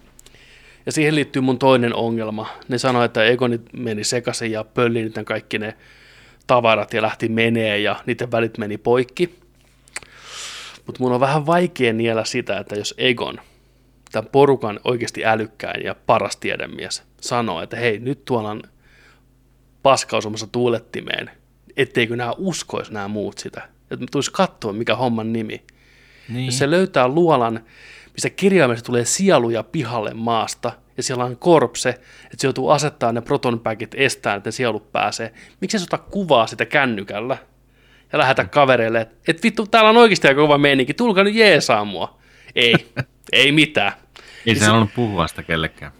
[0.86, 2.49] Ja siihen liittyy mun toinen ongelma.
[2.69, 5.77] Ne sanoi, että Egonit meni sekaisin ja pölli niiden kaikki ne
[6.47, 9.35] tavarat ja lähti menee ja niiden välit meni poikki.
[10.86, 13.41] Mutta mun on vähän vaikea niellä sitä, että jos Egon–
[14.15, 18.62] tämän porukan oikeasti älykkäin ja paras tiedemies sanoo, että hei, nyt tuolla on
[19.82, 21.31] paskausumassa tuulettimeen,
[21.77, 23.69] etteikö nämä uskoisi nämä muut sitä.
[23.91, 25.65] Että tulisi katsoa, mikä homman nimi.
[26.28, 26.47] Niin.
[26.47, 27.61] Jos se löytää luolan,
[28.12, 33.20] missä kirjaimellisesti tulee sieluja pihalle maasta, ja siellä on korpse, että se joutuu asettaa ne
[33.20, 35.32] protonpäkit estään, että ne sielut pääsee.
[35.61, 37.36] Miksi se ota kuvaa sitä kännykällä
[38.12, 41.85] ja lähetä kavereille, että et vittu, täällä on oikeasti aika kova meininki, tulkaa nyt jeesaa
[41.85, 42.19] mua.
[42.56, 42.74] Ei,
[43.32, 43.93] ei mitään.
[44.47, 45.93] Ei se halunnut puhua sitä kellekään.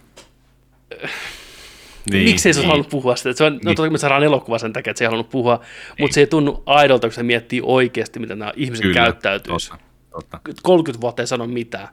[2.11, 2.67] Niin, Miksi ei se niin.
[2.67, 3.33] halunnut puhua sitä?
[3.33, 3.75] Se on, no niin.
[3.75, 5.95] toki me saadaan elokuva sen takia, että se ei halunnut puhua, niin.
[5.99, 9.69] mutta se ei tunnu aidolta, kun se miettii oikeasti, miten nämä ihmiset Kyllä, käyttäytyisi.
[9.69, 10.39] Totta, totta.
[10.63, 11.87] 30 vuotta ei sano mitään.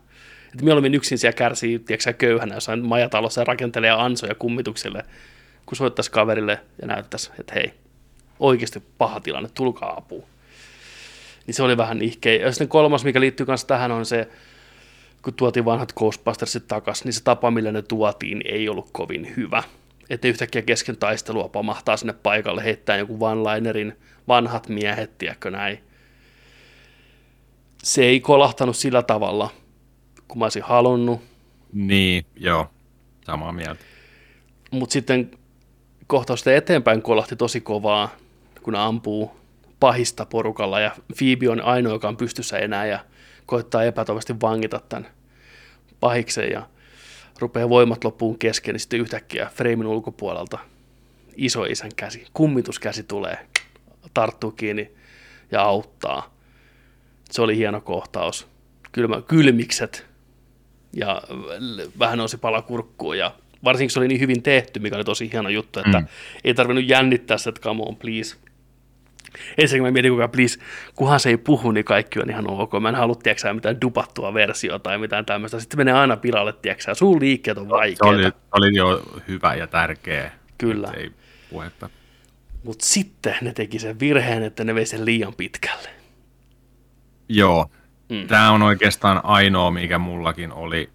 [0.53, 5.05] Että mieluummin yksin siellä kärsii, tiedätkö köyhänä jossain majatalossa ja rakentelee ansoja kummituksille,
[5.67, 7.73] kun soittaisi kaverille ja näyttäisi, että hei,
[8.41, 10.25] oikeasti paha tilanne, tulkaa apuun.
[11.47, 12.35] Niin se oli vähän ihkeä.
[12.35, 14.29] Ja sitten kolmas, mikä liittyy myös tähän, on se,
[15.23, 19.63] kun tuotiin vanhat Ghostbustersit takaisin, niin se tapa, millä ne tuotiin, ei ollut kovin hyvä.
[20.11, 23.93] Että yhtäkkiä kesken taistelua pamahtaa sinne paikalle, heittää joku one-linerin
[24.29, 25.79] vanhat miehet, tiedätkö näin.
[27.83, 29.51] Se ei kolahtanut sillä tavalla,
[30.29, 31.21] kun mä olisin halunnut.
[31.73, 32.71] Niin, joo,
[33.25, 33.85] samaa mieltä.
[34.71, 35.31] Mutta sitten
[36.07, 38.17] kohtausta eteenpäin kolahti tosi kovaa,
[38.63, 39.37] kun ampuu
[39.81, 42.99] pahista porukalla ja Phoebe on ainoa, joka on pystyssä enää ja
[43.53, 45.07] koittaa epätoivasti vangita tämän
[46.01, 46.67] pahiksen ja
[47.39, 50.59] rupeaa voimat loppuun kesken, niin sitten yhtäkkiä freimin ulkopuolelta
[51.37, 53.39] isoisän käsi, kummituskäsi tulee,
[54.15, 54.91] tarttuu kiinni
[55.51, 56.35] ja auttaa.
[57.31, 58.49] Se oli hieno kohtaus.
[58.93, 60.07] Kylmä, kylmikset
[60.93, 61.23] ja
[61.99, 63.35] vähän nousi pala kurkkuun ja
[63.65, 66.07] varsinkin se oli niin hyvin tehty, mikä oli tosi hieno juttu, että mm.
[66.45, 68.37] ei tarvinnut jännittää sitä, että come on please,
[69.59, 70.61] ensinnäkin mä mietin, kuka please,
[70.95, 72.73] kunhan se ei puhu, niin kaikki on ihan ok.
[72.81, 75.61] Mä en halua, tiedätkö, mitään dupattua versiota tai mitään tämmöistä.
[75.61, 78.05] Sitten menee aina pilalle, tiedätkö, sun liikkeet on vaikeita.
[78.05, 80.33] Se oli, oli jo hyvä ja tärkeä.
[80.59, 80.93] Kyllä.
[80.97, 81.11] Ei
[81.51, 81.91] puhetta.
[82.65, 85.89] Mutta sitten ne teki sen virheen, että ne vei sen liian pitkälle.
[87.29, 87.67] Joo.
[88.09, 88.27] Mm.
[88.27, 90.91] Tämä on oikeastaan ainoa, mikä mullakin oli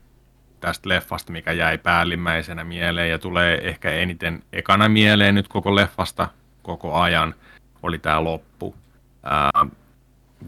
[0.60, 6.28] tästä leffasta, mikä jäi päällimmäisenä mieleen ja tulee ehkä eniten ekana mieleen nyt koko leffasta
[6.62, 7.36] koko ajan–
[7.84, 8.76] oli tämä loppu.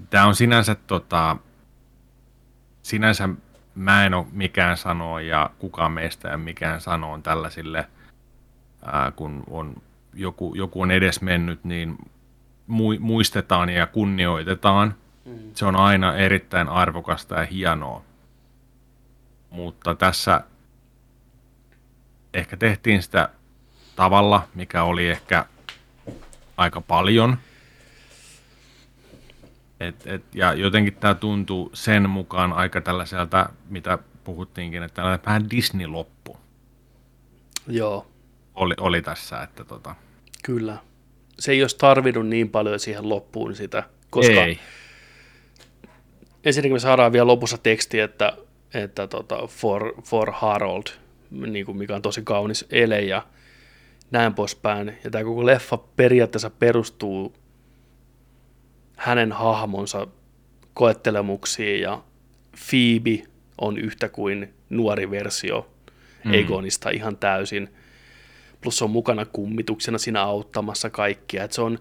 [0.09, 1.37] Tämä on sinänsä, tota,
[2.81, 3.29] sinänsä
[3.75, 7.87] mä en ole mikään sanoa ja kukaan meistä ei mikään sanoa tällaisille,
[8.85, 9.75] ää, kun on
[10.13, 11.97] joku, joku on edes mennyt, niin
[12.99, 14.95] muistetaan ja kunnioitetaan.
[15.25, 15.33] Mm.
[15.53, 18.03] Se on aina erittäin arvokasta ja hienoa.
[19.49, 20.41] Mutta tässä
[22.33, 23.29] ehkä tehtiin sitä
[23.95, 25.45] tavalla, mikä oli ehkä
[26.59, 27.37] aika paljon.
[29.79, 35.49] Et, et, ja jotenkin tämä tuntuu sen mukaan aika tällaiselta, mitä puhuttiinkin, että tällainen vähän
[35.51, 36.37] Disney-loppu.
[37.67, 38.07] Joo.
[38.55, 39.95] Oli, oli tässä, että tota...
[40.43, 40.77] Kyllä.
[41.39, 44.59] Se ei olisi tarvinnut niin paljon siihen loppuun sitä, koska ei.
[46.43, 48.33] ensinnäkin me saadaan vielä lopussa teksti, että,
[48.73, 50.83] että tota, for, for Harold,
[51.31, 53.25] niin kuin mikä on tosi kaunis ele, ja
[54.11, 54.97] näin poispäin.
[55.03, 57.33] Ja tämä koko leffa periaatteessa perustuu
[58.97, 60.07] hänen hahmonsa
[60.73, 62.03] koettelemuksiin ja
[62.69, 63.23] Phoebe
[63.57, 65.69] on yhtä kuin nuori versio
[66.23, 66.33] mm.
[66.33, 67.69] Egonista ihan täysin.
[68.61, 71.43] plus se on mukana kummituksena siinä auttamassa kaikkia.
[71.43, 71.79] Et se on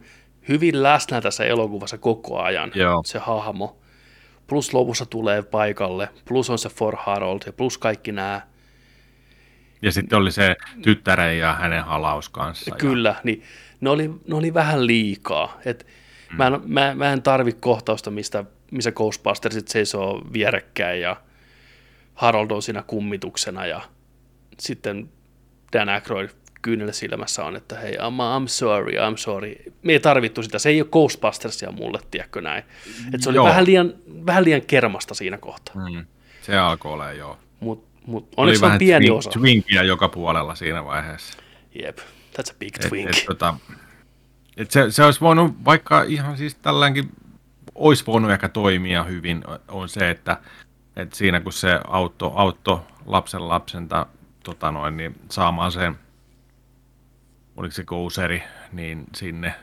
[0.49, 3.03] hyvin läsnä tässä elokuvassa koko ajan, Joo.
[3.05, 3.79] se hahmo.
[4.47, 8.41] Plus lopussa tulee paikalle, plus on se For Harold ja plus kaikki nämä
[9.83, 12.75] Ja sitten oli se tyttären ja hänen halaus kanssa.
[12.77, 13.43] Kyllä, niin
[13.81, 15.61] ne oli, ne oli vähän liikaa.
[15.65, 15.87] Et
[16.31, 16.37] mm.
[16.37, 21.17] mä, en, mä, mä en tarvi kohtausta, mistä, missä Ghostbustersit seisoo vierekkäin ja
[22.15, 23.81] Harold on siinä kummituksena ja
[24.59, 25.09] sitten
[25.73, 26.29] Dan Aykroyd
[26.63, 29.55] kyynellä silmässä on, että hei, I'm, I'm sorry, I'm sorry.
[29.83, 32.63] Me ei tarvittu sitä, se ei ole Ghostbustersia mulle, tiedätkö näin.
[33.15, 33.47] Et se oli Joo.
[33.47, 33.95] vähän liian,
[34.27, 36.07] vähän liian kermasta siinä kohtaa, Ja, mm,
[36.43, 37.39] se alkoi olla joo.
[37.61, 39.30] mutta mut Oli onneksi on pieni twink- osa.
[39.30, 41.39] twinkiä joka puolella siinä vaiheessa.
[41.82, 43.09] Jep, that's a big Et, twink.
[43.09, 43.55] et, tota,
[44.56, 47.10] et se, se olisi voinut, vaikka ihan siis tälläänkin
[47.74, 50.36] olisi voinut ehkä toimia hyvin, on se, että,
[50.97, 54.06] että siinä kun se auto, auto lapsen lapsenta
[54.44, 55.98] tota noin, niin saamaan sen,
[57.56, 59.55] oliko se kouseri, niin sinne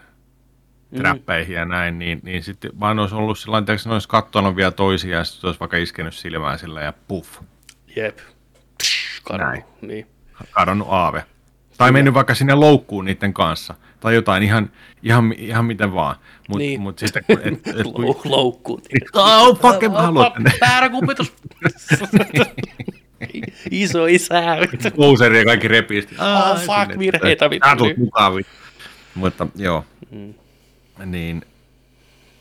[0.91, 0.97] Mm.
[0.97, 4.55] träppeihin ja näin, niin, niin sitten vaan olisi ollut sillä tavalla, että ne olisi katsonut
[4.55, 7.41] vielä toisia ja sitten olisi vaikka iskenyt silmään sillä ja puff,
[7.95, 8.17] Jep.
[9.25, 9.63] Kadonnut, Näin.
[9.81, 10.07] niin.
[10.51, 11.23] kadonnut aave.
[11.77, 13.73] Tai mennyt vaikka sinne loukkuun niiden kanssa.
[13.99, 14.71] Tai jotain, ihan,
[15.03, 16.15] ihan, ihan miten vaan.
[16.49, 16.81] Mutta Niin.
[16.81, 17.39] mut sitten kun...
[17.43, 18.81] Et, et, kun Lou- loukkuun.
[19.13, 20.51] oh, fuck, mä haluan tänne.
[20.61, 21.33] Väärä kumpitus.
[23.71, 24.41] Iso isä.
[24.95, 26.15] Kouseri ja kaikki repisti.
[26.19, 27.45] Oh, fuck, virheitä.
[27.59, 28.33] Tää tulet mukaan.
[29.15, 29.85] Mutta joo.
[30.11, 30.33] Mm.
[31.05, 31.45] Niin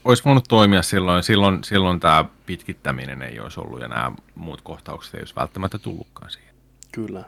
[0.04, 5.14] olisi voinut toimia silloin, silloin, silloin tämä pitkittäminen ei olisi ollut ja nämä muut kohtaukset
[5.14, 6.53] ei olisi välttämättä tullutkaan siihen.
[6.94, 7.24] Kyllä.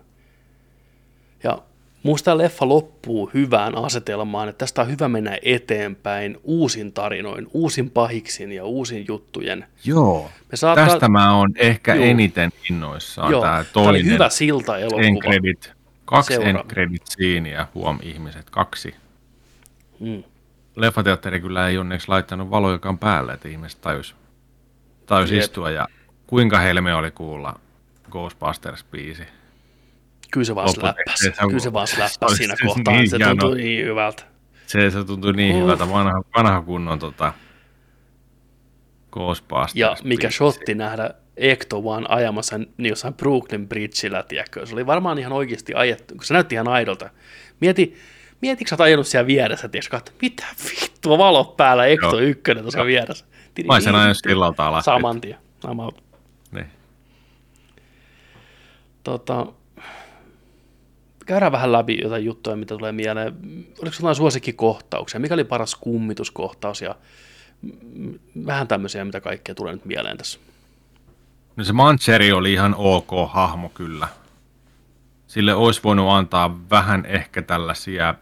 [1.45, 1.59] Ja
[2.03, 7.91] musta tämä leffa loppuu hyvään asetelmaan, että tästä on hyvä mennä eteenpäin uusin tarinoin, uusin
[7.91, 9.67] pahiksin ja uusin juttujen.
[9.85, 10.31] Joo.
[10.51, 12.05] Me saattaa, Tästä mä oon ehkä Joo.
[12.05, 13.31] eniten innoissaan.
[13.31, 15.21] joo, Tämä tää oli toinen hyvä silta end elokuva.
[15.23, 15.73] credit.
[16.05, 18.95] Kaksi end credit sceneä, huom ihmiset, kaksi.
[20.01, 20.23] Mm.
[20.77, 24.17] Leffateatteri kyllä ei onneksi laittanut valojakaan päälle, että ihmiset tajus,
[25.07, 25.43] tajus Jep.
[25.43, 25.87] istua ja
[26.27, 27.61] kuinka helme oli kuulla
[28.11, 29.25] Ghostbusters-biisi.
[30.31, 31.33] Kyllä se vaan släppäsi.
[31.49, 32.95] Kyllä se vaan släppäsi siinä siis kohtaa.
[32.95, 34.23] niin se tuntui niin hyvältä.
[34.67, 35.63] Se, se tuntui niin Uh.
[35.63, 37.33] hyvältä, vanha, vanha kunnon tota.
[39.75, 44.67] Ja mikä shotti nähdä Ekto vaan ajamassa niin jossain Brooklyn Bridgeillä, tiedätkö?
[44.67, 47.11] Se oli varmaan ihan oikeasti ajettu, kun se näytti ihan aidolta.
[47.61, 47.97] Mieti,
[48.43, 49.91] mietitkö sä oot ajanut siellä vieressä, tiedätkö?
[49.97, 52.19] Katso, mitä vittua valot päällä, Ekto Joo.
[52.29, 53.25] ykkönen tuossa vieressä.
[53.67, 54.85] Mä olisin ajanut sillalta alas.
[54.85, 55.39] Saman tien.
[56.53, 56.67] Niin.
[59.05, 59.47] Tota,
[61.27, 63.35] käydään vähän läpi jotain juttuja, mitä tulee mieleen.
[63.83, 65.21] Oliko sulla suosikkikohtauksia?
[65.21, 66.95] Mikä oli paras kummituskohtaus ja
[68.47, 70.39] vähän tämmöisiä, mitä kaikkea tulee nyt mieleen tässä.
[71.57, 74.09] No se Mancheri oli ihan ok hahmo kyllä.
[75.27, 78.15] Sille olisi voinut antaa vähän ehkä tällaisia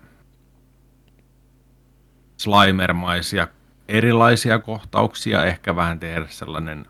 [2.36, 3.48] slimermaisia
[3.88, 6.86] erilaisia kohtauksia, ehkä vähän tehdä sellainen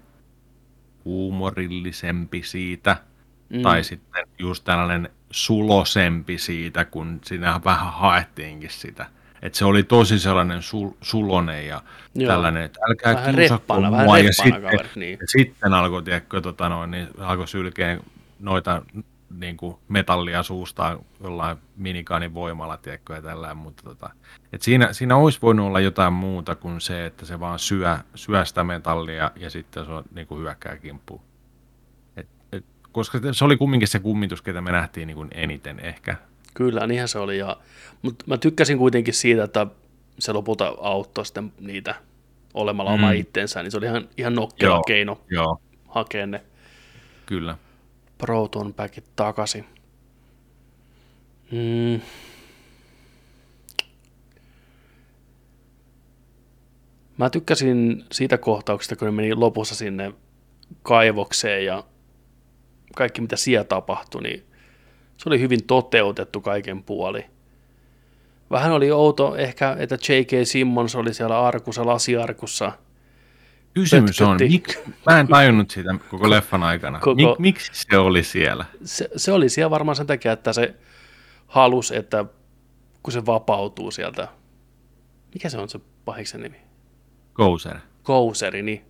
[1.04, 2.96] huumorillisempi siitä,
[3.48, 3.62] mm.
[3.62, 9.06] tai sitten just tällainen sulosempi siitä, kun siinä vähän haettiinkin sitä.
[9.42, 11.82] Että se oli tosi sellainen sul, sulonen ja
[12.14, 12.28] Joo.
[12.28, 13.32] Tällainen, että älkää Vähän
[13.68, 14.18] vähän mua.
[14.18, 15.18] Ja sitten, kaveri, niin.
[15.20, 18.00] ja sitten alkoi, tiedätkö, tota noin, niin alkoi sylkeen
[18.40, 18.82] noita
[19.38, 24.10] niin kuin metallia suustaan jollain minikaanin voimalla, tiedätkö, ja tällä, mutta tota,
[24.52, 28.44] et siinä, siinä olisi voinut olla jotain muuta kuin se, että se vaan syö, syö
[28.44, 31.20] sitä metallia ja sitten se on niin kuin hyökkää kimppuun.
[32.94, 36.16] Koska se oli kumminkin se kummitus, ketä me nähtiin niin kuin eniten ehkä.
[36.54, 37.38] Kyllä, niinhän se oli.
[37.38, 37.56] Ja,
[38.02, 39.66] mutta mä tykkäsin kuitenkin siitä, että
[40.18, 41.94] se lopulta auttoi sitten niitä
[42.54, 42.94] olemalla mm.
[42.94, 44.82] oma itsensä, niin se oli ihan, ihan nokkela Joo.
[44.82, 46.42] keino Joo, hakea ne
[47.26, 47.58] kyllä.
[48.18, 49.64] Proton Packit takaisin.
[51.52, 52.00] Mm.
[57.18, 60.12] Mä tykkäsin siitä kohtauksesta, kun ne meni lopussa sinne
[60.82, 61.84] kaivokseen ja
[62.96, 64.44] kaikki mitä siellä tapahtui, niin
[65.16, 67.26] se oli hyvin toteutettu kaiken puoli.
[68.50, 70.30] Vähän oli outo ehkä, että J.K.
[70.44, 72.72] Simmons oli siellä arkussa, lasiarkussa.
[73.74, 74.48] Kysymys on, Pötkötti.
[74.52, 76.98] mik, mä en tajunnut sitä koko leffan aikana.
[77.00, 78.64] Koko- Mik, miksi se oli siellä?
[78.84, 80.74] Se, se oli siellä varmaan sen takia, että se
[81.46, 82.24] halusi, että
[83.02, 84.28] kun se vapautuu sieltä,
[85.34, 86.56] mikä se on se pahiksen nimi?
[87.32, 87.76] Kouser.
[88.02, 88.84] Kouseri, niin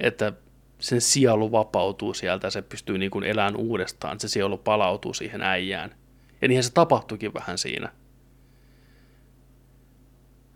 [0.00, 0.32] että
[0.78, 5.42] sen sielu vapautuu sieltä ja se pystyy niin kuin elämään uudestaan, se sielu palautuu siihen
[5.42, 5.94] äijään.
[6.42, 7.88] Ja niinhän se tapahtuikin vähän siinä.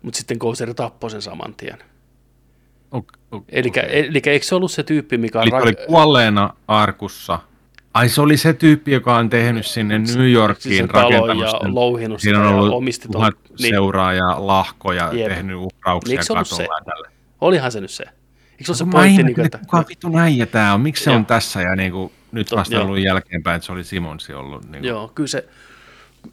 [0.01, 1.77] Mutta sitten Kouseri tappoi sen saman tien.
[2.91, 5.43] Okay, okay, Eli, eli eikö se ollut se tyyppi, mikä on...
[5.43, 7.39] Eli se oli kuolleena arkussa
[7.93, 12.21] Ai se oli se tyyppi, joka on tehnyt sinne New Yorkiin siis rakentanut ja louhinut
[12.21, 13.75] Siinä on ollut omisti tuhat niin.
[13.75, 15.27] seuraajaa, lahkoja, Jep.
[15.27, 17.07] tehnyt uhrauksia katolla ja tälle.
[17.41, 18.05] Olihan se nyt se.
[18.59, 19.23] Eikö se ole se pointti?
[19.23, 21.17] Niin, että että, kuka vittu näijä tää on, miksi se Joo.
[21.17, 24.63] on tässä ja niin kuin, nyt vasta ollut jälkeenpäin, että se oli Simonsi ollut.
[24.63, 25.49] Niin kuin, joo, kyllä se,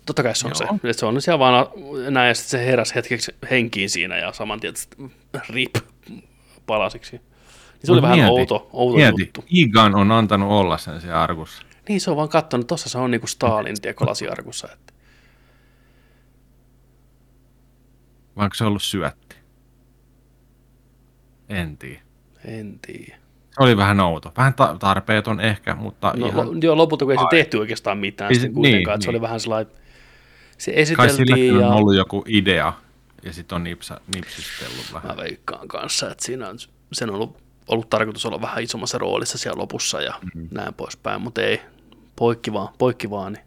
[0.07, 0.69] totta kai se on Joo.
[0.69, 0.89] se.
[0.89, 1.67] Että se on siellä vaan
[2.11, 4.75] näin, ja sitten se heräsi hetkeksi henkiin siinä ja saman tien
[5.49, 5.77] rip
[6.67, 7.17] palasiksi.
[7.17, 7.23] Niin
[7.85, 9.45] se oli Mut vähän outo, outo Mieti, juttu.
[9.49, 11.63] Igan on antanut olla sen siellä arkussa.
[11.89, 14.69] Niin se on vaan kattonut, tossa se on niinku Stalin, tiedätkö, lasiarkussa.
[14.73, 14.93] Että.
[18.37, 19.37] Vai onko se ollut syötti?
[21.49, 22.06] En tiedä.
[22.47, 23.17] En tiedä.
[23.51, 24.33] Se oli vähän outo.
[24.37, 26.47] Vähän ta- tarpeeton ehkä, mutta No, ihan...
[26.47, 29.05] lo, joo, lopulta kun ei se tehty oikeastaan mitään Ei sitten se- kuitenkaan, niin, että
[29.05, 29.17] se niin.
[29.17, 29.73] oli vähän sellainen,
[30.59, 32.73] se Kai esiteltiin silläkin ja on ollut joku idea,
[33.25, 35.17] ja sitten on nipsa, nipsistellut vähän.
[35.17, 36.59] mä veikkaan kanssa, että siinä on,
[36.93, 40.49] sen on ollut, ollut tarkoitus olla vähän isommassa roolissa siellä lopussa ja mm.
[40.51, 41.61] näin poispäin, mutta ei,
[42.17, 43.33] poikki vaan, poikki vaan.
[43.33, 43.47] Niin.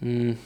[0.00, 0.36] Mm.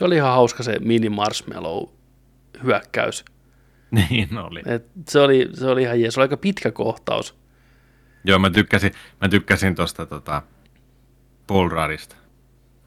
[0.00, 1.88] Se oli ihan hauska se mini marshmallow
[2.62, 3.24] hyökkäys.
[3.90, 4.62] Niin oli.
[4.66, 6.14] Et se, oli, se oli ihan jees.
[6.14, 7.34] Se oli aika pitkä kohtaus.
[8.24, 10.42] Joo, mä tykkäsin, mä tykkäsin tosta tota,
[11.46, 12.16] Paul Ruddista.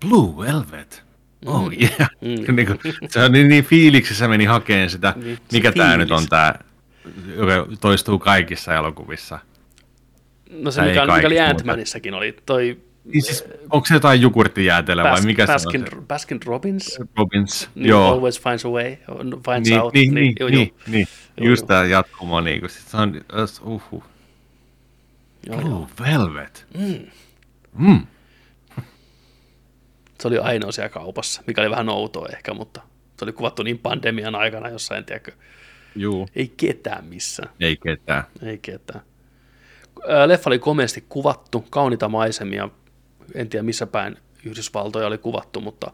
[0.08, 1.04] Blue Velvet.
[1.46, 2.10] Oh yeah.
[2.22, 2.56] Mm.
[2.56, 6.28] niin kuin, se on niin, niin fiiliksissä meni hakeen sitä, Niin, mikä tämä nyt on
[6.30, 6.56] tämä,
[7.36, 9.40] joka toistuu kaikissa elokuvissa.
[10.50, 15.04] No se, Tai mikä, mikä oli Ant-Manissakin, oli toi Niin siis, onko se jotain jogurttijäätelöä
[15.04, 16.06] vai Bas- mikä Baskin, se on?
[16.08, 17.00] Baskin Robbins?
[17.18, 17.70] Robbins.
[17.76, 18.12] Niin, Joo.
[18.14, 18.96] Always finds a way,
[19.46, 19.94] finds Niin, out.
[19.94, 20.78] niin, niin, joo, niin, joo.
[20.88, 21.08] niin.
[21.38, 21.68] Joo, Just joo.
[21.68, 23.22] tämä jatkumo, niin kuin, sit se on,
[23.64, 24.04] uhu.
[25.48, 25.70] Joo, joo.
[25.70, 26.66] Blue Velvet.
[26.78, 27.06] Mm.
[27.78, 28.08] Mm.
[30.22, 32.82] Se oli ainoa siellä kaupassa, mikä oli vähän outoa ehkä, mutta
[33.20, 35.32] se oli kuvattu niin pandemian aikana jossain, tiedätkö,
[35.96, 38.24] Juu, ei ketään missään, ei ketään.
[38.44, 39.02] ei ketään.
[40.08, 42.70] Ää, Leffa oli komeasti kuvattu, kauniita maisemia,
[43.36, 45.92] en tiedä missä päin Yhdysvaltoja oli kuvattu, mutta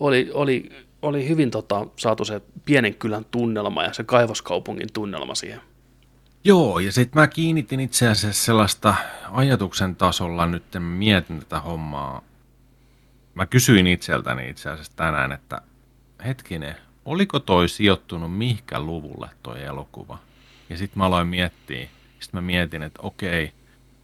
[0.00, 0.70] oli, oli,
[1.02, 5.60] oli hyvin tota, saatu se pienen kylän tunnelma ja se kaivoskaupungin tunnelma siihen.
[6.44, 8.94] Joo, ja sitten mä kiinnitin itse asiassa sellaista
[9.32, 12.22] ajatuksen tasolla nyt mietin tätä hommaa.
[13.34, 15.62] Mä kysyin itseltäni itse asiassa tänään, että
[16.26, 20.18] hetkinen, oliko toi sijoittunut mihkä luvulle toi elokuva?
[20.70, 21.88] Ja sitten mä aloin miettiä,
[22.20, 23.52] sitten mä mietin, että okei,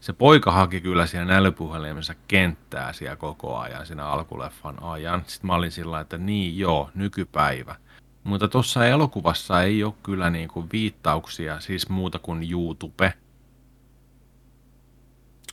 [0.01, 5.23] se poika haki kyllä siellä nälypuhelimessa kenttää siellä koko ajan, siinä alkuleffan ajan.
[5.27, 7.77] Sitten mä olin sillä että niin joo, nykypäivä.
[8.25, 13.13] Mutta tuossa elokuvassa ei ole kyllä niinku viittauksia, siis muuta kuin YouTube.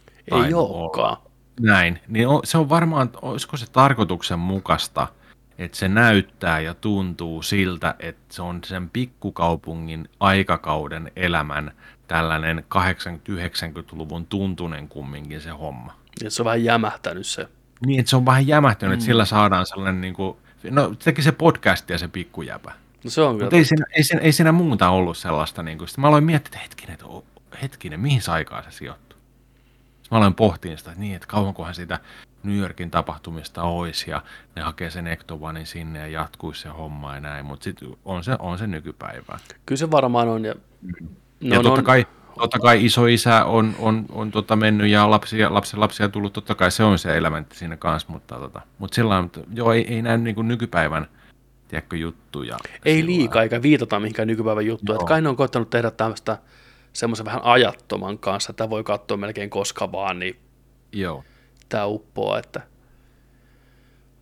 [0.08, 1.18] Ei Tainnut olekaan.
[1.60, 5.08] Näin, niin se on varmaan, olisiko se tarkoituksenmukaista,
[5.58, 11.72] että se näyttää ja tuntuu siltä, että se on sen pikkukaupungin aikakauden elämän
[12.14, 15.94] tällainen 80-90-luvun tuntunen kumminkin se homma.
[16.24, 17.48] Ja se on vähän jämähtänyt se.
[17.86, 18.94] Niin, että se on vähän jämähtynyt, mm.
[18.94, 20.38] että sillä saadaan sellainen niin kuin,
[20.70, 22.72] no teki se podcast ja se pikkujäpä.
[23.04, 23.40] No se on.
[23.42, 25.64] Mutta ei siinä, ei, siinä, ei siinä muuta ollut sellaista.
[25.64, 27.06] Niin kuin, sitten mä aloin miettiä, että hetkinen, että
[27.62, 29.20] hetkinen, mihin se aikaa se sijoittuu.
[29.20, 32.00] Sitten mä aloin pohtia sitä, että niin, että kauankohan sitä
[32.44, 34.24] New Yorkin tapahtumista olisi ja
[34.56, 38.36] ne hakee sen Ectovanin sinne ja jatkuisi se homma ja näin, mutta sitten on se,
[38.40, 39.40] on se nykypäivää.
[39.66, 40.46] Kyllä se varmaan on.
[40.46, 40.56] Ja,
[41.44, 42.06] No, ja totta, kai,
[42.40, 46.56] totta kai iso isä on, on, on tota mennyt ja lapsia, lapsen lapsia tullut, totta
[46.56, 50.02] kai se on se elementti siinä kanssa, mutta, tota, mutta sillä lailla, joo, ei, ei
[50.02, 51.08] näy niin kuin nykypäivän
[51.68, 52.58] tiedätkö, juttuja.
[52.86, 54.96] ei sillä liikaa eikä viitata mihinkään nykypäivän juttuun.
[54.96, 54.96] Joo.
[54.96, 56.38] Että kai ne on koittanut tehdä tämmöistä
[56.94, 60.36] semmoisen vähän ajattoman kanssa, että voi katsoa melkein koska vaan, niin
[60.92, 61.24] Joo.
[61.70, 62.40] tämä uppoaa.
[62.40, 62.62] Että...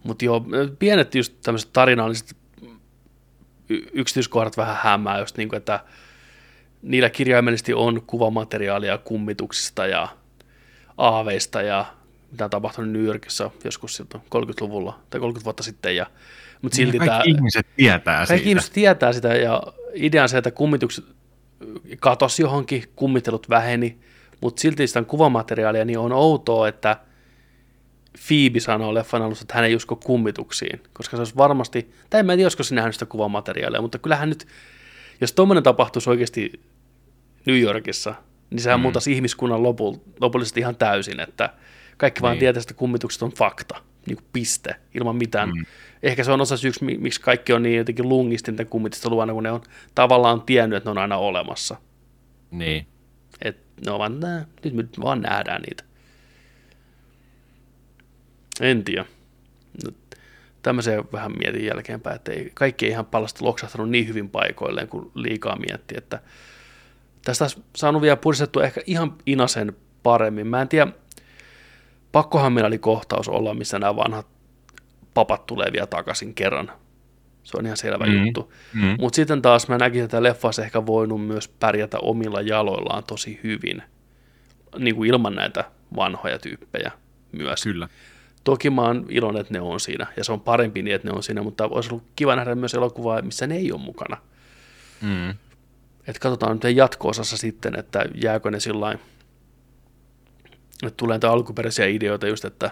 [0.03, 0.45] Mutta joo,
[0.79, 2.37] pienet just tämmöiset tarinalliset
[3.93, 5.79] yksityiskohdat vähän hämää, just niin kuin, että
[6.81, 10.07] niillä kirjaimellisesti on kuvamateriaalia kummituksista ja
[10.97, 11.85] aaveista ja
[12.31, 15.95] mitä on tapahtunut New Yorkissa joskus siltä 30-luvulla tai 30 vuotta sitten.
[15.95, 16.05] Ja,
[16.61, 18.49] mutta silti Niin, kaikki tämä, ihmiset tietää kaikki siitä.
[18.49, 19.63] ihmiset tietää sitä ja
[19.93, 21.05] idea on se, että kummitukset
[21.99, 23.97] katosi johonkin, kummittelut väheni,
[24.41, 26.97] mutta silti sitä on kuvamateriaalia, niin on outoa, että
[28.27, 32.25] Phoebe sanoo leffan alussa, että hän ei usko kummituksiin, koska se olisi varmasti, tai en
[32.25, 34.47] mä tiedä, olisiko se nähnyt sitä kuvamateriaalia, mutta kyllähän nyt,
[35.21, 36.51] jos tuommoinen tapahtuisi oikeasti
[37.45, 38.15] New Yorkissa,
[38.49, 38.81] niin sehän mm.
[38.81, 41.49] muuttaisi ihmiskunnan lopul, lopullisesti ihan täysin, että
[41.97, 42.39] kaikki vaan Niin.
[42.39, 45.49] tietää, että kummitukset on fakta, niin kuin piste, ilman mitään.
[45.49, 45.65] Mm.
[46.03, 49.33] Ehkä se on osa syyksi, mi- miksi kaikki on niin jotenkin lungisti niiden kummitista luona,
[49.33, 49.61] kun ne on
[49.95, 51.75] tavallaan tiennyt, että ne on aina olemassa.
[52.51, 52.87] Niin.
[53.41, 55.83] Et ne on vaan, nää, nyt me vaan nähdään niitä.
[58.61, 59.05] En tiedä.
[59.85, 59.91] No,
[60.61, 65.11] tämmöisiä vähän mietin jälkeenpäin, että ei, kaikki ei ihan palasta loksahtanut niin hyvin paikoilleen, kun
[65.15, 66.19] liikaa mietti, että
[67.25, 70.47] Tästä olisi saanut vielä puristettua ehkä ihan inasen paremmin.
[70.47, 70.91] Mä en tiedä,
[72.11, 74.27] pakkohan meillä oli kohtaus olla, missä nämä vanhat
[75.13, 76.71] papat tulee vielä takaisin kerran.
[77.43, 78.25] Se on ihan selvä mm.
[78.25, 78.53] juttu.
[78.73, 78.95] Mm.
[78.99, 83.39] Mutta sitten taas mä näkisin, että leffa olisi ehkä voinut myös pärjätä omilla jaloillaan tosi
[83.43, 83.83] hyvin,
[84.79, 85.63] niin kuin ilman näitä
[85.95, 86.91] vanhoja tyyppejä
[87.31, 87.63] myös.
[87.63, 87.87] Kyllä.
[88.43, 91.13] Toki mä oon iloinen, että ne on siinä, ja se on parempi niin, että ne
[91.13, 94.17] on siinä, mutta olisi ollut kiva nähdä myös elokuvaa, missä ne ei ole mukana.
[95.01, 95.33] Mm.
[96.07, 98.97] Et katsotaan nyt jatko-osassa sitten, että jääkö ne sillä
[100.83, 102.71] että tulee näitä alkuperäisiä ideoita just, että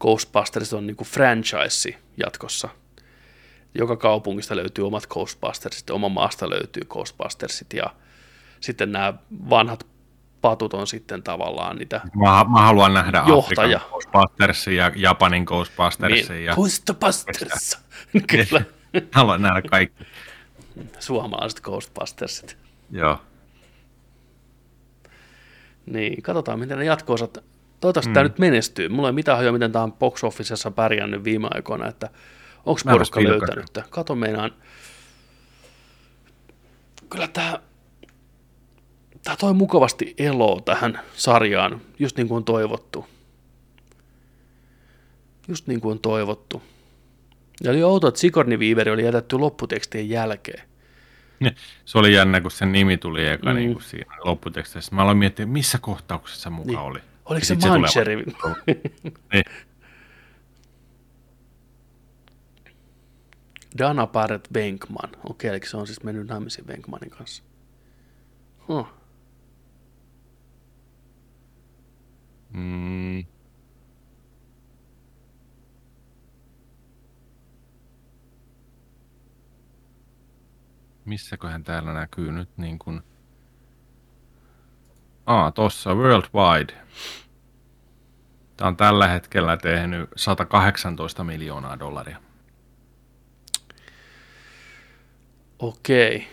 [0.00, 2.68] Ghostbusters on niinku franchise jatkossa.
[3.74, 7.84] Joka kaupungista löytyy omat Ghostbustersit, oma maasta löytyy Ghostbustersit ja
[8.60, 9.14] sitten nämä
[9.50, 9.86] vanhat
[10.40, 13.76] patut on sitten tavallaan niitä Mä, mä haluan nähdä Johtaja.
[13.76, 16.28] Afrikan Ghostbustersin ja Japanin Ghostbustersin.
[16.28, 16.54] niin, Ja...
[16.54, 17.78] Ghostbusters.
[18.26, 18.64] Kyllä,
[19.12, 20.04] haluan nähdä kaikki.
[20.98, 22.56] Suomalaiset Ghostbustersit.
[22.90, 23.18] Joo.
[25.86, 27.38] Niin, katsotaan miten ne jatko-osat,
[27.80, 28.14] toivottavasti mm.
[28.14, 28.88] tämä nyt menestyy.
[28.88, 32.10] Mulla ei mitään hajoa, miten tämä on box officessa pärjännyt viime aikoina, että
[32.66, 33.72] onko porukka löytänyt.
[33.72, 33.88] tämän.
[33.90, 34.50] Kato meinaan,
[37.10, 37.60] kyllä tämä,
[39.24, 43.06] tämä toi mukavasti eloa tähän sarjaan, just niin kuin on toivottu.
[45.48, 46.62] Just niin kuin on toivottu.
[47.62, 48.58] Ja oli outo, että Sigourney
[48.92, 50.68] oli jätetty lopputekstien jälkeen.
[51.84, 53.56] Se oli jännä, kun se nimi tuli eka Mm.
[53.56, 54.94] niin kuin siinä lopputekstissä.
[54.94, 56.78] Mä aloin miettiä, missä kohtauksessa muka Niin.
[56.78, 56.98] oli.
[57.24, 58.16] Oliko se tulee Mancheri?
[59.32, 59.44] niin.
[63.78, 65.10] Dana Barrett Venkman.
[65.24, 67.42] Okei, eli se on siis mennyt naimisiin Venkmanin kanssa.
[68.68, 68.86] Huh.
[72.52, 73.24] Mm.
[81.04, 83.00] Missäköhän täällä näkyy nyt niin kuin...
[85.26, 86.74] Aa, tossa Worldwide.
[88.56, 92.20] Tämä on tällä hetkellä tehnyt 118 miljoonaa dollaria.
[95.58, 96.28] Okei.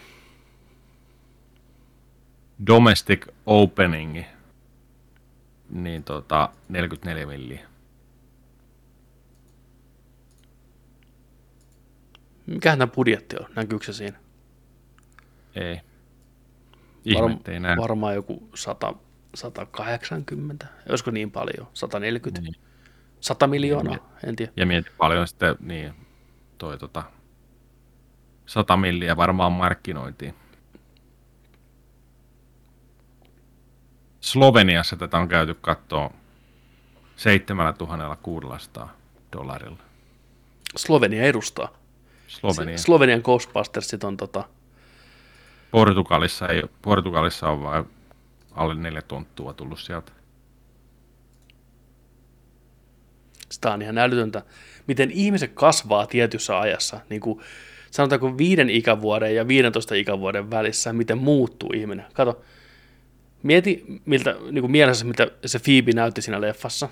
[2.67, 4.23] Domestic opening,
[5.69, 7.67] niin tota 44 milliä.
[12.45, 13.45] Mikähän tämä budjetti on?
[13.55, 14.19] Näkyykö se siinä?
[15.55, 15.81] Ei.
[17.05, 17.77] Ihme, ei näy.
[17.77, 18.93] varmaan joku 100,
[19.35, 20.67] 180.
[20.89, 21.67] Olisiko niin paljon?
[21.73, 22.41] 140?
[22.41, 22.55] Niin.
[23.19, 23.97] 100 miljoonaa?
[24.27, 24.51] En tiedä.
[24.55, 25.93] Ja mieti paljon sitten, niin,
[26.57, 27.03] toi tota,
[28.45, 30.33] 100 milliä varmaan markkinointiin.
[34.19, 36.09] Sloveniassa tätä on käyty kattoon
[37.15, 38.89] 7600
[39.37, 39.77] dollarilla.
[40.75, 41.69] Slovenia edustaa.
[42.27, 42.77] Slovenia.
[42.77, 44.43] Se- Slovenian Ghostbustersit on tota,
[45.71, 47.85] Portugalissa, ei, Portugalissa on vain
[48.51, 50.11] alle neljä tonttua tullut sieltä.
[53.51, 54.41] sitä on ihan älytöntä,
[54.87, 57.39] miten ihmiset kasvaa tietyssä ajassa, niin kuin
[57.91, 62.05] sanotaanko viiden ikävuoden ja 15 ikävuoden välissä, miten muuttuu ihminen.
[62.13, 62.41] Kato,
[63.43, 66.89] mieti miltä, niin kuin mielessä, miltä se Phoebe näytti siinä leffassa,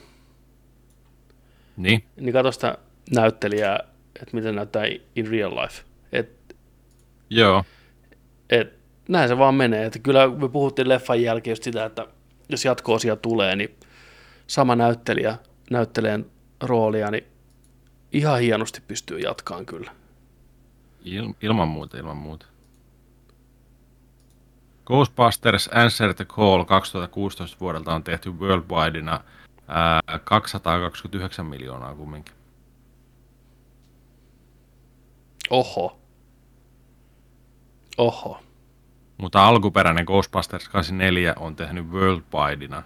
[1.78, 2.78] Niin, niin kato sitä
[3.12, 3.80] näyttelijää,
[4.22, 4.84] että miten näyttää
[5.16, 5.84] in real life.
[6.12, 6.56] Et,
[7.30, 7.64] joo.
[8.50, 8.74] Et,
[9.10, 9.86] näin se vaan menee.
[9.86, 12.08] Että kyllä me puhuttiin leffan jälkeen just sitä, että
[12.50, 13.76] jos jatko-osia tulee, niin
[14.48, 15.38] sama näyttelijä
[15.70, 16.20] näyttelee
[16.64, 17.26] roolia, niin
[18.12, 19.92] ihan hienosti pystyy jatkaan kyllä.
[21.06, 22.46] Il, ilman muuta, ilman muuta.
[24.86, 29.20] Ghostbusters Answer the Call 2016 vuodelta on tehty worldwideina
[29.68, 32.36] ää, 229 miljoonaa kumminkin.
[35.50, 35.99] Oho.
[38.00, 38.42] Oho.
[39.18, 42.84] Mutta alkuperäinen Ghostbusters 84 on tehnyt worldwideina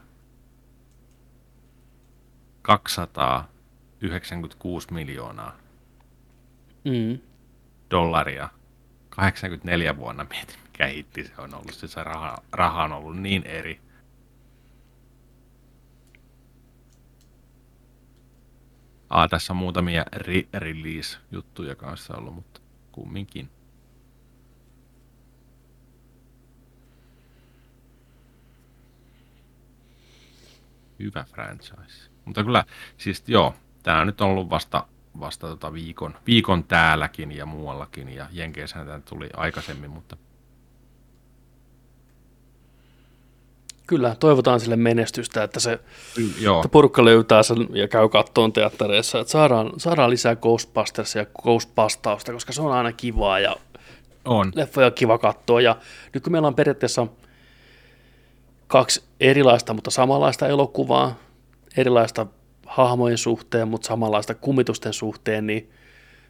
[2.61, 5.57] 296 miljoonaa
[6.85, 7.19] Mm.
[7.91, 8.49] dollaria.
[9.09, 11.73] 84 vuonna mietin, mikä hitti se on ollut.
[11.73, 13.81] Se raha, raha on ollut niin eri.
[19.09, 22.61] Aa, tässä on muutamia re- release-juttuja kanssa ollut, mutta
[22.91, 23.49] kumminkin.
[31.03, 32.09] Hyvä franchise.
[32.25, 32.63] Mutta kyllä,
[32.97, 34.87] siis joo, tämä nyt on ollut vasta,
[35.19, 40.17] vasta tota viikon, viikon täälläkin ja muuallakin, ja Jenkeissä tämä tuli aikaisemmin, mutta
[43.87, 45.79] Kyllä, toivotaan sille menestystä, että se
[46.39, 51.25] joo, että porukka löytää sen ja käy kattoon teattereissa, että saadaan, saadaan lisää Ghostbustersia ja
[51.25, 53.55] Ghostbustausta, koska se on aina kivaa ja
[54.25, 54.51] on.
[54.55, 55.61] leffoja on kiva katsoa.
[55.61, 55.75] Ja
[56.13, 57.07] nyt kun meillä on periaatteessa
[58.73, 61.15] kaksi erilaista, mutta samanlaista elokuvaa,
[61.77, 62.25] erilaista
[62.67, 65.69] hahmojen suhteen, mutta samanlaista kumitusten suhteen, niin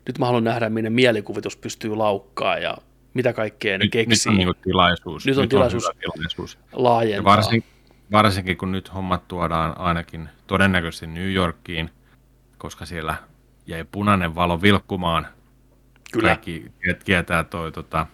[0.08, 2.78] nyt mä haluan nähdä, minne mielikuvitus pystyy laukkaa ja
[3.14, 4.32] mitä kaikkea ne Nyt, keksii.
[4.32, 5.26] nyt on niin tilaisuus.
[5.26, 6.58] Nyt on tilaisuus hyvä tilaisuus.
[6.74, 7.34] laajentaa.
[7.34, 7.64] Ja varsin,
[8.12, 11.90] varsinkin kun nyt hommat tuodaan ainakin todennäköisesti New Yorkiin,
[12.58, 13.16] koska siellä
[13.68, 15.28] jäi punainen valo vilkkumaan.
[16.14, 16.28] Kyllä.
[16.28, 18.08] Kaikki tiet- tietää toi tota,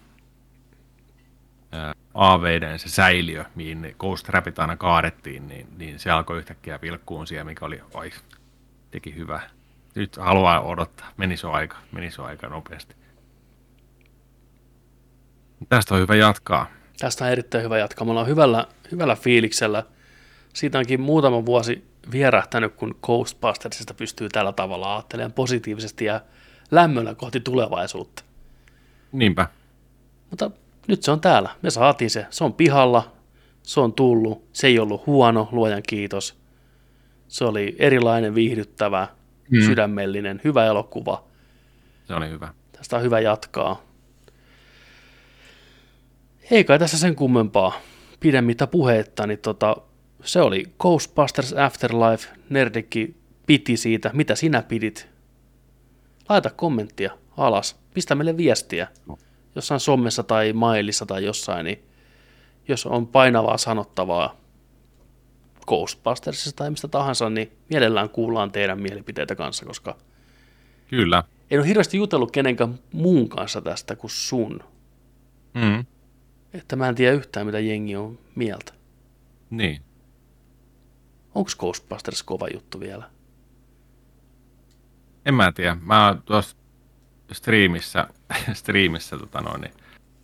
[2.14, 7.44] AVDn se säiliö, mihin Ghost Rapit aina kaadettiin, niin, niin se alkoi yhtäkkiä vilkkuun siellä,
[7.44, 8.12] mikä oli, oi,
[8.92, 9.42] teki hyvä.
[9.96, 12.96] Nyt haluaa odottaa, meni se aika, meni se aika nopeasti.
[15.70, 16.68] Tästä on hyvä jatkaa.
[17.00, 18.06] Tästä on erittäin hyvä jatkaa.
[18.06, 19.84] Me ollaan hyvällä, hyvällä fiiliksellä.
[20.54, 26.22] Siitä onkin muutama vuosi vierähtänyt, kun Ghostbustersista pystyy tällä tavalla ajattelemaan positiivisesti ja
[26.72, 28.24] lämmöllä kohti tulevaisuutta.
[29.12, 29.48] Niinpä.
[30.30, 30.52] Mutta
[30.88, 31.50] nyt se on täällä.
[31.62, 32.26] Me saatiin se.
[32.30, 33.12] Se on pihalla.
[33.64, 34.44] Se on tullut.
[34.54, 36.40] Se ei ollut huono, luojan kiitos.
[37.28, 39.08] Se oli erilainen, viihdyttävä,
[39.52, 39.62] Mm.
[39.66, 41.24] sydämellinen, hyvä elokuva.
[42.08, 42.54] Se oli hyvä.
[42.72, 43.82] Tästä on hyvä jatkaa.
[46.52, 47.74] Ei kai tässä sen kummempaa
[48.20, 49.76] pidemmittä puheetta, niin tota,
[50.24, 52.28] se oli Ghostbusters Afterlife.
[52.50, 53.16] Nerdikki
[53.46, 54.12] piti siitä.
[54.14, 55.08] Mitä sinä pidit?
[56.30, 57.80] Laita kommenttia alas.
[57.94, 58.88] Pistä meille viestiä
[59.60, 61.84] jossain sommessa tai mailissa tai jossain, niin
[62.68, 64.36] jos on painavaa sanottavaa
[65.68, 69.98] Ghostbustersista tai mistä tahansa, niin mielellään kuullaan teidän mielipiteitä kanssa, koska
[70.88, 71.24] Kyllä.
[71.52, 74.60] en ole hirveästi jutellut kenenkään muun kanssa tästä kuin sun.
[75.54, 75.86] Mm.
[76.54, 78.74] Että mä en tiedä yhtään, mitä jengi on mieltä.
[79.50, 79.82] Niin.
[81.36, 83.10] Onko Ghostbusters kova juttu vielä?
[85.26, 85.78] En mä tiedä.
[85.82, 86.58] Mä tuossa
[87.32, 88.08] striimissä,
[88.54, 89.74] striimissä tota noin, niin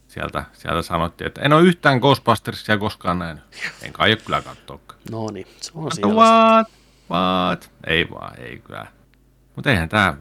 [0.08, 3.44] sieltä, sieltä sanottiin, että en ole yhtään Ghostbustersia koskaan nähnyt.
[3.82, 4.80] En kai kyllä katsoa.
[5.12, 6.14] No niin, se on siellä.
[6.14, 6.68] what?
[7.12, 7.72] What?
[7.88, 8.88] Ei vaan, ei kyllä.
[9.56, 10.18] Mutta eihän tää,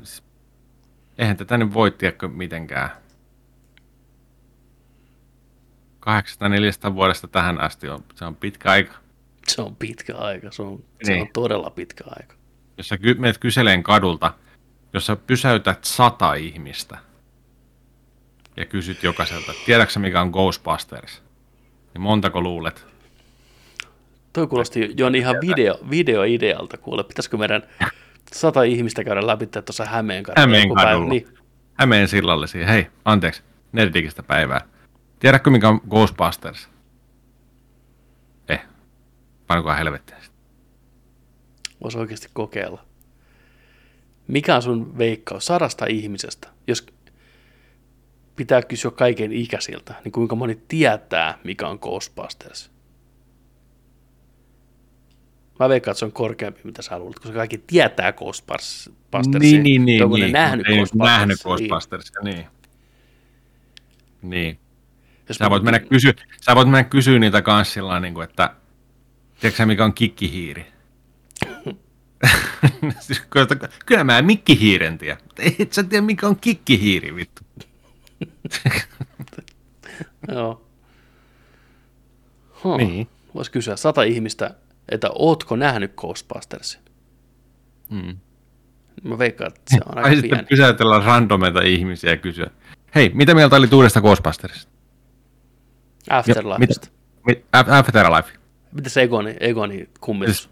[1.19, 2.91] eihän tätä nyt voi tiedä mitenkään.
[6.01, 8.95] 800 vuodesta tähän asti on, se on pitkä aika.
[9.49, 11.23] Se on pitkä aika, se on, se Niin.
[11.23, 12.35] on todella pitkä aika.
[12.77, 14.35] Jos sä ky- menet kyseleen kadulta,
[14.95, 16.99] jos sä pysäytät sata ihmistä
[18.57, 21.23] ja kysyt jokaiselta, tiedätkö mikä on Ghostbusters?
[21.95, 22.87] Niin montako luulet?
[24.33, 27.05] Toi kuulosti jo ihan video, videoidealta kuule.
[27.05, 27.63] Pitäisikö meidän
[28.33, 30.41] sata ihmistä käydä läpi tuossa Hämeen kadulla?
[30.41, 31.09] Hämeen kadulla.
[31.09, 31.29] Niin,
[31.75, 33.43] Hämeen sillalle siihen, hei, anteeksi,
[33.73, 34.61] Nerdikistä päivää.
[35.19, 36.69] Tiedätkö mikä on Ghostbusters?
[38.49, 38.63] Eh,
[39.47, 40.35] painokaa helvettiä sitä.
[41.83, 42.94] voisi oikeasti kokeilla.
[44.27, 46.87] Mikä on sun veikkaus sadasta ihmisestä, jos
[48.37, 52.71] pitää kysyä kaiken ikäisiltä, niin kuinka moni tietää, mikä on Ghostbusters?
[55.61, 59.39] Mä veikkaan, että se on korkeampi, mitä sä luulet, koska kaikki tietää Ghostbustersia.
[59.39, 60.05] Niin, niin, niin.
[60.05, 60.33] Onko ne niin.
[60.33, 61.19] nähnyt Ei Ghostbustersia?
[61.19, 62.47] nähnyt Ghostbustersia, niin.
[64.23, 64.59] Niin.
[65.29, 68.55] Jos Sä voit mennä kysyä, sä voit mennä kysyä niitä kans sillä niin kuin, että
[69.41, 70.74] tiedätkö sä, mikä on kikkihiiri?
[73.87, 77.43] Kyllä mä mikkihiiren tiedän, mutta et sä tiedä mikä on kikkihiiri vittu.
[80.35, 80.67] Joo.
[82.65, 82.77] Huh.
[82.77, 83.09] Niin.
[83.35, 84.55] Voisi kysyä sata ihmistä,
[84.89, 86.81] että ootko nähnyt Ghostbustersin?
[87.91, 88.17] Mm.
[89.03, 92.51] Mä veikkaan, että se on aika Tai sitten pysäytellä randomeita ihmisiä ja kysyä,
[92.95, 94.73] hei, mitä mieltä oli uudesta Ghostbustersista?
[96.11, 96.89] Ja Afterlifesta.
[97.27, 98.29] mit- Af- Afterlife.
[98.73, 100.51] Mitä se Egoni, Egoni kummitus?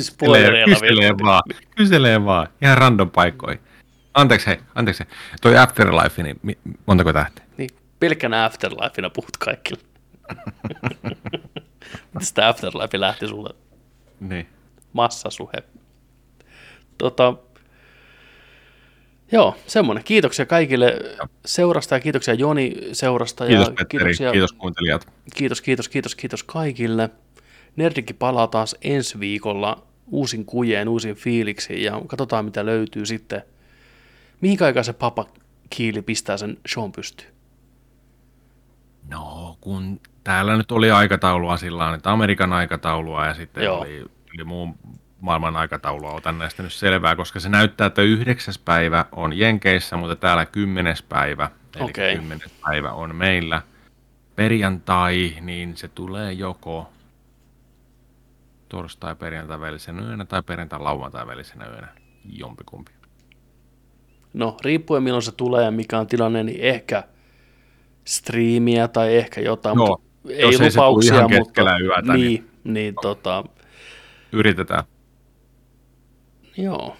[0.00, 1.16] Spoilereilla kyselee vielä.
[1.24, 1.42] vaan,
[1.76, 3.60] kyselee vaan, ihan random paikkoihin.
[4.14, 5.04] Anteeksi hei, anteeksi.
[5.40, 7.44] Toi Afterlife, niin montako tähteä?
[7.56, 7.70] Niin,
[8.00, 9.82] pelkkänä Afterlifena puhut kaikille.
[12.18, 13.54] Mistä Afterlife lähti sulle?
[14.20, 14.46] Niin.
[14.92, 15.62] Massasuhe.
[16.98, 17.34] Tota,
[19.32, 20.04] joo, semmoinen.
[20.04, 20.98] Kiitoksia kaikille
[21.46, 23.46] seurasta ja kiitoksia Joni seurasta.
[23.46, 25.06] Kiitos ja Petteri, kiitoksia, kiitos kuuntelijat.
[25.34, 27.10] kiitos, kiitos, kiitos, kiitos kaikille.
[27.76, 33.42] Nerdikki palaa taas ensi viikolla uusin kujeen, uusin fiiliksiin ja katsotaan mitä löytyy sitten.
[34.40, 35.26] Mihin aikaan se papa
[35.70, 37.30] kiili pistää sen shown pystyyn?
[39.08, 43.78] No, kun täällä nyt oli aikataulua sillä että Amerikan aikataulua ja sitten Joo.
[43.78, 44.02] oli,
[44.34, 44.74] oli muun
[45.20, 46.12] maailman aikataulua.
[46.12, 51.02] Otan näistä nyt selvää, koska se näyttää, että yhdeksäs päivä on Jenkeissä, mutta täällä kymmenes
[51.02, 52.16] päivä, eli Okei.
[52.16, 53.62] kymmenes päivä on meillä.
[54.36, 56.92] Perjantai, niin se tulee joko
[58.68, 61.88] torstai perjantai välisenä yönä tai perjantai lauantai välisenä yönä,
[62.24, 62.92] jompikumpi.
[64.34, 67.02] No, riippuen milloin se tulee ja mikä on tilanne, niin ehkä
[68.04, 69.86] striimiä tai ehkä jotain, Joo.
[69.86, 73.44] mutta ei Jos ei se lupauksia, ihan mutta yötä, niin, niin- niin, niin tota,
[74.32, 74.84] Yritetään.
[76.56, 76.96] joo.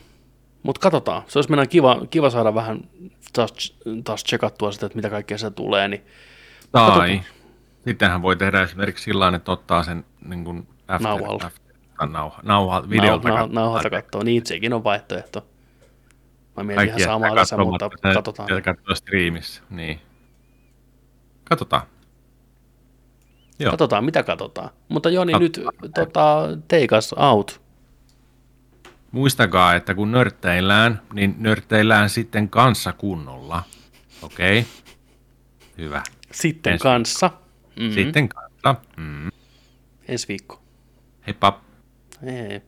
[0.63, 2.81] Mutta katsotaan, se olisi meidän kiva, kiva saada vähän
[3.33, 6.03] taas, taas tsekattua sitä, että mitä kaikkea se tulee, niin
[6.73, 7.25] Tai Katsotaan.
[7.85, 11.47] sittenhän voi tehdä esimerkiksi sillä että ottaa sen niin kuin after, Nauhalla.
[11.47, 13.63] after, tai nauha, nauha, videolta nau, nau, katsoa.
[13.63, 15.47] nauhalta katsoo, niin sekin on vaihtoehto.
[16.57, 18.49] Mä mietin ihan Kaikki samaa jättää tässä, mutta se- katsotaan.
[18.49, 20.01] se Katsoa striimissä, niin.
[21.45, 21.83] Katsotaan.
[23.59, 23.71] Joo.
[23.71, 24.71] Katsotaan, mitä katsotaan.
[24.89, 25.75] Mutta Joni, Katsotaan.
[25.83, 27.61] nyt tota, take us out.
[29.13, 33.63] Muistakaa, että kun nörtteillään, niin nörtteillään sitten kanssa kunnolla.
[34.23, 34.59] Okei?
[34.61, 34.71] Okay?
[35.79, 36.03] Hyvä.
[36.33, 37.31] Sitten Ensi- kanssa.
[37.81, 38.75] Mm, Sitten kanssa.
[38.97, 39.31] Mm.
[40.09, 40.63] Ensi viikko.
[41.27, 41.61] Heippa.
[42.23, 42.63] Hei.